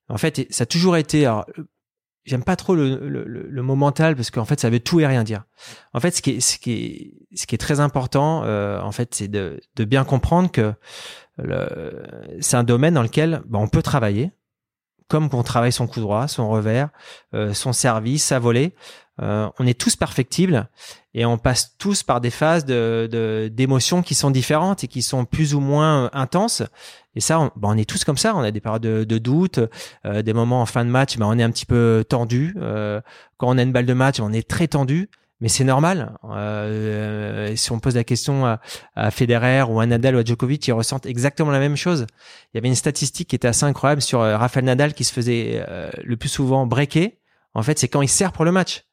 En 0.08 0.18
fait, 0.18 0.46
ça 0.52 0.64
a 0.64 0.66
toujours 0.66 0.98
été. 0.98 1.26
Alors, 1.26 1.46
j'aime 2.26 2.44
pas 2.44 2.56
trop 2.56 2.76
le, 2.76 3.08
le, 3.08 3.24
le, 3.26 3.62
mot 3.62 3.76
mental 3.76 4.16
parce 4.16 4.32
qu'en 4.32 4.46
fait 4.46 4.60
ça 4.60 4.70
veut 4.70 4.80
tout 4.80 5.00
et 5.00 5.08
rien 5.08 5.24
dire. 5.24 5.44
En 5.94 6.00
fait, 6.00 6.12
ce 6.12 6.22
qui 6.22 6.32
est, 6.32 6.40
ce 6.40 6.58
qui 6.58 6.72
est, 6.74 7.38
ce 7.38 7.46
qui 7.46 7.56
est 7.56 7.60
très 7.60 7.80
important, 7.80 8.44
euh, 8.44 8.82
en 8.82 8.92
fait, 8.92 9.14
c'est 9.16 9.28
de, 9.28 9.62
de 9.76 9.86
bien 9.86 10.04
comprendre 10.04 10.52
que 10.52 10.74
c'est 12.40 12.58
un 12.58 12.64
domaine 12.64 12.94
dans 12.94 13.04
lequel 13.04 13.42
bah, 13.46 13.60
on 13.60 13.68
peut 13.68 13.82
travailler, 13.82 14.32
comme 15.08 15.30
qu'on 15.30 15.44
travaille 15.44 15.72
son 15.72 15.88
coup 15.88 16.00
droit, 16.00 16.28
son 16.28 16.50
revers, 16.50 16.90
euh, 17.34 17.54
son 17.54 17.74
service, 17.74 18.24
sa 18.24 18.40
volée. 18.40 18.74
Euh, 19.22 19.50
on 19.60 19.68
est 19.68 19.80
tous 19.80 19.96
perfectibles 19.96 20.70
et 21.16 21.26
on 21.26 21.40
passe 21.40 21.76
tous 21.80 22.04
par 22.04 22.22
des 22.22 22.30
phases 22.30 22.66
de 22.66 23.50
d'émotions 23.52 24.04
qui 24.04 24.14
sont 24.14 24.30
différentes 24.30 24.84
et 24.84 24.88
qui 24.88 25.02
sont 25.02 25.26
plus 25.26 25.56
ou 25.56 25.60
moins 25.60 26.12
intenses. 26.14 26.62
Et 27.16 27.22
ça, 27.22 27.40
on, 27.40 27.52
bah, 27.56 27.70
on 27.72 27.78
est 27.78 27.90
tous 27.90 28.04
comme 28.04 28.18
ça. 28.18 28.36
On 28.36 28.42
a 28.42 28.52
des 28.52 28.60
périodes 28.60 28.84
de, 28.84 29.04
de 29.06 29.18
doute, 29.18 29.60
euh, 30.06 30.22
des 30.22 30.34
moments 30.34 30.62
en 30.62 30.66
fin 30.68 30.86
de 30.86 30.90
match, 30.90 31.18
bah, 31.18 31.26
on 31.28 31.40
est 31.40 31.44
un 31.44 31.52
petit 31.52 31.66
peu 31.66 32.06
tendu. 32.08 32.54
quand 33.38 33.50
on 33.50 33.58
a 33.58 33.64
une 33.64 33.72
balle 33.72 33.88
de 33.88 33.94
match, 33.94 34.20
on 34.20 34.32
est 34.32 34.48
très 34.48 34.68
tendu 34.68 35.10
mais 35.42 35.50
c'est 35.50 35.64
normal. 35.64 36.18
Euh, 36.24 37.56
si 37.56 37.72
on 37.72 37.80
pose 37.80 37.96
la 37.96 38.04
question 38.04 38.46
à, 38.46 38.60
à, 38.96 39.12
Federer 39.12 39.64
ou 39.64 39.80
à 39.80 39.86
Nadal 39.86 40.16
ou 40.16 40.20
à 40.20 40.24
Djokovic, 40.24 40.66
ils 40.68 40.72
ressentent 40.72 41.06
exactement 41.06 41.52
la 41.52 41.60
même 41.60 41.76
chose. 41.76 42.08
Il 42.54 42.58
y 42.58 42.60
avait 42.60 42.68
une 42.68 42.76
statistique 42.76 43.30
qui 43.30 43.36
était 43.36 43.48
assez 43.48 43.66
incroyable 43.66 44.02
sur 44.02 44.22
euh, 44.22 44.38
Rafael 44.38 44.66
Nadal 44.66 44.94
qui 44.94 45.04
se 45.04 45.14
faisait 45.14 45.64
euh, 45.68 45.90
le 46.04 46.18
plus 46.18 46.30
souvent 46.30 46.66
breaker. 46.66 47.20
En 47.54 47.64
fait, 47.64 47.78
c'est 47.80 47.88
quand 47.88 48.02
il 48.02 48.10
sert 48.10 48.32
pour 48.32 48.46
le 48.46 48.52
match. 48.52 48.86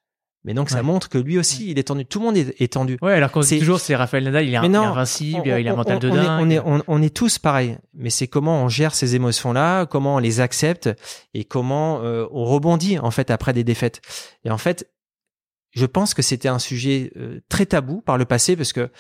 Mais 0.44 0.54
donc 0.54 0.70
ça 0.70 0.82
montre 0.82 1.08
que 1.08 1.18
lui 1.18 1.38
aussi, 1.38 1.70
il 1.70 1.78
est 1.78 1.84
tendu. 1.84 2.04
Tout 2.04 2.18
le 2.18 2.24
monde 2.24 2.36
est, 2.36 2.72
tendu. 2.72 2.98
Ouais, 3.00 3.12
alors 3.12 3.30
qu'on 3.30 3.42
toujours 3.42 3.78
c'est 3.78 3.94
Rafael 3.94 4.24
Nadal, 4.24 4.44
il 4.44 4.54
est, 4.54 4.56
invincible, 4.56 5.42
il 5.46 5.68
a 5.68 5.72
un 5.72 5.76
mental 5.76 6.00
de 6.00 6.10
on 6.10 6.14
dingue. 6.14 6.52
Est, 6.52 6.60
on, 6.64 6.78
est, 6.78 6.82
on, 6.88 7.02
est 7.02 7.14
tous 7.14 7.38
pareils. 7.38 7.78
Mais 7.94 8.10
c'est 8.10 8.26
comment 8.26 8.64
on 8.64 8.68
gère 8.68 8.92
ces 8.94 9.14
émotions-là, 9.14 9.86
comment 9.86 10.16
on 10.16 10.18
les 10.18 10.40
accepte 10.40 10.90
et 11.32 11.44
comment 11.44 12.02
euh, 12.02 12.26
on 12.32 12.44
rebondit 12.44 12.98
en 12.98 13.12
fait 13.12 13.30
après 13.30 13.52
des 13.52 13.62
défaites. 13.62 14.00
Et 14.44 14.50
en 14.50 14.58
fait, 14.58 14.90
je 15.70 15.86
pense 15.86 16.12
que 16.12 16.22
c'était 16.22 16.48
un 16.48 16.58
sujet 16.58 17.12
euh, 17.16 17.40
très 17.48 17.66
tabou 17.66 18.00
par 18.00 18.18
le 18.18 18.24
passé 18.24 18.56
parce 18.56 18.72
que 18.72 18.90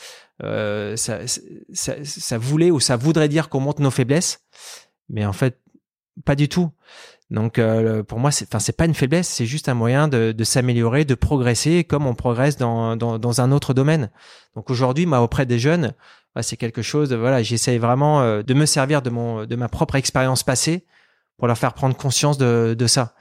euh, 0.44 0.96
ça, 0.96 1.26
ça, 1.72 1.94
ça, 2.04 2.38
voulait 2.38 2.70
ou 2.70 2.78
ça 2.78 2.96
voudrait 2.96 3.28
dire 3.28 3.48
qu'on 3.48 3.60
montre 3.60 3.82
nos 3.82 3.90
faiblesses, 3.90 4.44
mais 5.08 5.26
en 5.26 5.32
fait 5.32 5.58
pas 6.24 6.34
du 6.34 6.48
tout. 6.48 6.70
Donc 7.32 7.58
euh, 7.58 8.02
pour 8.02 8.18
moi, 8.18 8.30
c'est, 8.30 8.46
enfin 8.46 8.58
c'est 8.58 8.76
pas 8.76 8.84
une 8.84 8.94
faiblesse, 8.94 9.26
c'est 9.26 9.46
juste 9.46 9.70
un 9.70 9.74
moyen 9.74 10.06
de, 10.06 10.32
de 10.32 10.44
s'améliorer, 10.44 11.06
de 11.06 11.14
progresser 11.14 11.82
comme 11.82 12.06
on 12.06 12.14
progresse 12.14 12.58
dans, 12.58 12.94
dans, 12.94 13.18
dans 13.18 13.40
un 13.40 13.52
autre 13.52 13.72
domaine. 13.72 14.10
Donc 14.54 14.68
aujourd'hui, 14.68 15.06
moi 15.06 15.22
auprès 15.22 15.46
des 15.46 15.58
jeunes, 15.58 15.94
bah, 16.34 16.42
c'est 16.42 16.58
quelque 16.58 16.82
chose. 16.82 17.10
Voilà, 17.14 17.42
j'essaye 17.42 17.78
vraiment 17.78 18.20
euh, 18.20 18.42
de 18.42 18.52
me 18.52 18.66
servir 18.66 19.00
de 19.00 19.08
mon 19.08 19.46
de 19.46 19.56
ma 19.56 19.68
propre 19.68 19.94
expérience 19.96 20.42
passée 20.42 20.84
pour 21.38 21.46
leur 21.48 21.56
faire 21.56 21.72
prendre 21.72 21.96
conscience 21.96 22.36
de, 22.36 22.76
de 22.78 22.86
ça. 22.86 23.14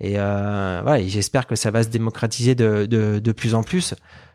Et 0.00 0.14
euh, 0.18 0.80
voilà, 0.82 1.06
j'espère 1.06 1.46
que 1.46 1.54
ça 1.54 1.70
va 1.70 1.84
se 1.84 1.88
démocratiser 1.88 2.56
de, 2.56 2.86
de, 2.86 3.20
de 3.20 3.32
plus 3.32 3.54
en 3.54 3.62
plus. 3.62 3.94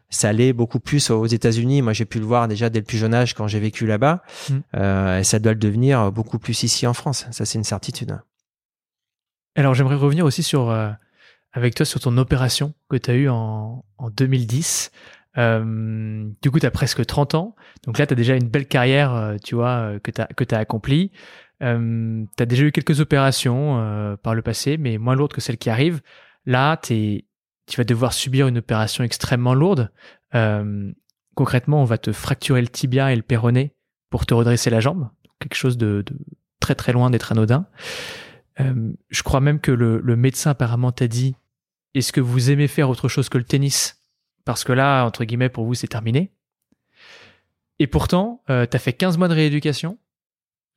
Ça 0.09 0.29
allait 0.29 0.53
beaucoup 0.53 0.79
plus 0.79 1.11
aux 1.11 1.27
États-Unis. 1.27 1.81
Moi, 1.81 1.91
j'ai 1.91 2.05
pu 2.05 2.19
le 2.19 2.25
voir 2.25 2.47
déjà 2.47 2.69
dès 2.69 2.79
le 2.79 2.85
plus 2.85 2.97
jeune 2.97 3.13
âge 3.13 3.33
quand 3.33 3.47
j'ai 3.47 3.59
vécu 3.59 3.85
là-bas. 3.85 4.23
Mm. 4.49 4.53
Euh, 4.77 5.19
et 5.19 5.23
ça 5.25 5.39
doit 5.39 5.51
le 5.51 5.59
devenir 5.59 6.09
beaucoup 6.11 6.39
plus 6.39 6.63
ici 6.63 6.87
en 6.87 6.93
France. 6.93 7.27
Ça, 7.31 7.45
c'est 7.45 7.57
une 7.57 7.65
certitude. 7.65 8.17
Alors, 9.55 9.73
j'aimerais 9.73 9.95
revenir 9.95 10.25
aussi 10.25 10.49
euh, 10.55 10.91
avec 11.53 11.75
toi 11.75 11.85
sur 11.85 11.99
ton 11.99 12.17
opération 12.17 12.73
que 12.89 12.97
tu 12.97 13.11
as 13.11 13.15
eue 13.15 13.29
en, 13.29 13.83
en 13.97 14.09
2010. 14.09 14.91
Euh, 15.37 16.29
du 16.41 16.51
coup, 16.51 16.59
tu 16.59 16.65
as 16.65 16.71
presque 16.71 17.05
30 17.05 17.35
ans. 17.35 17.55
Donc 17.85 17.97
là, 17.97 18.07
tu 18.07 18.13
as 18.13 18.15
déjà 18.15 18.35
une 18.35 18.47
belle 18.47 18.67
carrière, 18.67 19.13
euh, 19.13 19.37
tu 19.43 19.55
vois, 19.55 19.93
euh, 19.93 19.99
que 19.99 20.11
tu 20.11 20.21
as, 20.21 20.27
que 20.27 20.55
accomplie. 20.55 21.11
Euh, 21.61 22.23
tu 22.37 22.43
as 22.43 22.45
déjà 22.45 22.63
eu 22.63 22.71
quelques 22.71 22.99
opérations 22.99 24.17
par 24.23 24.35
le 24.35 24.41
passé, 24.41 24.77
mais 24.77 24.97
moins 24.97 25.15
lourdes 25.15 25.33
que 25.33 25.41
celles 25.41 25.57
qui 25.57 25.69
arrivent. 25.69 26.01
Là, 26.45 26.77
tu 26.77 27.23
vas 27.77 27.83
devoir 27.83 28.13
subir 28.13 28.47
une 28.47 28.59
opération 28.59 29.03
extrêmement 29.03 29.53
lourde. 29.53 29.91
Concrètement, 31.35 31.81
on 31.81 31.85
va 31.85 31.97
te 31.97 32.11
fracturer 32.11 32.61
le 32.61 32.67
tibia 32.67 33.11
et 33.11 33.15
le 33.15 33.21
péroné 33.21 33.75
pour 34.09 34.25
te 34.25 34.33
redresser 34.33 34.69
la 34.69 34.79
jambe. 34.79 35.09
quelque 35.39 35.55
chose 35.55 35.77
de, 35.77 36.03
de 36.05 36.15
très 36.59 36.75
très 36.75 36.91
loin 36.91 37.09
d'être 37.09 37.31
anodin. 37.31 37.67
Euh, 38.59 38.91
je 39.09 39.23
crois 39.23 39.39
même 39.39 39.59
que 39.59 39.71
le, 39.71 39.99
le 39.99 40.15
médecin 40.15 40.51
apparemment 40.51 40.91
t'a 40.91 41.07
dit 41.07 41.35
est-ce 41.93 42.11
que 42.11 42.21
vous 42.21 42.51
aimez 42.51 42.67
faire 42.67 42.89
autre 42.89 43.07
chose 43.07 43.29
que 43.29 43.37
le 43.37 43.43
tennis? 43.43 44.01
Parce 44.45 44.63
que 44.63 44.73
là, 44.73 45.03
entre 45.05 45.25
guillemets, 45.25 45.49
pour 45.49 45.65
vous, 45.65 45.73
c'est 45.73 45.87
terminé. 45.87 46.31
Et 47.79 47.87
pourtant, 47.87 48.43
euh, 48.49 48.65
tu 48.69 48.75
as 48.75 48.79
fait 48.79 48.93
15 48.93 49.17
mois 49.17 49.27
de 49.27 49.33
rééducation, 49.33 49.97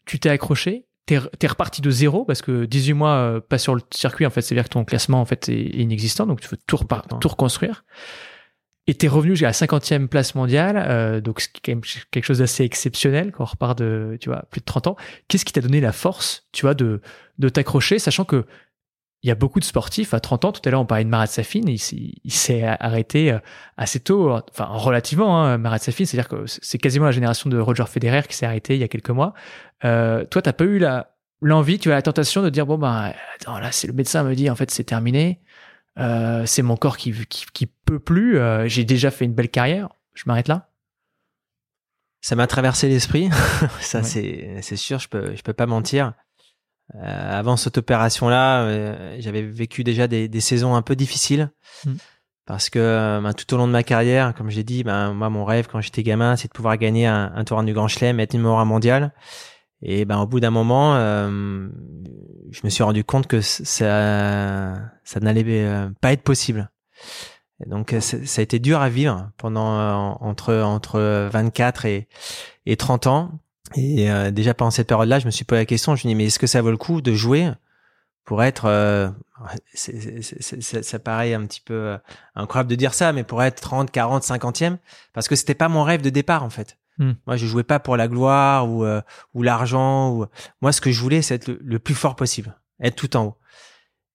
tu 0.06 0.18
t'es 0.20 0.28
accroché, 0.28 0.86
t'es 1.06 1.16
es 1.40 1.46
reparti 1.46 1.82
de 1.82 1.90
zéro 1.90 2.24
parce 2.24 2.42
que 2.42 2.64
18 2.64 2.92
mois 2.92 3.14
euh, 3.14 3.40
pas 3.40 3.58
sur 3.58 3.74
le 3.74 3.82
circuit, 3.92 4.24
en 4.24 4.30
fait, 4.30 4.40
c'est-à-dire 4.40 4.64
que 4.64 4.70
ton 4.70 4.84
classement 4.84 5.20
en 5.20 5.24
fait 5.24 5.48
est, 5.48 5.70
inexistant, 5.74 6.26
donc 6.26 6.40
tu 6.40 6.48
veux 6.48 6.58
tout, 6.66 6.78
tout 7.20 7.28
reconstruire. 7.28 7.84
Et 8.88 8.94
t'es 8.94 9.06
revenu 9.06 9.36
jusqu'à 9.36 9.46
la 9.46 9.52
50e 9.52 10.08
place 10.08 10.34
mondiale, 10.34 10.76
euh, 10.76 11.20
donc 11.20 11.40
c'est 11.40 11.50
quand 11.64 11.70
même 11.70 11.82
quelque 12.10 12.24
chose 12.24 12.38
d'assez 12.38 12.64
exceptionnel 12.64 13.30
quand 13.30 13.44
on 13.44 13.46
repart 13.46 13.78
de, 13.78 14.16
tu 14.20 14.28
vois, 14.28 14.44
plus 14.50 14.60
de 14.60 14.64
30 14.64 14.88
ans. 14.88 14.96
Qu'est-ce 15.28 15.44
qui 15.44 15.52
t'a 15.52 15.60
donné 15.60 15.80
la 15.80 15.92
force, 15.92 16.48
tu 16.50 16.62
vois, 16.62 16.74
de, 16.74 17.00
de 17.38 17.48
t'accrocher, 17.48 18.00
sachant 18.00 18.24
que 18.24 18.44
il 19.22 19.28
y 19.28 19.30
a 19.30 19.36
beaucoup 19.36 19.60
de 19.60 19.64
sportifs 19.64 20.14
à 20.14 20.20
30 20.20 20.44
ans. 20.46 20.52
Tout 20.52 20.60
à 20.64 20.70
l'heure, 20.70 20.80
on 20.80 20.86
parlait 20.86 21.04
de 21.04 21.08
Marat 21.08 21.28
Safin. 21.28 21.60
Il, 21.66 21.78
s'est 21.78 22.62
arrêté 22.64 23.30
euh, 23.30 23.38
assez 23.76 24.00
tôt, 24.00 24.32
enfin 24.50 24.64
relativement. 24.64 25.44
Hein, 25.44 25.58
Marat 25.58 25.78
Safin, 25.78 26.04
c'est-à-dire 26.04 26.28
que 26.28 26.44
c'est 26.46 26.78
quasiment 26.78 27.04
la 27.06 27.12
génération 27.12 27.48
de 27.48 27.58
Roger 27.58 27.84
Federer 27.86 28.22
qui 28.28 28.36
s'est 28.36 28.46
arrêté 28.46 28.74
il 28.74 28.80
y 28.80 28.84
a 28.84 28.88
quelques 28.88 29.10
mois. 29.10 29.32
Euh, 29.84 30.24
toi, 30.24 30.42
t'as 30.42 30.52
pas 30.52 30.64
eu 30.64 30.78
la 30.78 31.08
l'envie, 31.40 31.78
tu 31.78 31.90
as 31.90 31.96
la 31.96 32.02
tentation 32.02 32.42
de 32.42 32.50
dire 32.50 32.66
bon 32.66 32.78
ben 32.78 33.12
attends, 33.34 33.58
là, 33.58 33.72
c'est 33.72 33.88
le 33.88 33.92
médecin 33.92 34.22
me 34.22 34.34
dit 34.34 34.48
en 34.48 34.54
fait 34.56 34.70
c'est 34.70 34.84
terminé. 34.84 35.40
Euh, 35.98 36.46
c'est 36.46 36.62
mon 36.62 36.76
corps 36.76 36.96
qui, 36.96 37.12
qui, 37.26 37.46
qui 37.52 37.66
peut 37.66 37.98
plus. 37.98 38.38
Euh, 38.38 38.66
j'ai 38.68 38.84
déjà 38.84 39.10
fait 39.10 39.24
une 39.24 39.34
belle 39.34 39.50
carrière. 39.50 39.88
Je 40.14 40.24
m'arrête 40.26 40.48
là. 40.48 40.70
Ça 42.20 42.36
m'a 42.36 42.46
traversé 42.46 42.88
l'esprit. 42.88 43.30
Ça, 43.80 44.02
c'est 44.02 44.56
c'est 44.62 44.76
sûr. 44.76 44.98
Je 44.98 45.08
peux 45.08 45.34
je 45.34 45.42
peux 45.42 45.52
pas 45.52 45.66
mentir. 45.66 46.14
Euh, 46.94 47.38
avant 47.38 47.56
cette 47.56 47.78
opération-là, 47.78 49.18
j'avais 49.18 49.42
vécu 49.42 49.82
déjà 49.82 50.06
des, 50.08 50.28
des, 50.28 50.40
saisons 50.40 50.74
un 50.74 50.82
peu 50.82 50.94
difficiles. 50.94 51.50
Mm. 51.86 51.94
Parce 52.44 52.70
que 52.70 53.20
ben, 53.22 53.32
tout 53.32 53.54
au 53.54 53.56
long 53.56 53.66
de 53.66 53.72
ma 53.72 53.82
carrière, 53.82 54.34
comme 54.34 54.50
j'ai 54.50 54.64
dit, 54.64 54.84
ben, 54.84 55.12
moi 55.12 55.30
mon 55.30 55.44
rêve 55.44 55.68
quand 55.70 55.80
j'étais 55.80 56.02
gamin, 56.02 56.36
c'est 56.36 56.48
de 56.48 56.52
pouvoir 56.52 56.76
gagner 56.76 57.06
un, 57.06 57.32
un 57.34 57.44
tour 57.44 57.62
du 57.62 57.72
Grand 57.72 57.88
Chelem, 57.88 58.20
être 58.20 58.34
numéro 58.34 58.56
un 58.56 58.64
mondial. 58.64 59.12
Et 59.82 60.04
ben 60.04 60.20
au 60.20 60.26
bout 60.26 60.40
d'un 60.40 60.50
moment, 60.50 60.96
je 60.96 62.60
me 62.64 62.70
suis 62.70 62.82
rendu 62.82 63.04
compte 63.04 63.26
que 63.26 63.40
ça, 63.40 64.74
ça 65.04 65.20
n'allait 65.20 65.88
pas 66.00 66.12
être 66.12 66.22
possible. 66.22 66.70
Et 67.64 67.68
donc 67.68 67.94
ça 68.00 68.40
a 68.40 68.42
été 68.42 68.58
dur 68.58 68.80
à 68.80 68.88
vivre 68.88 69.30
pendant 69.38 70.16
entre 70.20 70.54
entre 70.54 71.28
24 71.32 71.86
et, 71.86 72.08
et 72.66 72.76
30 72.76 73.06
ans. 73.06 73.30
Et 73.76 74.10
euh, 74.10 74.30
déjà 74.30 74.54
pendant 74.54 74.70
cette 74.70 74.88
période-là, 74.88 75.18
je 75.18 75.26
me 75.26 75.30
suis 75.30 75.44
posé 75.44 75.60
la 75.60 75.66
question, 75.66 75.96
je 75.96 76.06
me 76.06 76.10
dis 76.10 76.14
mais 76.14 76.26
est-ce 76.26 76.38
que 76.38 76.46
ça 76.46 76.60
vaut 76.62 76.70
le 76.70 76.76
coup 76.76 77.00
de 77.00 77.14
jouer 77.14 77.50
pour 78.24 78.42
être, 78.44 78.66
euh, 78.66 79.08
ça 79.74 80.98
paraît 81.00 81.34
un 81.34 81.44
petit 81.46 81.60
peu 81.60 81.74
euh, 81.74 81.98
incroyable 82.36 82.70
de 82.70 82.76
dire 82.76 82.94
ça, 82.94 83.12
mais 83.12 83.24
pour 83.24 83.42
être 83.42 83.60
30, 83.60 83.90
40, 83.90 84.22
50e, 84.22 84.76
parce 85.12 85.26
que 85.26 85.34
c'était 85.34 85.54
pas 85.54 85.68
mon 85.68 85.82
rêve 85.82 86.02
de 86.02 86.10
départ 86.10 86.44
en 86.44 86.50
fait. 86.50 86.78
Hmm. 86.98 87.12
Moi, 87.26 87.36
je 87.36 87.46
jouais 87.46 87.64
pas 87.64 87.80
pour 87.80 87.96
la 87.96 88.08
gloire 88.08 88.68
ou 88.68 88.84
ou 89.34 89.42
l'argent. 89.42 90.10
Ou 90.10 90.26
moi, 90.60 90.72
ce 90.72 90.80
que 90.80 90.92
je 90.92 91.00
voulais, 91.00 91.22
c'est 91.22 91.34
être 91.36 91.48
le, 91.48 91.78
plus 91.78 91.94
fort 91.94 92.16
possible, 92.16 92.56
être 92.80 92.96
tout 92.96 93.16
en 93.16 93.24
haut. 93.24 93.36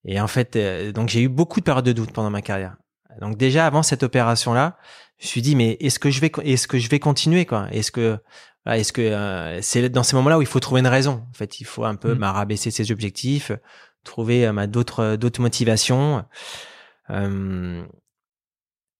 Et 0.06 0.22
en 0.22 0.28
fait, 0.28 0.58
donc 0.94 1.10
j'ai 1.10 1.22
eu 1.22 1.28
beaucoup 1.28 1.60
de 1.60 1.66
périodes 1.66 1.86
de 1.86 1.92
doute 1.92 2.12
pendant 2.12 2.30
ma 2.30 2.42
carrière. 2.42 2.78
Donc 3.20 3.38
déjà 3.38 3.66
avant 3.66 3.84
cette 3.84 4.04
opération-là, 4.04 4.78
je 5.18 5.26
me 5.26 5.28
suis 5.28 5.42
dit 5.42 5.56
mais 5.56 5.78
est-ce 5.80 6.00
que 6.00 6.12
je 6.12 6.22
vais 6.22 6.32
est-ce 6.44 6.68
que 6.68 6.78
je 6.78 6.90
vais 6.90 7.00
continuer 7.00 7.46
quoi? 7.46 7.68
Est-ce 7.72 7.92
que 7.92 8.20
est-ce 8.76 8.92
que 8.92 9.02
euh, 9.02 9.62
c'est 9.62 9.90
dans 9.90 10.04
ces 10.04 10.16
moments-là 10.16 10.38
où 10.38 10.42
il 10.42 10.48
faut 10.48 10.60
trouver 10.60 10.82
une 10.82 10.88
raison 10.88 11.26
En 11.30 11.34
fait, 11.34 11.60
il 11.60 11.63
faut 11.63 11.86
un 11.86 11.96
peu 11.96 12.16
mmh. 12.16 12.24
rabaisser 12.24 12.72
ses 12.72 12.92
objectifs, 12.92 13.52
trouver 14.04 14.46
euh, 14.46 14.68
d'autres 14.68 15.16
d'autres 15.16 15.42
motivations. 15.42 16.26
Euh, 17.10 17.86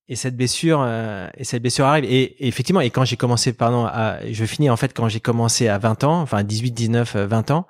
et 0.10 0.16
cette 0.16 0.36
blessure 0.36 0.82
euh, 0.82 1.28
et 1.38 1.44
cette 1.44 1.62
blessure 1.62 1.86
arrive. 1.86 2.06
Et, 2.06 2.48
effectivement 2.48 2.82
et 2.82 2.90
quand 2.90 3.06
j'ai 3.06 3.18
commencé 3.18 3.54
pardon 3.54 3.86
à, 3.86 4.18
je 4.30 4.46
finis 4.46 4.70
en 4.70 4.78
fait 4.78 4.94
quand 4.94 5.10
j'ai 5.10 5.20
commencé 5.20 5.68
à 5.68 5.78
20 5.78 6.04
ans 6.04 6.22
enfin 6.22 6.44
18 6.44 6.72
19 6.72 7.16
20 7.16 7.52
ans 7.52 7.68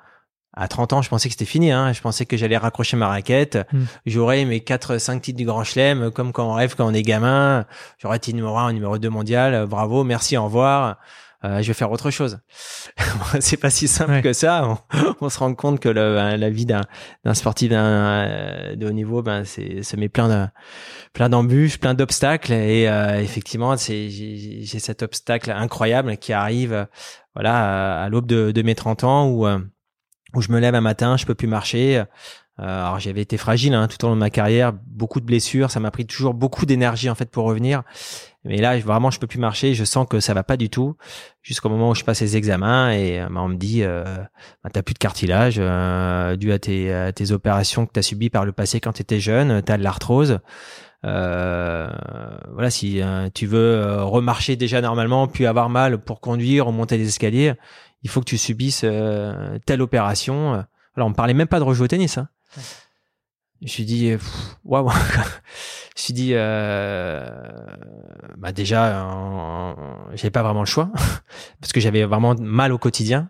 à 0.54 0.67
30 0.67 0.93
ans 0.93 1.02
je 1.02 1.10
pensais 1.10 1.30
que 1.30 1.34
c'était 1.34 1.45
fini 1.45 1.71
hein. 1.71 1.93
je 1.93 2.02
pensais 2.02 2.26
que 2.26 2.38
j'allais 2.38 2.58
raccrocher 2.58 2.97
ma 2.97 3.08
raquette. 3.08 3.58
Mmh. 3.71 3.84
j'aurais 4.06 4.45
mes 4.45 4.60
4 4.60 4.97
5 4.97 5.21
titres 5.21 5.38
du 5.38 5.45
grand 5.45 5.63
chelem 5.63 6.12
comme 6.12 6.32
quand 6.32 6.50
on 6.50 6.54
rêve 6.54 6.76
quand 6.76 6.88
on 6.88 6.93
est 6.93 7.04
gamin. 7.04 7.65
J'aurais 7.97 8.17
été 8.17 8.34
numéro 8.34 8.58
1 8.58 8.73
numéro 8.73 8.97
2 8.97 9.10
mondial. 9.10 9.65
Bravo 9.67 10.04
merci 10.04 10.38
au 10.38 10.45
revoir 10.45 10.97
euh, 11.43 11.62
je 11.62 11.67
vais 11.67 11.73
faire 11.73 11.91
autre 11.91 12.10
chose. 12.10 12.39
c'est 13.39 13.58
pas 13.58 13.69
si 13.69 13.88
simple 13.88 14.21
que 14.21 14.34
ça. 14.34 14.80
On, 15.21 15.30
se 15.30 15.38
rend 15.38 15.54
compte 15.54 15.80
que 15.80 15.89
le, 15.89 16.15
ben, 16.15 16.36
la 16.36 16.50
vie 16.50 16.65
d'un, 16.65 16.82
d'un 17.23 17.36
sportif 17.36 17.69
d'un, 17.69 18.76
de 18.76 18.88
haut 18.88 18.91
niveau, 18.91 19.21
ben 19.21 19.43
c'est, 19.45 19.84
ça 19.84 19.97
met 19.97 20.10
plein 20.10 20.28
de, 20.28 20.47
plein 21.13 21.30
d'embûches, 21.30 21.78
plein 21.78 21.93
d'obstacles. 21.93 22.54
Et 22.54 22.88
euh, 22.88 23.21
effectivement, 23.21 23.78
c'est, 23.78 24.10
j'ai, 24.10 24.63
j'ai 24.63 24.80
cet 24.80 25.04
obstacle 25.04 25.52
incroyable 25.52 26.17
qui 26.17 26.34
arrive, 26.34 26.88
voilà, 27.36 28.04
à, 28.04 28.10
l'aube 28.10 28.26
de, 28.26 28.52
de, 28.52 28.62
mes 28.63 28.73
30 28.73 29.04
ans 29.04 29.28
où 29.28 29.45
euh, 29.45 29.60
où 30.34 30.41
je 30.41 30.52
me 30.52 30.60
lève 30.60 30.76
un 30.76 30.82
matin, 30.82 31.17
je 31.17 31.26
peux 31.26 31.36
plus 31.36 31.47
marcher. 31.47 32.04
alors 32.58 33.00
j'avais 33.00 33.21
été 33.21 33.38
fragile 33.38 33.73
hein, 33.73 33.88
tout 33.88 34.04
au 34.04 34.10
long 34.10 34.15
de 34.15 34.19
ma 34.19 34.30
carrière, 34.30 34.73
beaucoup 34.73 35.21
de 35.21 35.26
blessures, 35.26 35.71
ça 35.71 35.80
m'a 35.80 35.89
pris 35.89 36.06
toujours 36.06 36.34
beaucoup 36.34 36.65
d'énergie 36.65 37.10
en 37.10 37.15
fait 37.15 37.32
pour 37.32 37.45
revenir. 37.45 37.84
Mais 38.43 38.58
là, 38.58 38.78
vraiment, 38.80 39.12
je 39.12 39.19
peux 39.19 39.28
plus 39.28 39.39
marcher. 39.39 39.73
Je 39.73 39.84
sens 39.84 40.08
que 40.08 40.19
ça 40.19 40.34
va 40.34 40.43
pas 40.43 40.58
du 40.58 40.69
tout. 40.69 40.95
Jusqu'au 41.41 41.69
moment 41.69 41.89
où 41.89 41.95
je 41.95 42.04
passe 42.04 42.21
les 42.21 42.38
examens 42.38 42.91
et 42.91 43.21
euh, 43.21 43.28
bah, 43.30 43.41
on 43.41 43.50
me 43.50 43.56
dit, 43.56 43.84
euh, 43.84 44.04
bah, 44.63 44.69
t'as 44.71 44.82
plus 44.82 44.93
de 44.93 45.00
cartilage 45.00 45.56
euh, 45.60 46.36
dû 46.36 46.52
à 46.52 46.60
tes, 46.60 47.12
tes 47.15 47.32
opérations 47.32 47.86
que 47.86 47.91
t'as 47.91 48.02
subies 48.02 48.30
par 48.30 48.45
le 48.45 48.52
passé 48.52 48.80
quand 48.80 48.93
t'étais 48.93 49.19
jeune. 49.19 49.62
T'as 49.62 49.78
de 49.78 49.84
l'arthrose. 49.84 50.39
Euh, 51.06 51.89
voilà, 52.54 52.69
si 52.69 53.02
euh, 53.02 53.30
tu 53.34 53.45
veux 53.45 54.04
remarcher 54.04 54.56
déjà 54.56 54.82
normalement, 54.82 55.28
puis 55.28 55.45
avoir 55.45 55.69
mal 55.69 56.00
pour 56.00 56.21
conduire 56.21 56.67
ou 56.67 56.71
monter 56.71 56.97
des 56.97 57.08
escaliers, 57.08 57.54
il 58.04 58.10
faut 58.10 58.19
que 58.19 58.26
tu 58.26 58.38
subisses 58.38 58.86
telle 59.65 59.82
opération. 59.82 60.63
Alors, 60.95 61.10
on 61.10 61.13
parlait 61.13 61.34
même 61.34 61.47
pas 61.47 61.60
de 61.60 61.63
rejouer 61.65 61.86
au 61.86 61.88
tennis. 61.88 62.17
Hein. 62.17 62.30
Je 63.62 63.65
me 63.65 63.67
suis 63.67 63.86
dit, 63.86 64.12
waouh. 64.63 64.89
je 65.96 66.02
suis 66.02 66.13
dit, 66.13 66.32
euh, 66.34 67.28
bah 68.38 68.52
déjà, 68.52 69.08
j'avais 70.13 70.32
pas 70.32 70.43
vraiment 70.43 70.62
le 70.62 70.67
choix 70.67 70.91
parce 71.62 71.74
que 71.74 71.80
j'avais 71.80 72.04
vraiment 72.06 72.36
mal 72.36 72.72
au 72.72 72.78
quotidien. 72.78 73.30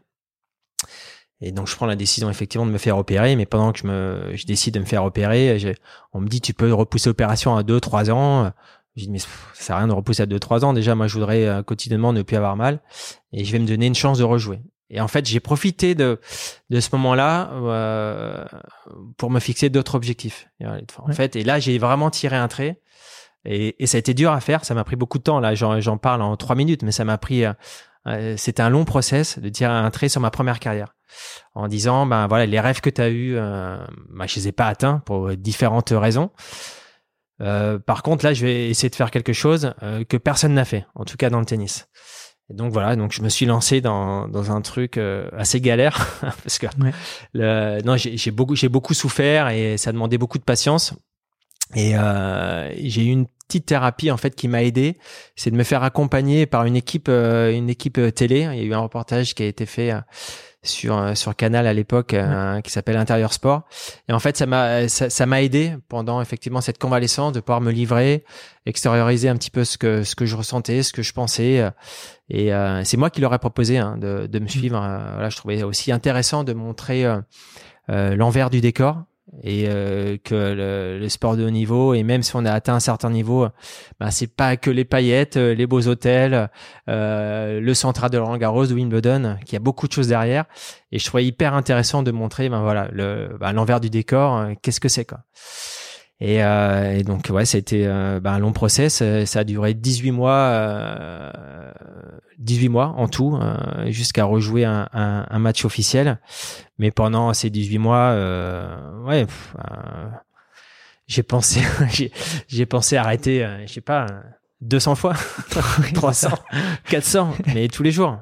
Et 1.39 1.51
donc, 1.51 1.67
je 1.67 1.75
prends 1.75 1.85
la 1.85 1.95
décision 1.95 2.29
effectivement 2.29 2.65
de 2.65 2.71
me 2.71 2.77
faire 2.77 2.97
opérer. 2.97 3.35
Mais 3.35 3.45
pendant 3.45 3.71
que 3.71 3.79
je 3.79 3.87
me, 3.87 4.31
je 4.35 4.45
décide 4.45 4.73
de 4.73 4.79
me 4.79 4.85
faire 4.85 5.03
opérer, 5.03 5.75
on 6.13 6.19
me 6.19 6.27
dit, 6.27 6.41
tu 6.41 6.53
peux 6.53 6.73
repousser 6.73 7.09
l'opération 7.09 7.55
à 7.55 7.63
2, 7.63 7.79
3 7.79 8.11
ans. 8.11 8.51
Je 8.95 9.03
dis, 9.03 9.11
mais 9.11 9.19
ça 9.19 9.27
sert 9.53 9.75
à 9.75 9.79
rien 9.79 9.87
de 9.87 9.93
repousser 9.93 10.23
à 10.23 10.25
2, 10.25 10.39
3 10.39 10.65
ans. 10.65 10.73
Déjà, 10.73 10.95
moi, 10.95 11.07
je 11.07 11.13
voudrais 11.13 11.45
euh, 11.45 11.61
quotidiennement 11.61 12.13
ne 12.13 12.23
plus 12.23 12.35
avoir 12.35 12.55
mal. 12.55 12.81
Et 13.31 13.45
je 13.45 13.51
vais 13.51 13.59
me 13.59 13.67
donner 13.67 13.85
une 13.85 13.95
chance 13.95 14.17
de 14.17 14.23
rejouer. 14.23 14.59
Et 14.89 15.01
en 15.01 15.07
fait, 15.07 15.25
j'ai 15.25 15.39
profité 15.39 15.95
de, 15.95 16.19
de 16.69 16.79
ce 16.79 16.89
moment-là 16.93 17.51
euh, 17.53 18.45
pour 19.17 19.29
me 19.29 19.39
fixer 19.39 19.69
d'autres 19.69 19.95
objectifs. 19.95 20.47
En 20.97 21.11
fait, 21.11 21.35
et 21.35 21.43
là, 21.43 21.59
j'ai 21.59 21.77
vraiment 21.77 22.09
tiré 22.09 22.35
un 22.35 22.47
trait. 22.47 22.81
Et, 23.45 23.81
et, 23.81 23.87
ça 23.87 23.97
a 23.97 23.99
été 23.99 24.13
dur 24.13 24.31
à 24.31 24.39
faire. 24.39 24.65
Ça 24.65 24.73
m'a 24.73 24.83
pris 24.83 24.95
beaucoup 24.95 25.17
de 25.17 25.23
temps. 25.23 25.39
Là, 25.39 25.55
j'en 25.55 25.97
parle 25.97 26.21
en 26.21 26.35
trois 26.37 26.55
minutes, 26.55 26.83
mais 26.83 26.91
ça 26.91 27.05
m'a 27.05 27.17
pris. 27.17 27.45
Euh, 27.45 27.53
euh, 28.07 28.35
c'était 28.37 28.63
un 28.63 28.69
long 28.69 28.85
process 28.85 29.37
de 29.39 29.49
tirer 29.49 29.73
un 29.73 29.89
trait 29.91 30.07
sur 30.07 30.21
ma 30.21 30.31
première 30.31 30.59
carrière, 30.59 30.95
en 31.55 31.67
disant, 31.67 32.05
ben 32.05 32.27
voilà, 32.27 32.45
les 32.45 32.59
rêves 32.59 32.79
que 32.79 32.89
tu 32.89 33.01
as 33.01 33.09
eus, 33.09 33.35
euh, 33.35 33.77
ben, 34.09 34.27
je 34.27 34.35
les 34.35 34.47
ai 34.47 34.51
pas 34.53 34.67
atteints 34.67 34.99
pour 35.05 35.35
différentes 35.35 35.91
raisons. 35.91 36.31
Euh, 37.41 37.77
par 37.79 38.03
contre, 38.03 38.25
là, 38.25 38.33
je 38.33 38.45
vais 38.45 38.69
essayer 38.69 38.89
de 38.89 38.95
faire 38.95 39.11
quelque 39.11 39.33
chose 39.33 39.73
euh, 39.83 40.03
que 40.03 40.17
personne 40.17 40.53
n'a 40.53 40.65
fait, 40.65 40.85
en 40.95 41.05
tout 41.05 41.17
cas 41.17 41.29
dans 41.29 41.39
le 41.39 41.45
tennis. 41.45 41.87
Et 42.49 42.53
donc 42.53 42.71
voilà, 42.71 42.95
donc 42.95 43.11
je 43.11 43.21
me 43.21 43.29
suis 43.29 43.45
lancé 43.45 43.81
dans, 43.81 44.27
dans 44.29 44.51
un 44.51 44.61
truc 44.61 44.97
euh, 44.97 45.29
assez 45.35 45.59
galère 45.59 46.17
parce 46.43 46.59
que 46.59 46.67
le, 47.33 47.81
non 47.83 47.97
j'ai 47.97 48.31
beaucoup 48.31 48.55
j'ai 48.55 48.69
beaucoup 48.69 48.93
souffert 48.93 49.49
et 49.49 49.77
ça 49.77 49.91
demandait 49.91 50.17
beaucoup 50.17 50.37
de 50.37 50.43
patience. 50.43 50.93
Et 51.75 51.97
euh, 51.97 52.73
j'ai 52.81 53.03
eu 53.03 53.09
une 53.09 53.27
petite 53.47 53.65
thérapie 53.65 54.11
en 54.11 54.17
fait 54.17 54.33
qui 54.33 54.47
m'a 54.47 54.63
aidé, 54.63 54.97
c'est 55.35 55.51
de 55.51 55.57
me 55.57 55.63
faire 55.63 55.83
accompagner 55.83 56.45
par 56.45 56.63
une 56.63 56.77
équipe 56.77 57.09
euh, 57.09 57.51
une 57.51 57.69
équipe 57.69 57.99
télé. 58.15 58.47
Il 58.53 58.59
y 58.59 58.61
a 58.61 58.63
eu 58.63 58.73
un 58.73 58.79
reportage 58.79 59.35
qui 59.35 59.43
a 59.43 59.47
été 59.47 59.65
fait 59.65 59.91
sur 60.67 60.97
euh, 60.97 61.15
sur 61.15 61.35
Canal 61.35 61.67
à 61.67 61.73
l'époque 61.73 62.13
euh, 62.13 62.61
qui 62.61 62.71
s'appelle 62.71 62.97
Intérieur 62.97 63.33
Sport. 63.33 63.63
Et 64.09 64.13
en 64.13 64.19
fait 64.19 64.37
ça 64.37 64.45
m'a 64.45 64.87
ça 64.87 65.25
m'a 65.25 65.41
aidé 65.41 65.75
pendant 65.87 66.21
effectivement 66.21 66.61
cette 66.61 66.77
convalescence 66.77 67.33
de 67.33 67.39
pouvoir 67.39 67.61
me 67.61 67.71
livrer 67.71 68.23
extérioriser 68.65 69.29
un 69.29 69.35
petit 69.35 69.51
peu 69.51 69.63
ce 69.63 69.77
que 69.77 70.03
ce 70.03 70.15
que 70.15 70.25
je 70.25 70.35
ressentais 70.35 70.83
ce 70.83 70.93
que 70.93 71.01
je 71.01 71.13
pensais. 71.13 71.61
Euh, 71.61 71.69
et 72.29 72.51
c'est 72.83 72.97
moi 72.97 73.09
qui 73.09 73.21
leur 73.21 73.33
ai 73.33 73.39
proposé 73.39 73.77
hein, 73.77 73.97
de 73.97 74.27
de 74.27 74.39
me 74.39 74.45
mmh. 74.45 74.49
suivre 74.49 74.79
voilà 74.79 75.29
je 75.29 75.37
trouvais 75.37 75.63
aussi 75.63 75.93
intéressant 75.93 76.43
de 76.43 76.51
montrer 76.51 77.05
l'envers 77.87 78.49
du 78.49 78.59
décor 78.59 79.03
et 79.43 79.65
euh, 79.67 80.17
que 80.23 80.99
le, 80.99 81.09
sport 81.09 81.35
de 81.37 81.45
haut 81.45 81.49
niveau 81.49 81.93
et 81.93 82.03
même 82.03 82.23
si 82.23 82.35
on 82.35 82.45
a 82.45 82.51
atteint 82.51 82.75
un 82.75 82.79
certain 82.79 83.09
niveau, 83.09 83.47
bah, 83.99 84.11
c'est 84.11 84.33
pas 84.33 84.57
que 84.57 84.69
les 84.69 84.85
paillettes, 84.85 85.37
euh, 85.37 85.53
les 85.53 85.67
beaux 85.67 85.87
hôtels, 85.87 86.49
euh, 86.89 87.59
le 87.59 87.73
central 87.73 88.09
de 88.09 88.17
Roland 88.17 88.37
Garros, 88.37 88.65
de 88.65 88.73
Wimbledon, 88.73 89.37
qui 89.45 89.55
a 89.55 89.59
beaucoup 89.59 89.87
de 89.87 89.93
choses 89.93 90.07
derrière. 90.07 90.45
Et 90.91 90.99
je 90.99 91.05
trouvais 91.05 91.25
hyper 91.25 91.53
intéressant 91.53 92.03
de 92.03 92.11
montrer, 92.11 92.49
ben 92.49 92.61
voilà, 92.61 92.87
le 92.91 93.37
bah, 93.39 93.51
l'envers 93.51 93.79
du 93.79 93.89
décor, 93.89 94.47
qu'est-ce 94.61 94.79
que 94.79 94.89
c'est 94.89 95.05
quoi. 95.05 95.19
Et, 96.19 96.43
euh, 96.43 96.97
et, 96.97 97.03
donc 97.03 97.29
ouais, 97.29 97.45
c'était 97.45 97.85
euh, 97.85 98.19
bah, 98.19 98.31
un 98.31 98.39
long 98.39 98.51
process. 98.51 99.03
Ça 99.25 99.39
a 99.39 99.43
duré 99.43 99.73
18 99.73 100.11
mois, 100.11 100.31
euh, 100.31 101.31
18 102.39 102.69
mois 102.69 102.87
en 102.97 103.07
tout, 103.07 103.35
euh, 103.35 103.91
jusqu'à 103.91 104.25
rejouer 104.25 104.65
un, 104.65 104.89
un, 104.93 105.25
un, 105.29 105.39
match 105.39 105.65
officiel. 105.65 106.19
Mais 106.79 106.91
pendant 106.91 107.33
ces 107.33 107.49
18 107.49 107.77
mois, 107.77 108.09
euh, 108.11 109.03
ouais, 109.03 109.27
euh, 109.59 110.09
j'ai 111.07 111.23
pensé, 111.23 111.61
j'ai 112.47 112.65
pensé 112.65 112.97
arrêter, 112.97 113.47
je 113.65 113.73
sais 113.73 113.81
pas, 113.81 114.07
200 114.61 114.95
fois, 114.95 115.13
300, 115.93 116.29
400, 116.89 117.35
mais 117.53 117.67
tous 117.67 117.83
les 117.83 117.91
jours. 117.91 118.19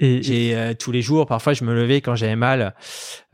Et, 0.00 0.54
euh, 0.54 0.74
tous 0.74 0.92
les 0.92 1.02
jours, 1.02 1.26
parfois 1.26 1.52
je 1.54 1.64
me 1.64 1.74
levais 1.74 2.00
quand 2.00 2.14
j'avais 2.14 2.36
mal. 2.36 2.74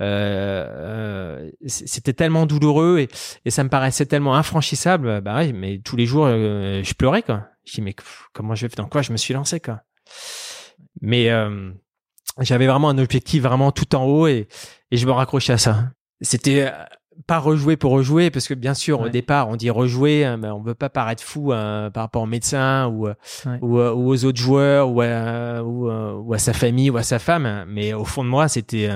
Euh, 0.00 0.66
euh, 0.66 1.50
c'était 1.66 2.14
tellement 2.14 2.46
douloureux 2.46 3.00
et, 3.00 3.08
et, 3.44 3.50
ça 3.50 3.64
me 3.64 3.68
paraissait 3.68 4.06
tellement 4.06 4.34
infranchissable. 4.34 5.20
Bah 5.20 5.36
oui, 5.38 5.52
mais 5.52 5.78
tous 5.84 5.96
les 5.96 6.06
jours 6.06 6.26
euh, 6.26 6.82
je 6.82 6.94
pleurais 6.94 7.22
quoi. 7.22 7.48
Je 7.66 7.74
dis 7.74 7.82
mais 7.82 7.94
comment 8.32 8.54
je 8.54 8.66
vais 8.66 8.74
dans 8.76 8.88
quoi 8.88 9.02
je 9.02 9.12
me 9.12 9.16
suis 9.16 9.34
lancé 9.34 9.60
quoi? 9.60 9.82
Mais 11.02 11.30
euh, 11.30 11.70
j'avais 12.40 12.66
vraiment 12.66 12.88
un 12.88 12.98
objectif 12.98 13.42
vraiment 13.42 13.70
tout 13.70 13.94
en 13.94 14.04
haut 14.04 14.26
et, 14.26 14.48
et 14.90 14.96
je 14.96 15.06
me 15.06 15.12
raccrochais 15.12 15.52
à 15.52 15.58
ça. 15.58 15.90
C'était 16.22 16.72
pas 17.26 17.38
rejouer 17.38 17.76
pour 17.76 17.92
rejouer 17.92 18.30
parce 18.30 18.48
que 18.48 18.54
bien 18.54 18.74
sûr 18.74 19.00
au 19.00 19.08
départ 19.08 19.48
on 19.48 19.56
dit 19.56 19.70
rejouer 19.70 20.24
hein, 20.24 20.36
mais 20.36 20.48
on 20.48 20.60
veut 20.60 20.74
pas 20.74 20.88
paraître 20.88 21.22
fou 21.22 21.52
hein, 21.52 21.90
par 21.92 22.04
rapport 22.04 22.22
au 22.22 22.26
médecin 22.26 22.86
ou, 22.88 23.08
euh, 23.08 23.14
ou, 23.60 23.78
euh, 23.78 23.92
ou, 23.92 24.10
aux 24.10 24.24
autres 24.24 24.40
joueurs 24.40 24.90
ou 24.90 25.00
à, 25.00 25.62
ou, 25.62 25.88
euh, 25.88 26.12
ou, 26.12 26.34
à 26.34 26.38
sa 26.38 26.52
famille 26.52 26.90
ou 26.90 26.96
à 26.96 27.02
sa 27.02 27.18
femme. 27.18 27.64
Mais 27.68 27.92
au 27.92 28.04
fond 28.04 28.24
de 28.24 28.28
moi 28.28 28.48
c'était 28.48 28.88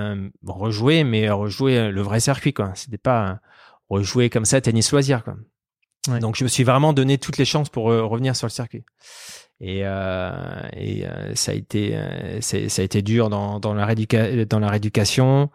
rejouer 0.46 1.04
mais 1.04 1.30
rejouer 1.30 1.90
le 1.90 2.02
vrai 2.02 2.20
circuit 2.20 2.52
quoi. 2.52 2.72
C'était 2.74 2.98
pas 2.98 3.40
rejouer 3.88 4.30
comme 4.30 4.44
ça 4.44 4.60
tennis 4.60 4.92
loisir 4.92 5.24
quoi. 5.24 5.36
Donc 6.20 6.36
je 6.36 6.44
me 6.44 6.48
suis 6.48 6.64
vraiment 6.64 6.92
donné 6.92 7.18
toutes 7.18 7.38
les 7.38 7.44
chances 7.44 7.68
pour 7.68 7.84
revenir 7.84 8.34
sur 8.34 8.46
le 8.46 8.52
circuit. 8.52 8.84
Et, 9.60 9.80
euh, 9.84 10.32
et 10.74 11.04
ça 11.34 11.52
a 11.52 11.54
été 11.54 11.98
ça 12.40 12.56
a 12.56 12.84
été 12.84 13.02
dur 13.02 13.28
dans, 13.28 13.58
dans 13.60 13.74
la 13.74 13.94
dans 13.94 14.58
la 14.58 14.68
rééducation 14.68 15.50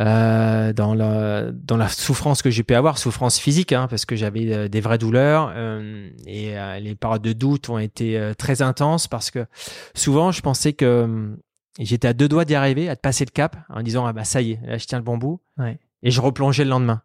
euh, 0.00 0.72
dans 0.72 0.94
la 0.94 1.52
dans 1.52 1.76
la 1.76 1.88
souffrance 1.88 2.42
que 2.42 2.50
j'ai 2.50 2.64
pu 2.64 2.74
avoir, 2.74 2.98
souffrance 2.98 3.38
physique, 3.38 3.72
hein, 3.72 3.86
parce 3.88 4.04
que 4.04 4.16
j'avais 4.16 4.52
euh, 4.52 4.68
des 4.68 4.80
vraies 4.80 4.98
douleurs 4.98 5.52
euh, 5.54 6.10
et 6.26 6.58
euh, 6.58 6.80
les 6.80 6.96
périodes 6.96 7.22
de 7.22 7.32
doute 7.32 7.68
ont 7.68 7.78
été 7.78 8.18
euh, 8.18 8.34
très 8.34 8.60
intenses 8.60 9.06
parce 9.06 9.30
que 9.30 9.46
souvent 9.94 10.32
je 10.32 10.40
pensais 10.40 10.72
que 10.72 11.36
j'étais 11.78 12.08
à 12.08 12.12
deux 12.12 12.28
doigts 12.28 12.44
d'y 12.44 12.56
arriver, 12.56 12.88
à 12.88 12.96
de 12.96 13.00
passer 13.00 13.24
le 13.24 13.30
cap, 13.30 13.56
en 13.68 13.82
disant 13.82 14.04
ah 14.06 14.12
bah 14.12 14.24
ça 14.24 14.42
y 14.42 14.52
est, 14.52 14.60
là 14.64 14.78
je 14.78 14.86
tiens 14.86 14.98
le 14.98 15.04
bon 15.04 15.16
bout, 15.16 15.40
ouais. 15.58 15.78
et 16.02 16.10
je 16.10 16.20
replongeais 16.20 16.64
le 16.64 16.70
lendemain. 16.70 17.02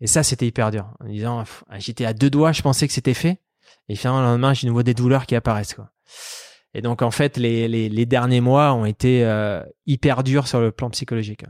Et 0.00 0.08
ça 0.08 0.24
c'était 0.24 0.46
hyper 0.46 0.72
dur, 0.72 0.88
en 1.00 1.06
disant 1.06 1.44
j'étais 1.78 2.04
à 2.04 2.12
deux 2.12 2.30
doigts, 2.30 2.50
je 2.50 2.62
pensais 2.62 2.88
que 2.88 2.92
c'était 2.92 3.14
fait, 3.14 3.38
et 3.88 3.94
finalement 3.94 4.20
le 4.20 4.26
lendemain 4.26 4.54
j'ai 4.54 4.66
nouveau 4.66 4.82
des 4.82 4.94
douleurs 4.94 5.26
qui 5.26 5.36
apparaissent 5.36 5.74
quoi. 5.74 5.90
Et 6.74 6.82
donc 6.82 7.00
en 7.02 7.12
fait 7.12 7.36
les 7.36 7.68
les, 7.68 7.88
les 7.88 8.06
derniers 8.06 8.40
mois 8.40 8.74
ont 8.74 8.86
été 8.86 9.24
hyper 9.86 10.24
durs 10.24 10.48
sur 10.48 10.58
le 10.60 10.72
plan 10.72 10.90
psychologique. 10.90 11.44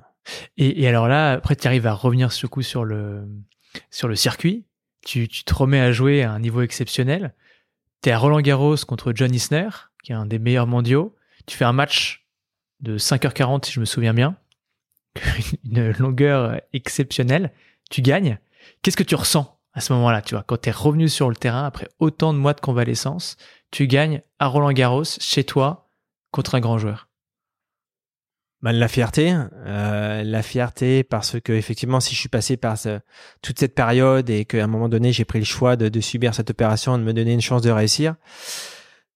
Et, 0.57 0.87
alors 0.87 1.09
là, 1.09 1.33
après, 1.33 1.57
tu 1.57 1.67
arrives 1.67 1.87
à 1.87 1.93
revenir 1.93 2.33
ce 2.33 2.47
coup 2.47 2.63
sur 2.63 2.85
le, 2.85 3.27
sur 3.91 4.09
le 4.09 4.17
circuit. 4.17 4.65
Tu, 5.05 5.29
tu 5.29 5.45
te 5.45 5.55
remets 5.55 5.81
à 5.81 5.93
jouer 5.93 6.23
à 6.23 6.33
un 6.33 6.39
niveau 6.39 6.63
exceptionnel. 6.63 7.35
Tu 8.03 8.09
es 8.09 8.13
à 8.13 8.19
Roland 8.19 8.41
Garros 8.41 8.77
contre 8.87 9.13
John 9.15 9.35
Isner, 9.35 9.69
qui 10.03 10.13
est 10.13 10.15
un 10.15 10.27
des 10.27 10.39
meilleurs 10.39 10.67
mondiaux. 10.67 11.15
Tu 11.47 11.57
fais 11.57 11.65
un 11.65 11.73
match 11.73 12.27
de 12.81 12.99
5h40, 12.99 13.67
si 13.67 13.73
je 13.73 13.81
me 13.81 13.85
souviens 13.85 14.15
bien. 14.15 14.37
Une 15.65 15.91
longueur 15.99 16.61
exceptionnelle. 16.73 17.53
Tu 17.91 18.01
gagnes. 18.01 18.39
Qu'est-ce 18.83 18.97
que 18.97 19.03
tu 19.03 19.15
ressens 19.15 19.55
à 19.75 19.81
ce 19.81 19.93
moment-là, 19.93 20.23
tu 20.23 20.35
vois, 20.35 20.45
quand 20.45 20.61
tu 20.61 20.69
es 20.69 20.73
revenu 20.73 21.09
sur 21.09 21.29
le 21.29 21.35
terrain 21.35 21.65
après 21.65 21.89
autant 21.99 22.33
de 22.33 22.39
mois 22.39 22.55
de 22.55 22.61
convalescence, 22.61 23.37
tu 23.73 23.89
gagnes 23.89 24.23
à 24.39 24.47
Roland 24.47 24.73
Garros, 24.73 25.05
chez 25.05 25.43
toi, 25.43 25.91
contre 26.31 26.55
un 26.55 26.61
grand 26.61 26.79
joueur 26.79 27.09
bah, 28.65 28.73
la 28.73 28.89
fierté, 28.89 29.37
euh, 29.67 30.23
la 30.25 30.43
fierté 30.43 31.05
parce 31.05 31.39
que 31.39 31.53
effectivement, 31.53 32.01
si 32.01 32.15
je 32.15 32.21
suis 32.21 32.31
passé 32.31 32.57
par 32.57 32.79
toute 33.43 33.59
cette 33.59 33.75
période 33.75 34.31
et 34.31 34.47
qu'à 34.47 34.65
un 34.65 34.67
moment 34.67 34.89
donné 34.89 35.13
j'ai 35.13 35.27
pris 35.27 35.39
le 35.39 35.45
choix 35.45 35.77
de, 35.77 36.01
subir 36.01 36.35
cette 36.35 36.49
opération, 36.49 36.97
de 36.97 37.03
me 37.03 37.13
donner 37.13 37.35
une 37.35 37.43
chance 37.43 37.61
de 37.61 37.71
réussir, 37.71 38.15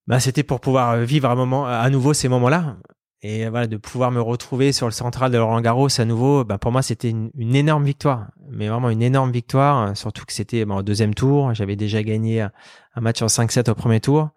bah 0.05 0.19
c'était 0.19 0.43
pour 0.43 0.59
pouvoir 0.59 0.97
vivre 0.97 1.27
un 1.31 1.33
moment, 1.33 1.65
à 1.65 1.89
nouveau 1.89 2.13
ces 2.13 2.27
moments-là. 2.27 2.77
Et 3.23 3.49
voilà 3.49 3.65
de 3.65 3.77
pouvoir 3.77 4.11
me 4.11 4.21
retrouver 4.21 4.71
sur 4.71 4.85
le 4.85 4.91
central 4.91 5.31
de 5.31 5.39
Roland 5.39 5.61
Garros 5.61 5.99
à 5.99 6.05
nouveau. 6.05 6.43
Bah 6.43 6.59
pour 6.59 6.71
moi 6.71 6.83
c'était 6.83 7.09
une, 7.09 7.31
une, 7.35 7.55
énorme 7.55 7.85
victoire, 7.85 8.27
mais 8.51 8.67
vraiment 8.67 8.91
une 8.91 9.01
énorme 9.01 9.31
victoire, 9.31 9.97
surtout 9.97 10.25
que 10.25 10.33
c'était 10.33 10.63
bah, 10.63 10.75
au 10.75 10.83
deuxième 10.83 11.15
tour, 11.15 11.55
j'avais 11.55 11.75
déjà 11.75 12.03
gagné 12.03 12.41
un 12.41 13.01
match 13.01 13.23
en 13.23 13.25
5-7 13.25 13.71
au 13.71 13.73
premier 13.73 13.99
tour 13.99 14.29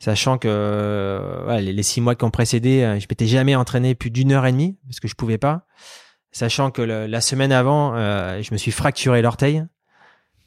sachant 0.00 0.38
que 0.38 0.48
euh, 0.50 1.60
les, 1.60 1.82
six 1.82 2.00
mois 2.00 2.16
qui 2.16 2.24
ont 2.24 2.30
précédé, 2.30 2.82
euh, 2.82 2.98
je 2.98 3.06
m'étais 3.08 3.26
jamais 3.26 3.54
entraîné 3.54 3.94
plus 3.94 4.10
d'une 4.10 4.32
heure 4.32 4.46
et 4.46 4.52
demie 4.52 4.76
parce 4.86 4.98
que 4.98 5.06
je 5.06 5.14
pouvais 5.14 5.38
pas. 5.38 5.66
Sachant 6.32 6.70
que 6.70 6.82
la 6.82 7.20
semaine 7.20 7.52
avant, 7.52 7.94
euh, 7.94 8.40
je 8.42 8.52
me 8.52 8.56
suis 8.56 8.70
fracturé 8.70 9.20
l'orteil. 9.20 9.64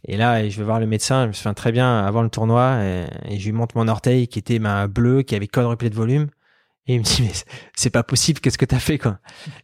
Et 0.06 0.18
là, 0.18 0.48
je 0.48 0.58
vais 0.58 0.64
voir 0.64 0.80
le 0.80 0.88
médecin, 0.88 1.24
je 1.24 1.28
me 1.28 1.34
souviens 1.34 1.54
très 1.54 1.72
bien 1.72 2.06
avant 2.06 2.24
le 2.24 2.30
tournoi, 2.30 2.80
et, 2.84 3.40
je 3.40 3.46
lui 3.46 3.52
montre 3.54 3.78
mon 3.78 3.88
orteil 3.88 4.28
qui 4.28 4.40
était 4.40 4.60
ben, 4.60 4.88
bleu, 4.88 5.24
qui 5.24 5.36
avait 5.36 5.48
quadruplé 5.48 5.90
de 5.90 5.96
volume. 5.96 6.28
Et 6.88 6.96
il 6.96 7.00
me 7.00 7.04
dit 7.04 7.22
mais 7.22 7.32
c'est 7.76 7.90
pas 7.90 8.04
possible, 8.04 8.42
qu'est-ce 8.42 8.58
que 8.58 8.66
t'as 8.66 8.80
fait 8.80 8.98
quoi? 8.98 9.20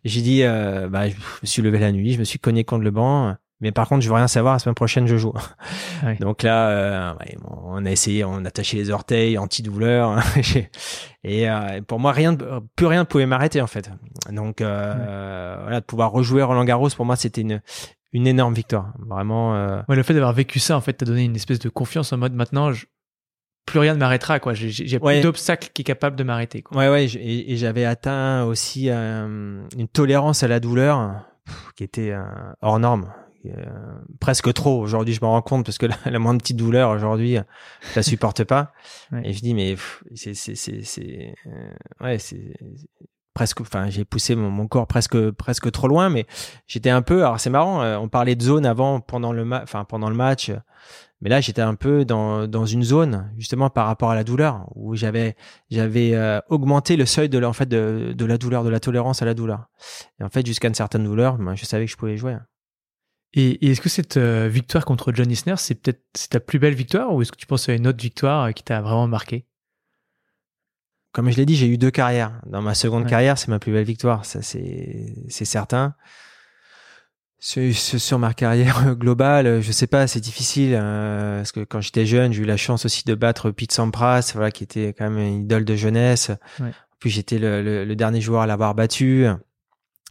J'ai 0.05 0.21
dit 0.21 0.43
bah 0.43 1.09
je 1.09 1.15
me 1.15 1.45
suis 1.45 1.61
levé 1.61 1.79
la 1.79 1.91
nuit, 1.91 2.13
je 2.13 2.19
me 2.19 2.23
suis 2.23 2.39
cogné 2.39 2.63
contre 2.63 2.83
le 2.83 2.91
banc, 2.91 3.35
mais 3.61 3.71
par 3.73 3.89
contre, 3.89 4.01
je 4.01 4.09
veux 4.09 4.15
rien 4.15 4.27
savoir. 4.27 4.53
La 4.53 4.59
semaine 4.59 4.75
prochaine, 4.75 5.05
je 5.05 5.17
joue. 5.17 5.33
Donc 6.19 6.43
là, 6.43 6.69
euh, 6.69 7.13
ouais, 7.15 7.37
on 7.43 7.85
a 7.85 7.91
essayé, 7.91 8.23
on 8.23 8.45
a 8.45 8.47
attaché 8.47 8.77
les 8.77 8.89
orteils, 8.89 9.37
antidouleur. 9.37 10.19
et 11.23 11.49
euh, 11.49 11.81
pour 11.85 11.99
moi, 11.99 12.13
rien, 12.13 12.37
plus 12.75 12.85
rien 12.85 13.01
ne 13.01 13.05
pouvait 13.05 13.25
m'arrêter 13.25 13.61
en 13.61 13.67
fait. 13.67 13.91
Donc 14.31 14.61
euh, 14.61 15.57
voilà, 15.61 15.81
de 15.81 15.85
pouvoir 15.85 16.11
rejouer 16.11 16.41
Roland 16.41 16.63
Garros, 16.63 16.89
pour 16.89 17.05
moi, 17.05 17.15
c'était 17.15 17.41
une 17.41 17.61
une 18.11 18.27
énorme 18.27 18.53
victoire. 18.53 18.93
Vraiment. 19.07 19.55
Euh, 19.55 19.81
ouais, 19.87 19.95
le 19.95 20.03
fait 20.03 20.13
d'avoir 20.13 20.33
vécu 20.33 20.59
ça, 20.59 20.75
en 20.75 20.81
fait, 20.81 20.93
t'a 20.93 21.05
donné 21.05 21.25
une 21.25 21.35
espèce 21.35 21.59
de 21.59 21.69
confiance 21.69 22.11
en 22.11 22.17
mode 22.17 22.33
maintenant, 22.33 22.71
je, 22.71 22.85
plus 23.67 23.77
rien 23.77 23.93
ne 23.93 23.99
m'arrêtera 23.99 24.39
quoi. 24.39 24.53
J'ai 24.55 24.99
plus 24.99 25.21
d'obstacle 25.21 25.69
qui 25.73 25.81
est 25.81 25.85
capable 25.85 26.15
de 26.15 26.23
m'arrêter. 26.23 26.63
Ouais 26.71 26.89
ouais. 26.89 27.05
Et, 27.05 27.53
et 27.53 27.57
j'avais 27.57 27.85
atteint 27.85 28.45
aussi 28.45 28.89
une 28.89 29.87
tolérance 29.91 30.43
à 30.43 30.47
la 30.47 30.59
douleur 30.59 31.23
qui 31.75 31.83
était 31.83 32.15
hors 32.61 32.79
norme. 32.79 33.11
Euh, 33.45 33.51
presque 34.19 34.53
trop. 34.53 34.79
Aujourd'hui, 34.81 35.13
je 35.13 35.21
me 35.21 35.27
rends 35.27 35.41
compte 35.41 35.65
parce 35.65 35.77
que 35.77 35.85
la, 35.85 35.95
la 36.05 36.19
moindre 36.19 36.41
petite 36.41 36.57
douleur 36.57 36.89
aujourd'hui, 36.91 37.37
je 37.81 37.95
la 37.95 38.03
supporte 38.03 38.43
pas. 38.43 38.73
Et 39.23 39.33
je 39.33 39.41
dis 39.41 39.53
mais 39.53 39.75
c'est 40.15 40.33
c'est 40.33 40.55
c'est 40.55 41.35
euh, 41.47 41.71
ouais 42.01 42.19
c'est 42.19 42.53
presque 43.33 43.61
enfin 43.61 43.89
j'ai 43.89 44.03
poussé 44.03 44.35
mon, 44.35 44.49
mon, 44.49 44.67
corps 44.67 44.87
presque 44.87 45.31
presque 45.31 45.71
trop 45.71 45.87
loin 45.87 46.09
mais 46.09 46.25
j'étais 46.67 46.89
un 46.89 47.01
peu 47.01 47.23
alors 47.23 47.39
c'est 47.39 47.51
marrant 47.51 47.81
euh, 47.81 47.95
on 47.97 48.09
parlait 48.09 48.35
de 48.35 48.41
zone 48.41 48.65
avant 48.65 48.99
pendant 48.99 49.31
le 49.31 49.49
enfin 49.53 49.85
pendant 49.85 50.09
le 50.09 50.15
match 50.15 50.51
mais 51.21 51.29
là 51.29 51.39
j'étais 51.39 51.61
un 51.61 51.75
peu 51.75 52.03
dans 52.03 52.47
dans 52.47 52.65
une 52.65 52.83
zone 52.83 53.31
justement 53.37 53.69
par 53.69 53.85
rapport 53.85 54.09
à 54.11 54.15
la 54.15 54.25
douleur 54.25 54.65
où 54.75 54.95
j'avais 54.95 55.37
j'avais 55.69 56.39
augmenté 56.49 56.97
le 56.97 57.05
seuil 57.05 57.29
de 57.29 57.37
la, 57.37 57.47
en 57.47 57.53
fait 57.53 57.67
de, 57.67 58.13
de 58.13 58.25
la 58.25 58.37
douleur 58.37 58.65
de 58.65 58.69
la 58.69 58.81
tolérance 58.81 59.21
à 59.21 59.25
la 59.25 59.35
douleur 59.35 59.69
et 60.19 60.23
en 60.23 60.29
fait 60.29 60.45
jusqu'à 60.45 60.67
une 60.67 60.73
certaine 60.73 61.05
douleur 61.05 61.37
ben, 61.37 61.55
je 61.55 61.63
savais 61.63 61.85
que 61.85 61.91
je 61.91 61.97
pouvais 61.97 62.17
jouer 62.17 62.35
et, 63.33 63.69
est-ce 63.69 63.81
que 63.81 63.89
cette 63.89 64.17
euh, 64.17 64.47
victoire 64.47 64.85
contre 64.85 65.13
John 65.13 65.29
Isner, 65.29 65.55
c'est 65.57 65.75
peut-être 65.75 66.01
ta 66.29 66.39
plus 66.39 66.59
belle 66.59 66.73
victoire 66.73 67.13
ou 67.13 67.21
est-ce 67.21 67.31
que 67.31 67.37
tu 67.37 67.45
penses 67.45 67.69
à 67.69 67.73
une 67.73 67.87
autre 67.87 68.01
victoire 68.01 68.45
euh, 68.45 68.51
qui 68.51 68.63
t'a 68.63 68.81
vraiment 68.81 69.07
marqué? 69.07 69.45
Comme 71.11 71.29
je 71.31 71.37
l'ai 71.37 71.45
dit, 71.45 71.55
j'ai 71.55 71.67
eu 71.67 71.77
deux 71.77 71.91
carrières. 71.91 72.39
Dans 72.45 72.61
ma 72.61 72.75
seconde 72.75 73.07
carrière, 73.07 73.37
c'est 73.37 73.47
ma 73.47 73.59
plus 73.59 73.71
belle 73.71 73.85
victoire, 73.85 74.25
ça 74.25 74.41
c'est 74.43 75.45
certain. 75.45 75.95
Sur, 77.39 77.73
sur, 77.73 78.19
ma 78.19 78.33
carrière 78.33 78.95
globale, 78.97 79.61
je 79.61 79.71
sais 79.71 79.87
pas, 79.87 80.07
c'est 80.07 80.19
difficile 80.19 80.73
euh, 80.73 81.37
parce 81.37 81.51
que 81.51 81.61
quand 81.61 81.81
j'étais 81.81 82.05
jeune, 82.05 82.33
j'ai 82.33 82.41
eu 82.41 82.45
la 82.45 82.57
chance 82.57 82.85
aussi 82.85 83.05
de 83.05 83.15
battre 83.15 83.49
Pete 83.49 83.71
Sampras, 83.71 84.33
voilà, 84.35 84.51
qui 84.51 84.63
était 84.63 84.93
quand 84.93 85.09
même 85.09 85.17
une 85.17 85.43
idole 85.43 85.65
de 85.65 85.75
jeunesse. 85.75 86.31
Ouais. 86.59 86.71
Puis 86.99 87.09
j'étais 87.09 87.39
le, 87.39 87.63
le, 87.63 87.85
le, 87.85 87.95
dernier 87.95 88.19
joueur 88.19 88.41
à 88.41 88.47
l'avoir 88.47 88.75
battu. 88.75 89.25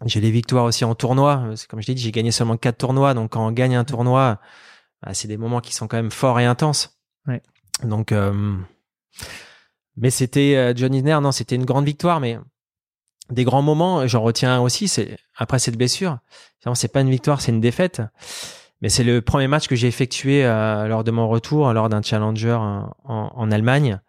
J'ai 0.04 0.20
les 0.20 0.30
victoires 0.30 0.64
aussi 0.64 0.84
en 0.84 0.94
tournoi. 0.94 1.54
Comme 1.68 1.82
je 1.82 1.88
l'ai 1.88 1.94
dit, 1.94 2.02
j'ai 2.02 2.12
gagné 2.12 2.30
seulement 2.30 2.56
quatre 2.56 2.78
tournois. 2.78 3.14
Donc 3.14 3.32
quand 3.32 3.46
on 3.46 3.50
gagne 3.50 3.76
un 3.76 3.84
tournoi, 3.84 4.40
bah, 5.02 5.14
c'est 5.14 5.28
des 5.28 5.36
moments 5.36 5.60
qui 5.60 5.74
sont 5.74 5.88
quand 5.88 5.96
même 5.96 6.10
forts 6.10 6.38
et 6.40 6.44
intenses. 6.44 6.98
Ouais. 7.26 7.42
Donc, 7.82 8.12
euh... 8.12 8.56
mais 9.96 10.10
c'était 10.10 10.54
euh, 10.56 10.72
John 10.74 10.94
Isner. 10.94 11.18
Non, 11.20 11.32
c'était 11.32 11.56
une 11.56 11.64
grande 11.64 11.84
victoire. 11.84 12.20
Mais 12.20 12.38
des 13.30 13.44
grands 13.44 13.62
moments, 13.62 14.06
j'en 14.06 14.22
retiens 14.22 14.60
aussi. 14.60 14.88
C'est 14.88 15.18
après 15.36 15.58
cette 15.58 15.76
blessure, 15.76 16.18
c'est 16.74 16.92
pas 16.92 17.00
une 17.00 17.10
victoire, 17.10 17.40
c'est 17.40 17.52
une 17.52 17.60
défaite. 17.60 18.02
Mais 18.80 18.88
c'est 18.88 19.04
le 19.04 19.20
premier 19.20 19.48
match 19.48 19.66
que 19.66 19.74
j'ai 19.74 19.88
effectué 19.88 20.44
euh, 20.46 20.86
lors 20.86 21.02
de 21.02 21.10
mon 21.10 21.28
retour, 21.28 21.72
lors 21.72 21.88
d'un 21.88 22.02
challenger 22.02 22.52
en, 22.52 22.94
en 23.04 23.50
Allemagne. 23.50 24.00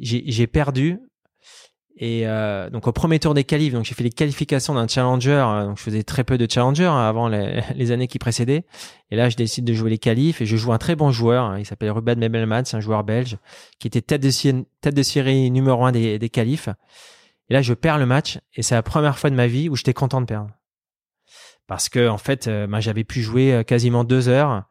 J'ai 0.00 0.46
perdu 0.46 0.98
et 1.98 2.26
euh, 2.26 2.68
donc 2.68 2.86
au 2.86 2.92
premier 2.92 3.18
tour 3.18 3.32
des 3.32 3.44
qualifs, 3.44 3.72
donc 3.72 3.84
j'ai 3.86 3.94
fait 3.94 4.02
les 4.02 4.10
qualifications 4.10 4.74
d'un 4.74 4.86
challenger. 4.86 5.42
Euh, 5.48 5.64
donc 5.66 5.78
je 5.78 5.82
faisais 5.82 6.02
très 6.02 6.24
peu 6.24 6.36
de 6.36 6.46
challenger 6.50 6.84
hein, 6.84 6.98
avant 6.98 7.28
les, 7.74 7.90
années 7.90 8.06
qui 8.06 8.18
précédaient. 8.18 8.64
Et 9.10 9.16
là, 9.16 9.30
je 9.30 9.36
décide 9.36 9.64
de 9.64 9.72
jouer 9.72 9.90
les 9.90 9.98
qualifs 9.98 10.42
et 10.42 10.46
je 10.46 10.56
joue 10.56 10.72
un 10.72 10.78
très 10.78 10.94
bon 10.94 11.10
joueur. 11.10 11.44
Hein, 11.44 11.58
il 11.58 11.64
s'appelle 11.64 11.90
Ruben 11.90 12.18
Mebelman, 12.18 12.64
c'est 12.66 12.76
un 12.76 12.80
joueur 12.80 13.02
belge 13.02 13.38
qui 13.78 13.86
était 13.86 14.02
tête 14.02 14.22
de 14.22 14.30
série, 14.30 14.66
tête 14.82 14.94
de 14.94 15.02
série 15.02 15.50
numéro 15.50 15.84
un 15.86 15.92
des, 15.92 16.18
des 16.18 16.28
qualifs. 16.28 16.68
Et 17.48 17.54
là, 17.54 17.62
je 17.62 17.72
perds 17.72 17.98
le 17.98 18.06
match 18.06 18.38
et 18.54 18.62
c'est 18.62 18.74
la 18.74 18.82
première 18.82 19.18
fois 19.18 19.30
de 19.30 19.36
ma 19.36 19.46
vie 19.46 19.68
où 19.68 19.76
j'étais 19.76 19.94
content 19.94 20.20
de 20.20 20.26
perdre 20.26 20.50
parce 21.66 21.88
que 21.88 22.08
en 22.08 22.18
fait, 22.18 22.48
euh, 22.48 22.66
ben, 22.66 22.80
j'avais 22.80 23.04
pu 23.04 23.22
jouer 23.22 23.62
quasiment 23.66 24.04
deux 24.04 24.28
heures 24.28 24.64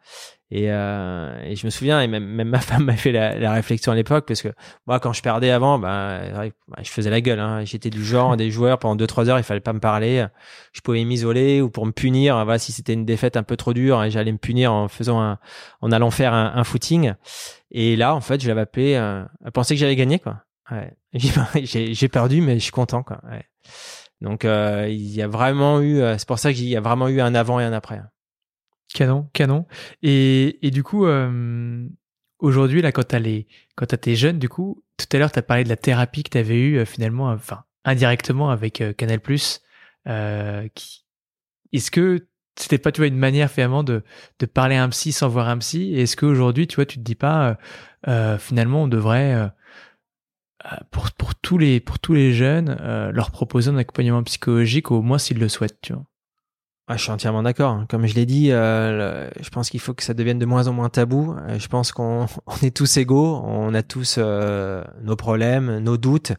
et, 0.52 0.72
euh, 0.72 1.42
et, 1.44 1.56
je 1.56 1.66
me 1.66 1.72
souviens, 1.72 2.02
et 2.02 2.08
même, 2.08 2.24
même 2.24 2.50
ma 2.50 2.60
femme 2.62 2.86
m'a 2.86 2.96
fait 2.96 3.12
la, 3.12 3.38
la, 3.38 3.52
réflexion 3.52 3.92
à 3.92 3.96
l'époque, 3.96 4.26
parce 4.28 4.44
que 4.44 4.50
moi, 4.86 5.00
quand 5.00 5.12
je 5.12 5.24
perdais 5.24 5.50
avant, 5.50 5.80
ben, 5.80 6.52
je 6.82 6.90
faisais 6.90 7.10
la 7.10 7.20
gueule. 7.20 7.40
Hein. 7.40 7.66
J'étais 7.66 7.90
du 7.90 8.04
genre 8.06 8.38
des 8.38 8.52
joueurs 8.52 8.78
pendant 8.78 8.96
deux 8.96 9.08
trois 9.08 9.28
heures, 9.28 9.40
il 9.40 9.44
fallait 9.44 9.60
pas 9.60 9.74
me 9.74 9.80
parler. 9.80 10.26
Je 10.72 10.82
pouvais 10.82 11.04
m'isoler 11.04 11.62
ou 11.62 11.70
pour 11.70 11.86
me 11.88 11.92
punir. 11.92 12.36
Voilà, 12.44 12.60
si 12.60 12.72
c'était 12.72 12.94
une 12.94 13.06
défaite 13.06 13.38
un 13.38 13.44
peu 13.44 13.58
trop 13.58 13.74
dure, 13.74 14.04
et 14.04 14.12
j'allais 14.12 14.32
me 14.32 14.38
punir 14.38 14.72
en 14.72 14.88
faisant 14.88 15.20
un, 15.20 15.40
en 15.82 15.92
allant 15.92 16.12
faire 16.12 16.34
un, 16.34 16.54
un 16.56 16.64
footing. 16.64 17.14
Et 17.72 17.96
là, 17.96 18.14
en 18.14 18.22
fait, 18.22 18.42
je 18.42 18.48
l'avais 18.48 18.62
appelé. 18.62 18.94
Euh, 18.96 19.24
elle 19.44 19.52
pensait 19.52 19.74
que 19.74 19.80
j'allais 19.80 19.96
gagner, 19.96 20.20
quoi. 20.20 20.44
Ouais. 20.72 20.94
J'ai 21.64 22.08
perdu, 22.08 22.42
mais 22.42 22.56
je 22.56 22.64
suis 22.64 22.72
content, 22.72 23.02
quoi. 23.04 23.20
Ouais. 23.30 23.44
Donc, 24.22 24.46
euh, 24.46 24.88
il 24.90 25.14
y 25.14 25.22
a 25.22 25.28
vraiment 25.28 25.82
eu. 25.82 26.00
Euh, 26.00 26.18
c'est 26.18 26.28
pour 26.28 26.40
ça 26.40 26.54
qu'il 26.54 26.66
y 26.66 26.76
a 26.76 26.82
vraiment 26.82 27.08
eu 27.08 27.22
un 27.22 27.36
avant 27.36 27.60
et 27.60 27.64
un 27.64 27.74
après. 27.74 28.02
Canon, 28.94 29.30
canon. 29.34 29.66
Et, 30.04 30.66
et 30.66 30.72
du 30.72 30.84
coup, 30.84 31.06
aujourd'hui, 32.40 32.82
là, 32.82 32.92
quand 32.92 33.08
tes 33.08 34.16
jeunes, 34.16 34.40
du 34.40 34.48
coup, 34.48 34.84
tout 34.98 35.08
à 35.12 35.20
l'heure, 35.20 35.32
t'as 35.32 35.42
parlé 35.42 35.64
de 35.64 35.70
la 35.70 35.76
thérapie 35.76 36.24
que 36.24 36.30
t'avais 36.30 36.60
eue 36.60 36.78
euh, 36.78 36.86
finalement, 36.86 37.30
enfin, 37.30 37.64
indirectement 37.84 38.52
avec 38.52 38.84
Canal+. 38.98 39.20
Qui... 40.74 41.06
Est-ce 41.74 41.92
que 41.92 42.28
c'était 42.58 42.78
pas, 42.78 42.92
tu 42.92 43.02
vois, 43.02 43.08
une 43.08 43.18
manière 43.18 43.52
finalement 43.52 43.84
de, 43.84 44.04
de 44.40 44.46
parler 44.46 44.76
à 44.76 44.84
un 44.84 44.90
psy 44.90 45.12
sans 45.12 45.28
voir 45.28 45.50
un 45.50 45.58
psy? 45.58 45.94
Est-ce 45.96 46.16
qu'aujourd'hui, 46.16 46.68
tu 46.68 46.76
vois, 46.76 46.86
tu 46.86 47.00
te 47.00 47.04
dis 47.04 47.16
pas, 47.16 47.58
finalement, 48.40 48.84
on 48.84 48.88
devrait 48.88 49.52
pour, 50.92 51.12
pour 51.12 51.36
tous 51.36 51.58
les 51.58 51.80
pour 51.80 52.00
tous 52.00 52.14
les 52.14 52.34
jeunes 52.34 52.78
leur 53.14 53.32
proposer 53.32 53.70
un 53.70 53.78
accompagnement 53.78 54.24
psychologique 54.24 54.92
au 54.92 55.02
moins 55.02 55.18
s'ils 55.18 55.40
le 55.40 55.50
souhaitent 55.50 55.80
tu 55.82 55.94
vois 55.94 56.06
ah, 56.88 56.98
je 56.98 57.02
suis 57.02 57.12
entièrement 57.12 57.42
d'accord. 57.42 57.84
Comme 57.90 58.06
je 58.06 58.14
l'ai 58.14 58.28
dit, 58.28 58.52
euh, 58.52 59.28
je 59.42 59.50
pense 59.50 59.72
qu'il 59.72 59.80
faut 59.80 59.96
que 59.96 60.04
ça 60.04 60.14
devienne 60.14 60.38
de 60.38 60.46
moins 60.46 60.68
en 60.68 60.74
moins 60.74 60.90
tabou. 60.90 61.36
Euh, 61.36 61.58
je 61.58 61.68
pense 61.68 61.92
qu'on 61.92 62.28
on 62.46 62.58
est 62.62 62.76
tous 62.76 62.98
égaux, 62.98 63.42
on 63.44 63.74
a 63.74 63.82
tous 63.82 64.18
euh, 64.20 64.84
nos 65.02 65.16
problèmes, 65.16 65.80
nos 65.80 65.98
doutes, 65.98 66.34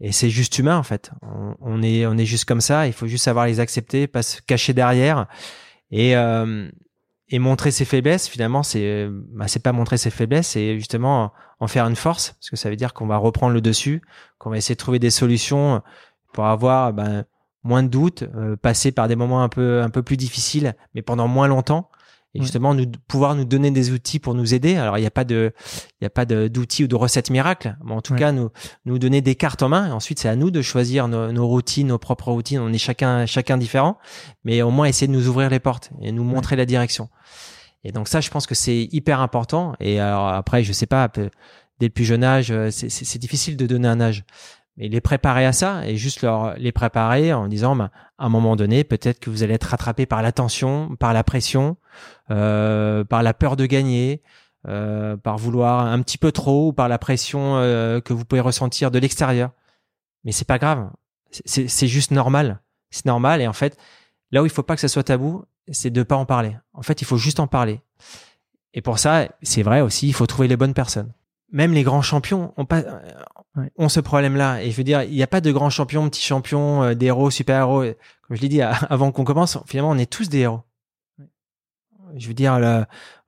et 0.00 0.10
c'est 0.10 0.30
juste 0.30 0.58
humain 0.58 0.76
en 0.76 0.82
fait. 0.82 1.12
On, 1.60 1.80
est 1.80 2.06
on 2.06 2.18
est 2.18 2.24
juste 2.24 2.44
comme 2.44 2.60
ça. 2.60 2.88
Il 2.88 2.92
faut 2.92 3.06
juste 3.06 3.24
savoir 3.24 3.46
les 3.46 3.60
accepter, 3.60 4.08
pas 4.08 4.22
se 4.24 4.42
cacher 4.42 4.72
derrière, 4.72 5.28
et 5.92 6.16
euh, 6.16 6.68
et 7.28 7.38
montrer 7.38 7.70
ses 7.70 7.84
faiblesses. 7.84 8.28
Finalement, 8.28 8.62
c'est 8.62 9.08
bah, 9.10 9.48
c'est 9.48 9.62
pas 9.62 9.72
montrer 9.72 9.96
ses 9.96 10.10
faiblesses, 10.10 10.48
c'est 10.48 10.76
justement 10.76 11.32
en 11.60 11.66
faire 11.66 11.86
une 11.86 11.96
force, 11.96 12.32
parce 12.32 12.50
que 12.50 12.56
ça 12.56 12.70
veut 12.70 12.76
dire 12.76 12.92
qu'on 12.94 13.06
va 13.06 13.16
reprendre 13.16 13.54
le 13.54 13.60
dessus, 13.60 14.02
qu'on 14.38 14.50
va 14.50 14.56
essayer 14.56 14.74
de 14.74 14.80
trouver 14.80 14.98
des 14.98 15.10
solutions 15.10 15.82
pour 16.32 16.46
avoir 16.46 16.92
ben, 16.92 17.24
moins 17.62 17.82
de 17.82 17.88
doutes, 17.88 18.24
euh, 18.34 18.56
passer 18.56 18.92
par 18.92 19.08
des 19.08 19.16
moments 19.16 19.42
un 19.42 19.48
peu 19.48 19.82
un 19.82 19.90
peu 19.90 20.02
plus 20.02 20.16
difficiles, 20.16 20.74
mais 20.94 21.02
pendant 21.02 21.28
moins 21.28 21.48
longtemps. 21.48 21.90
Et 22.34 22.42
justement, 22.42 22.74
nous, 22.74 22.86
pouvoir 23.06 23.34
nous 23.36 23.44
donner 23.44 23.70
des 23.70 23.92
outils 23.92 24.18
pour 24.18 24.34
nous 24.34 24.54
aider. 24.54 24.76
Alors, 24.76 24.98
il 24.98 25.02
n'y 25.02 25.06
a 25.06 25.10
pas 25.10 25.24
de, 25.24 25.52
il 26.00 26.04
y 26.04 26.06
a 26.06 26.10
pas 26.10 26.24
d'outils 26.24 26.84
ou 26.84 26.88
de 26.88 26.96
recettes 26.96 27.30
miracles, 27.30 27.76
mais 27.84 27.92
en 27.92 28.02
tout 28.02 28.14
cas, 28.14 28.32
nous, 28.32 28.50
nous 28.84 28.98
donner 28.98 29.20
des 29.20 29.36
cartes 29.36 29.62
en 29.62 29.68
main. 29.68 29.88
Et 29.88 29.92
ensuite, 29.92 30.18
c'est 30.18 30.28
à 30.28 30.34
nous 30.34 30.50
de 30.50 30.60
choisir 30.60 31.06
nos, 31.06 31.30
nos, 31.30 31.46
routines, 31.46 31.86
nos 31.86 31.98
propres 31.98 32.32
routines. 32.32 32.58
On 32.58 32.72
est 32.72 32.78
chacun, 32.78 33.24
chacun 33.26 33.56
différent, 33.56 33.98
mais 34.44 34.62
au 34.62 34.70
moins 34.70 34.86
essayer 34.86 35.06
de 35.06 35.12
nous 35.12 35.28
ouvrir 35.28 35.48
les 35.48 35.60
portes 35.60 35.90
et 36.02 36.10
nous 36.10 36.24
montrer 36.24 36.56
la 36.56 36.66
direction. 36.66 37.08
Et 37.84 37.92
donc 37.92 38.08
ça, 38.08 38.20
je 38.20 38.30
pense 38.30 38.46
que 38.46 38.54
c'est 38.54 38.88
hyper 38.90 39.20
important. 39.20 39.74
Et 39.78 40.00
alors 40.00 40.28
après, 40.28 40.64
je 40.64 40.72
sais 40.72 40.86
pas, 40.86 41.08
dès 41.08 41.30
le 41.86 41.90
plus 41.90 42.04
jeune 42.04 42.24
âge, 42.24 42.50
euh, 42.50 42.70
c'est 42.70 43.18
difficile 43.18 43.56
de 43.56 43.66
donner 43.66 43.88
un 43.88 44.00
âge 44.00 44.24
mais 44.76 44.88
les 44.88 45.00
préparer 45.00 45.46
à 45.46 45.52
ça 45.52 45.86
et 45.86 45.96
juste 45.96 46.22
leur 46.22 46.54
les 46.56 46.72
préparer 46.72 47.32
en 47.32 47.48
disant 47.48 47.76
bah, 47.76 47.90
à 48.18 48.26
un 48.26 48.28
moment 48.28 48.56
donné 48.56 48.84
peut-être 48.84 49.20
que 49.20 49.30
vous 49.30 49.42
allez 49.42 49.54
être 49.54 49.64
rattrapé 49.64 50.06
par 50.06 50.22
la 50.22 50.32
tension, 50.32 50.96
par 50.96 51.12
la 51.12 51.24
pression, 51.24 51.76
euh, 52.30 53.04
par 53.04 53.22
la 53.22 53.34
peur 53.34 53.56
de 53.56 53.66
gagner, 53.66 54.22
euh, 54.66 55.16
par 55.16 55.38
vouloir 55.38 55.86
un 55.86 56.00
petit 56.02 56.18
peu 56.18 56.32
trop 56.32 56.68
ou 56.68 56.72
par 56.72 56.88
la 56.88 56.98
pression 56.98 57.56
euh, 57.56 58.00
que 58.00 58.12
vous 58.12 58.24
pouvez 58.24 58.40
ressentir 58.40 58.90
de 58.90 58.98
l'extérieur. 58.98 59.50
Mais 60.24 60.32
c'est 60.32 60.46
pas 60.46 60.58
grave, 60.58 60.90
c'est 61.30 61.86
juste 61.86 62.10
normal, 62.10 62.60
c'est 62.90 63.06
normal 63.06 63.42
et 63.42 63.46
en 63.46 63.52
fait 63.52 63.78
là 64.32 64.42
où 64.42 64.46
il 64.46 64.50
faut 64.50 64.62
pas 64.62 64.74
que 64.74 64.80
ça 64.80 64.88
soit 64.88 65.04
tabou, 65.04 65.44
c'est 65.70 65.90
de 65.90 66.02
pas 66.02 66.16
en 66.16 66.26
parler. 66.26 66.56
En 66.72 66.82
fait, 66.82 67.00
il 67.00 67.04
faut 67.04 67.16
juste 67.16 67.40
en 67.40 67.46
parler. 67.46 67.80
Et 68.74 68.82
pour 68.82 68.98
ça, 68.98 69.28
c'est 69.42 69.62
vrai 69.62 69.80
aussi, 69.80 70.08
il 70.08 70.12
faut 70.12 70.26
trouver 70.26 70.48
les 70.48 70.56
bonnes 70.56 70.74
personnes 70.74 71.12
même 71.54 71.72
les 71.72 71.84
grands 71.84 72.02
champions 72.02 72.52
ont 72.56 72.66
pas 72.66 72.82
ont 73.76 73.88
ce 73.88 74.00
problème-là. 74.00 74.62
Et 74.62 74.70
je 74.70 74.76
veux 74.76 74.84
dire, 74.84 75.02
il 75.02 75.12
n'y 75.12 75.22
a 75.22 75.26
pas 75.26 75.40
de 75.40 75.52
grands 75.52 75.70
champions, 75.70 76.08
petits 76.08 76.22
champions, 76.22 76.82
euh, 76.82 76.94
des 76.94 77.06
héros, 77.06 77.30
super-héros. 77.30 77.84
Comme 78.22 78.36
je 78.36 78.42
l'ai 78.42 78.48
dit 78.48 78.62
avant 78.62 79.12
qu'on 79.12 79.24
commence, 79.24 79.58
finalement, 79.66 79.90
on 79.90 79.98
est 79.98 80.10
tous 80.10 80.28
des 80.28 80.40
héros. 80.40 80.60
Je 82.16 82.28
veux 82.28 82.34
dire, 82.34 82.52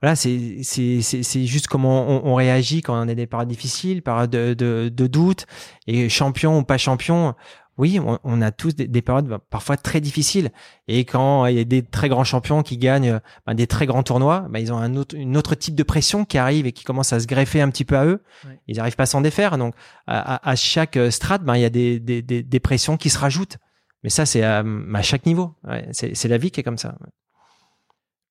voilà, 0.00 0.14
c'est 0.14 0.60
c'est 0.62 1.02
c'est 1.02 1.44
juste 1.44 1.66
comment 1.66 2.08
on, 2.08 2.32
on, 2.32 2.34
réagit 2.36 2.82
quand 2.82 2.96
on 2.96 3.08
a 3.08 3.14
des 3.16 3.26
périodes 3.26 3.48
difficiles, 3.48 4.00
périodes 4.00 4.30
de, 4.30 4.54
de, 4.54 4.88
de 4.94 5.06
doute, 5.08 5.46
et 5.88 6.08
champion 6.08 6.58
ou 6.58 6.62
pas 6.62 6.78
champion 6.78 7.34
oui, 7.78 8.00
on, 8.00 8.42
a 8.42 8.50
tous 8.52 8.74
des, 8.74 9.02
périodes 9.02 9.26
bah, 9.26 9.38
parfois 9.50 9.76
très 9.76 10.00
difficiles. 10.00 10.50
Et 10.88 11.04
quand 11.04 11.44
il 11.46 11.56
y 11.56 11.60
a 11.60 11.64
des 11.64 11.82
très 11.82 12.08
grands 12.08 12.24
champions 12.24 12.62
qui 12.62 12.78
gagnent 12.78 13.20
bah, 13.46 13.52
des 13.52 13.66
très 13.66 13.84
grands 13.84 14.02
tournois, 14.02 14.46
bah, 14.48 14.60
ils 14.60 14.72
ont 14.72 14.78
un 14.78 14.96
autre, 14.96 15.14
une 15.14 15.36
autre 15.36 15.54
type 15.54 15.74
de 15.74 15.82
pression 15.82 16.24
qui 16.24 16.38
arrive 16.38 16.66
et 16.66 16.72
qui 16.72 16.84
commence 16.84 17.12
à 17.12 17.20
se 17.20 17.26
greffer 17.26 17.60
un 17.60 17.68
petit 17.68 17.84
peu 17.84 17.98
à 17.98 18.06
eux. 18.06 18.22
Ils 18.66 18.76
n'arrivent 18.76 18.96
pas 18.96 19.02
à 19.02 19.06
s'en 19.06 19.20
défaire. 19.20 19.58
Donc, 19.58 19.74
à, 20.06 20.48
à 20.48 20.56
chaque 20.56 20.98
strate, 21.10 21.42
il 21.54 21.60
y 21.60 21.64
a 21.64 21.70
des, 21.70 22.00
des, 22.00 22.22
des, 22.22 22.60
pressions 22.60 22.96
qui 22.96 23.10
se 23.10 23.18
rajoutent. 23.18 23.58
Mais 24.02 24.10
ça, 24.10 24.24
c'est 24.24 24.42
à, 24.42 24.64
à, 24.94 25.02
chaque 25.02 25.26
niveau. 25.26 25.54
c'est 25.92 26.28
la 26.28 26.38
vie 26.38 26.50
qui 26.50 26.60
est 26.60 26.64
comme 26.64 26.78
ça. 26.78 26.96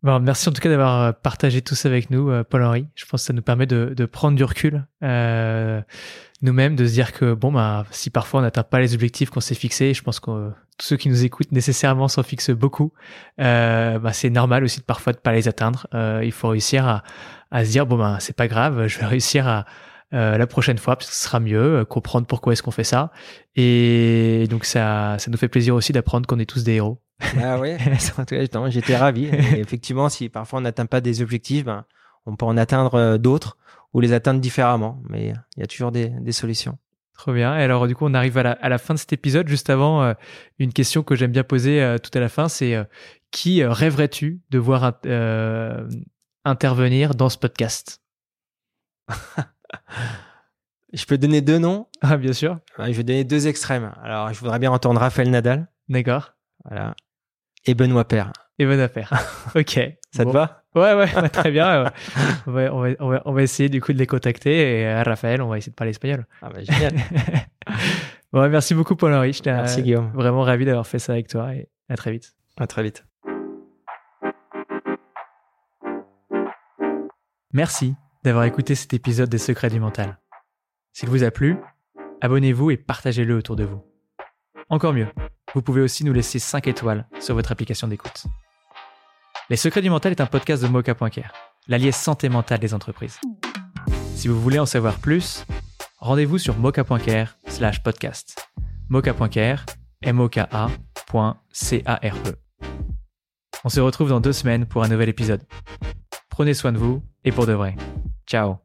Bon, 0.06 0.20
merci 0.20 0.48
en 0.48 0.52
tout 0.52 0.62
cas 0.62 0.70
d'avoir 0.70 1.02
euh, 1.02 1.12
partagé 1.14 1.64
tout 1.64 1.74
ça 1.74 1.90
avec 1.90 2.12
nous, 2.12 2.30
euh, 2.30 2.44
Paul-Henri. 2.44 2.86
Je 2.94 3.06
pense 3.06 3.24
que 3.24 3.26
ça 3.26 3.34
nous 3.34 3.42
permet 3.42 3.66
de, 3.66 3.92
de 3.98 4.06
prendre 4.06 4.38
du 4.38 4.44
recul 4.44 4.86
euh, 5.02 5.82
nous-mêmes, 6.44 6.76
de 6.76 6.86
se 6.86 6.94
dire 6.94 7.12
que 7.12 7.34
bon, 7.34 7.52
bah, 7.52 7.88
si 7.90 8.12
parfois 8.12 8.42
on 8.42 8.44
n'atteint 8.44 8.62
pas 8.62 8.80
les 8.80 8.94
objectifs 8.94 9.32
qu'on 9.32 9.40
s'est 9.40 9.56
fixés, 9.56 9.96
je 9.96 10.04
pense 10.04 10.20
que 10.20 10.52
tous 10.78 10.86
ceux 10.86 10.98
qui 10.98 11.10
nous 11.10 11.26
écoutent 11.26 11.52
nécessairement 11.52 12.08
s'en 12.08 12.22
fixent 12.22 12.52
beaucoup. 12.52 12.94
Euh, 13.42 13.98
bah, 13.98 14.14
c'est 14.14 14.30
normal 14.30 14.64
aussi 14.64 14.80
de 14.80 14.86
parfois 14.86 15.12
de 15.12 15.18
pas 15.18 15.34
les 15.34 15.48
atteindre. 15.48 15.88
Euh, 15.96 16.22
il 16.24 16.32
faut 16.32 16.50
réussir 16.50 16.88
à, 16.88 17.04
à 17.50 17.66
se 17.66 17.72
dire 17.72 17.88
bon, 17.88 17.98
bah, 17.98 18.18
c'est 18.20 18.36
pas 18.36 18.48
grave, 18.48 18.86
je 18.86 19.00
vais 19.00 19.08
réussir 19.08 19.48
à 19.48 19.66
euh, 20.14 20.38
la 20.38 20.46
prochaine 20.46 20.78
fois, 20.78 20.98
parce 20.98 21.10
que 21.10 21.16
ce 21.16 21.24
sera 21.24 21.40
mieux, 21.40 21.84
comprendre 21.84 22.28
pourquoi 22.28 22.54
est-ce 22.54 22.62
qu'on 22.62 22.70
fait 22.70 22.84
ça. 22.84 23.12
Et 23.56 24.46
donc 24.52 24.66
ça, 24.66 25.16
ça 25.18 25.32
nous 25.32 25.38
fait 25.40 25.48
plaisir 25.48 25.74
aussi 25.74 25.94
d'apprendre 25.94 26.28
qu'on 26.28 26.38
est 26.38 26.46
tous 26.46 26.64
des 26.64 26.74
héros. 26.74 27.02
Ah 27.20 27.60
oui, 27.60 27.78
j'étais 28.70 28.98
ravi. 28.98 29.26
effectivement, 29.58 30.10
si 30.10 30.30
parfois 30.30 30.60
on 30.60 30.64
n'atteint 30.64 30.86
pas 30.86 31.02
des 31.02 31.22
objectifs, 31.22 31.64
ben, 31.64 31.86
on 32.26 32.36
peut 32.36 32.46
en 32.46 32.58
atteindre 32.58 32.96
euh, 32.96 33.18
d'autres 33.18 33.58
ou 33.94 34.02
les 34.02 34.14
atteindre 34.14 34.42
différemment. 34.42 35.02
Mais 35.10 35.34
il 35.56 35.60
y 35.60 35.64
a 35.64 35.68
toujours 35.68 35.92
des, 35.92 36.10
des 36.10 36.32
solutions. 36.32 36.78
Trop 37.14 37.34
bien. 37.34 37.58
Et 37.58 37.64
alors, 37.64 37.88
du 37.88 37.96
coup, 37.96 38.06
on 38.06 38.14
arrive 38.14 38.38
à 38.38 38.44
la, 38.44 38.52
à 38.52 38.68
la 38.68 38.78
fin 38.78 38.94
de 38.94 39.00
cet 39.00 39.14
épisode. 39.14 39.48
Juste 39.48 39.70
avant, 39.70 40.04
euh, 40.04 40.14
une 40.60 40.74
question 40.74 41.04
que 41.04 41.16
j'aime 41.16 41.32
bien 41.32 41.44
poser 41.44 41.82
euh, 41.82 41.98
tout 41.98 42.12
à 42.14 42.20
la 42.20 42.28
fin, 42.28 42.50
c'est 42.50 42.76
qui 43.32 43.64
rêverais-tu 43.64 44.42
de 44.50 44.58
voir 44.58 45.00
intervenir 46.44 47.16
dans 47.16 47.30
ce 47.30 47.38
podcast? 47.38 48.02
Je 50.94 51.06
peux 51.06 51.18
donner 51.18 51.42
deux 51.42 51.58
noms? 51.58 51.88
Ah, 52.00 52.16
bien 52.16 52.32
sûr. 52.32 52.60
je 52.78 52.92
vais 52.92 53.04
donner 53.04 53.26
deux 53.26 53.48
extrêmes. 53.48 53.92
Alors, 54.02 54.32
je 54.32 54.40
voudrais 54.40 54.60
bien 54.60 54.72
entendre 54.72 55.02
Raphaël 55.02 55.30
Nadal. 55.30 55.68
D'accord. 55.90 56.36
Voilà 56.64 56.96
et 57.66 57.74
Benoît 57.74 58.08
Père. 58.08 58.32
Et 58.60 58.66
Benoît 58.66 58.90
Père. 58.90 59.12
Ok. 59.56 59.80
Ça 60.12 60.26
te 60.26 60.30
va? 60.30 60.64
Ouais, 60.76 60.94
ouais, 60.94 61.30
très 61.30 61.52
bien. 61.52 61.92
on, 62.48 62.52
va, 62.52 62.74
on, 62.74 63.10
va, 63.10 63.22
on, 63.26 63.34
va, 63.34 63.42
essayer 63.42 63.70
du 63.70 63.82
coup 63.82 63.94
de 63.94 63.98
les 63.98 64.08
contacter 64.08 64.82
et 64.82 64.88
à 64.88 65.04
Raphaël, 65.04 65.42
on 65.42 65.48
va 65.48 65.58
essayer 65.58 65.72
de 65.72 65.76
parler 65.76 65.92
espagnol. 65.92 66.26
Ah 66.42 66.50
bah 66.50 66.62
génial. 66.62 66.94
bon, 68.34 68.50
merci 68.50 68.74
beaucoup 68.74 68.96
Paul-Henri. 68.96 69.40
Merci 69.46 69.82
Guillaume. 69.82 70.12
Vraiment 70.14 70.42
ravi 70.42 70.66
d'avoir 70.66 70.88
fait 70.88 71.00
ça 71.00 71.14
avec 71.14 71.28
toi 71.28 71.54
et 71.54 71.70
à 71.90 71.96
très 71.96 72.12
vite. 72.12 72.36
À 72.58 72.68
très 72.68 72.84
vite. 72.84 73.06
Merci 77.54 77.96
d'avoir 78.24 78.44
écouté 78.44 78.76
cet 78.76 78.94
épisode 78.94 79.30
des 79.30 79.38
Secrets 79.38 79.70
du 79.70 79.80
Mental. 79.80 80.18
S'il 80.92 81.10
vous 81.10 81.24
a 81.24 81.32
plu, 81.32 81.58
abonnez-vous 82.20 82.72
et 82.72 82.78
partagez-le 82.78 83.36
autour 83.36 83.56
de 83.56 83.64
vous. 83.64 83.82
Encore 84.70 84.94
mieux, 84.94 85.08
Vous 85.56 85.62
pouvez 85.62 85.82
aussi 85.82 86.04
nous 86.04 86.12
laisser 86.12 86.38
5 86.38 86.68
étoiles 86.68 87.08
sur 87.22 87.34
votre 87.34 87.52
application 87.54 87.88
d'écoute. 87.88 88.26
Les 89.50 89.56
Secrets 89.56 89.82
du 89.82 89.90
Mental 89.90 90.12
est 90.12 90.20
un 90.20 90.26
podcast 90.26 90.62
de 90.62 90.68
Mocha.care, 90.68 91.34
l'allié 91.68 91.94
santé 91.94 92.28
mentale 92.28 92.60
des 92.60 92.74
entreprises. 92.74 93.22
Si 94.16 94.28
vous 94.28 94.40
voulez 94.40 94.60
en 94.60 94.66
savoir 94.66 94.98
plus, 94.98 95.46
rendez-vous 96.00 96.40
sur 96.40 96.58
mocha.care 96.58 97.38
slash 97.48 97.82
podcast. 97.82 98.50
mocha.care, 98.90 99.66
m 100.02 100.20
o 100.20 100.28
k 100.28 100.40
a.c-a-r-e. 100.40 102.36
On 103.64 103.70
se 103.70 103.80
retrouve 103.80 104.10
dans 104.10 104.20
deux 104.20 104.34
semaines 104.34 104.66
pour 104.66 104.84
un 104.84 104.90
nouvel 104.90 105.08
épisode. 105.08 105.44
Prenez 106.30 106.54
soin 106.54 106.74
de 106.74 106.78
vous 106.78 107.02
et 107.24 107.32
pour 107.32 107.48
de 107.48 107.54
vrai. 107.54 107.78
Ciao 108.28 108.65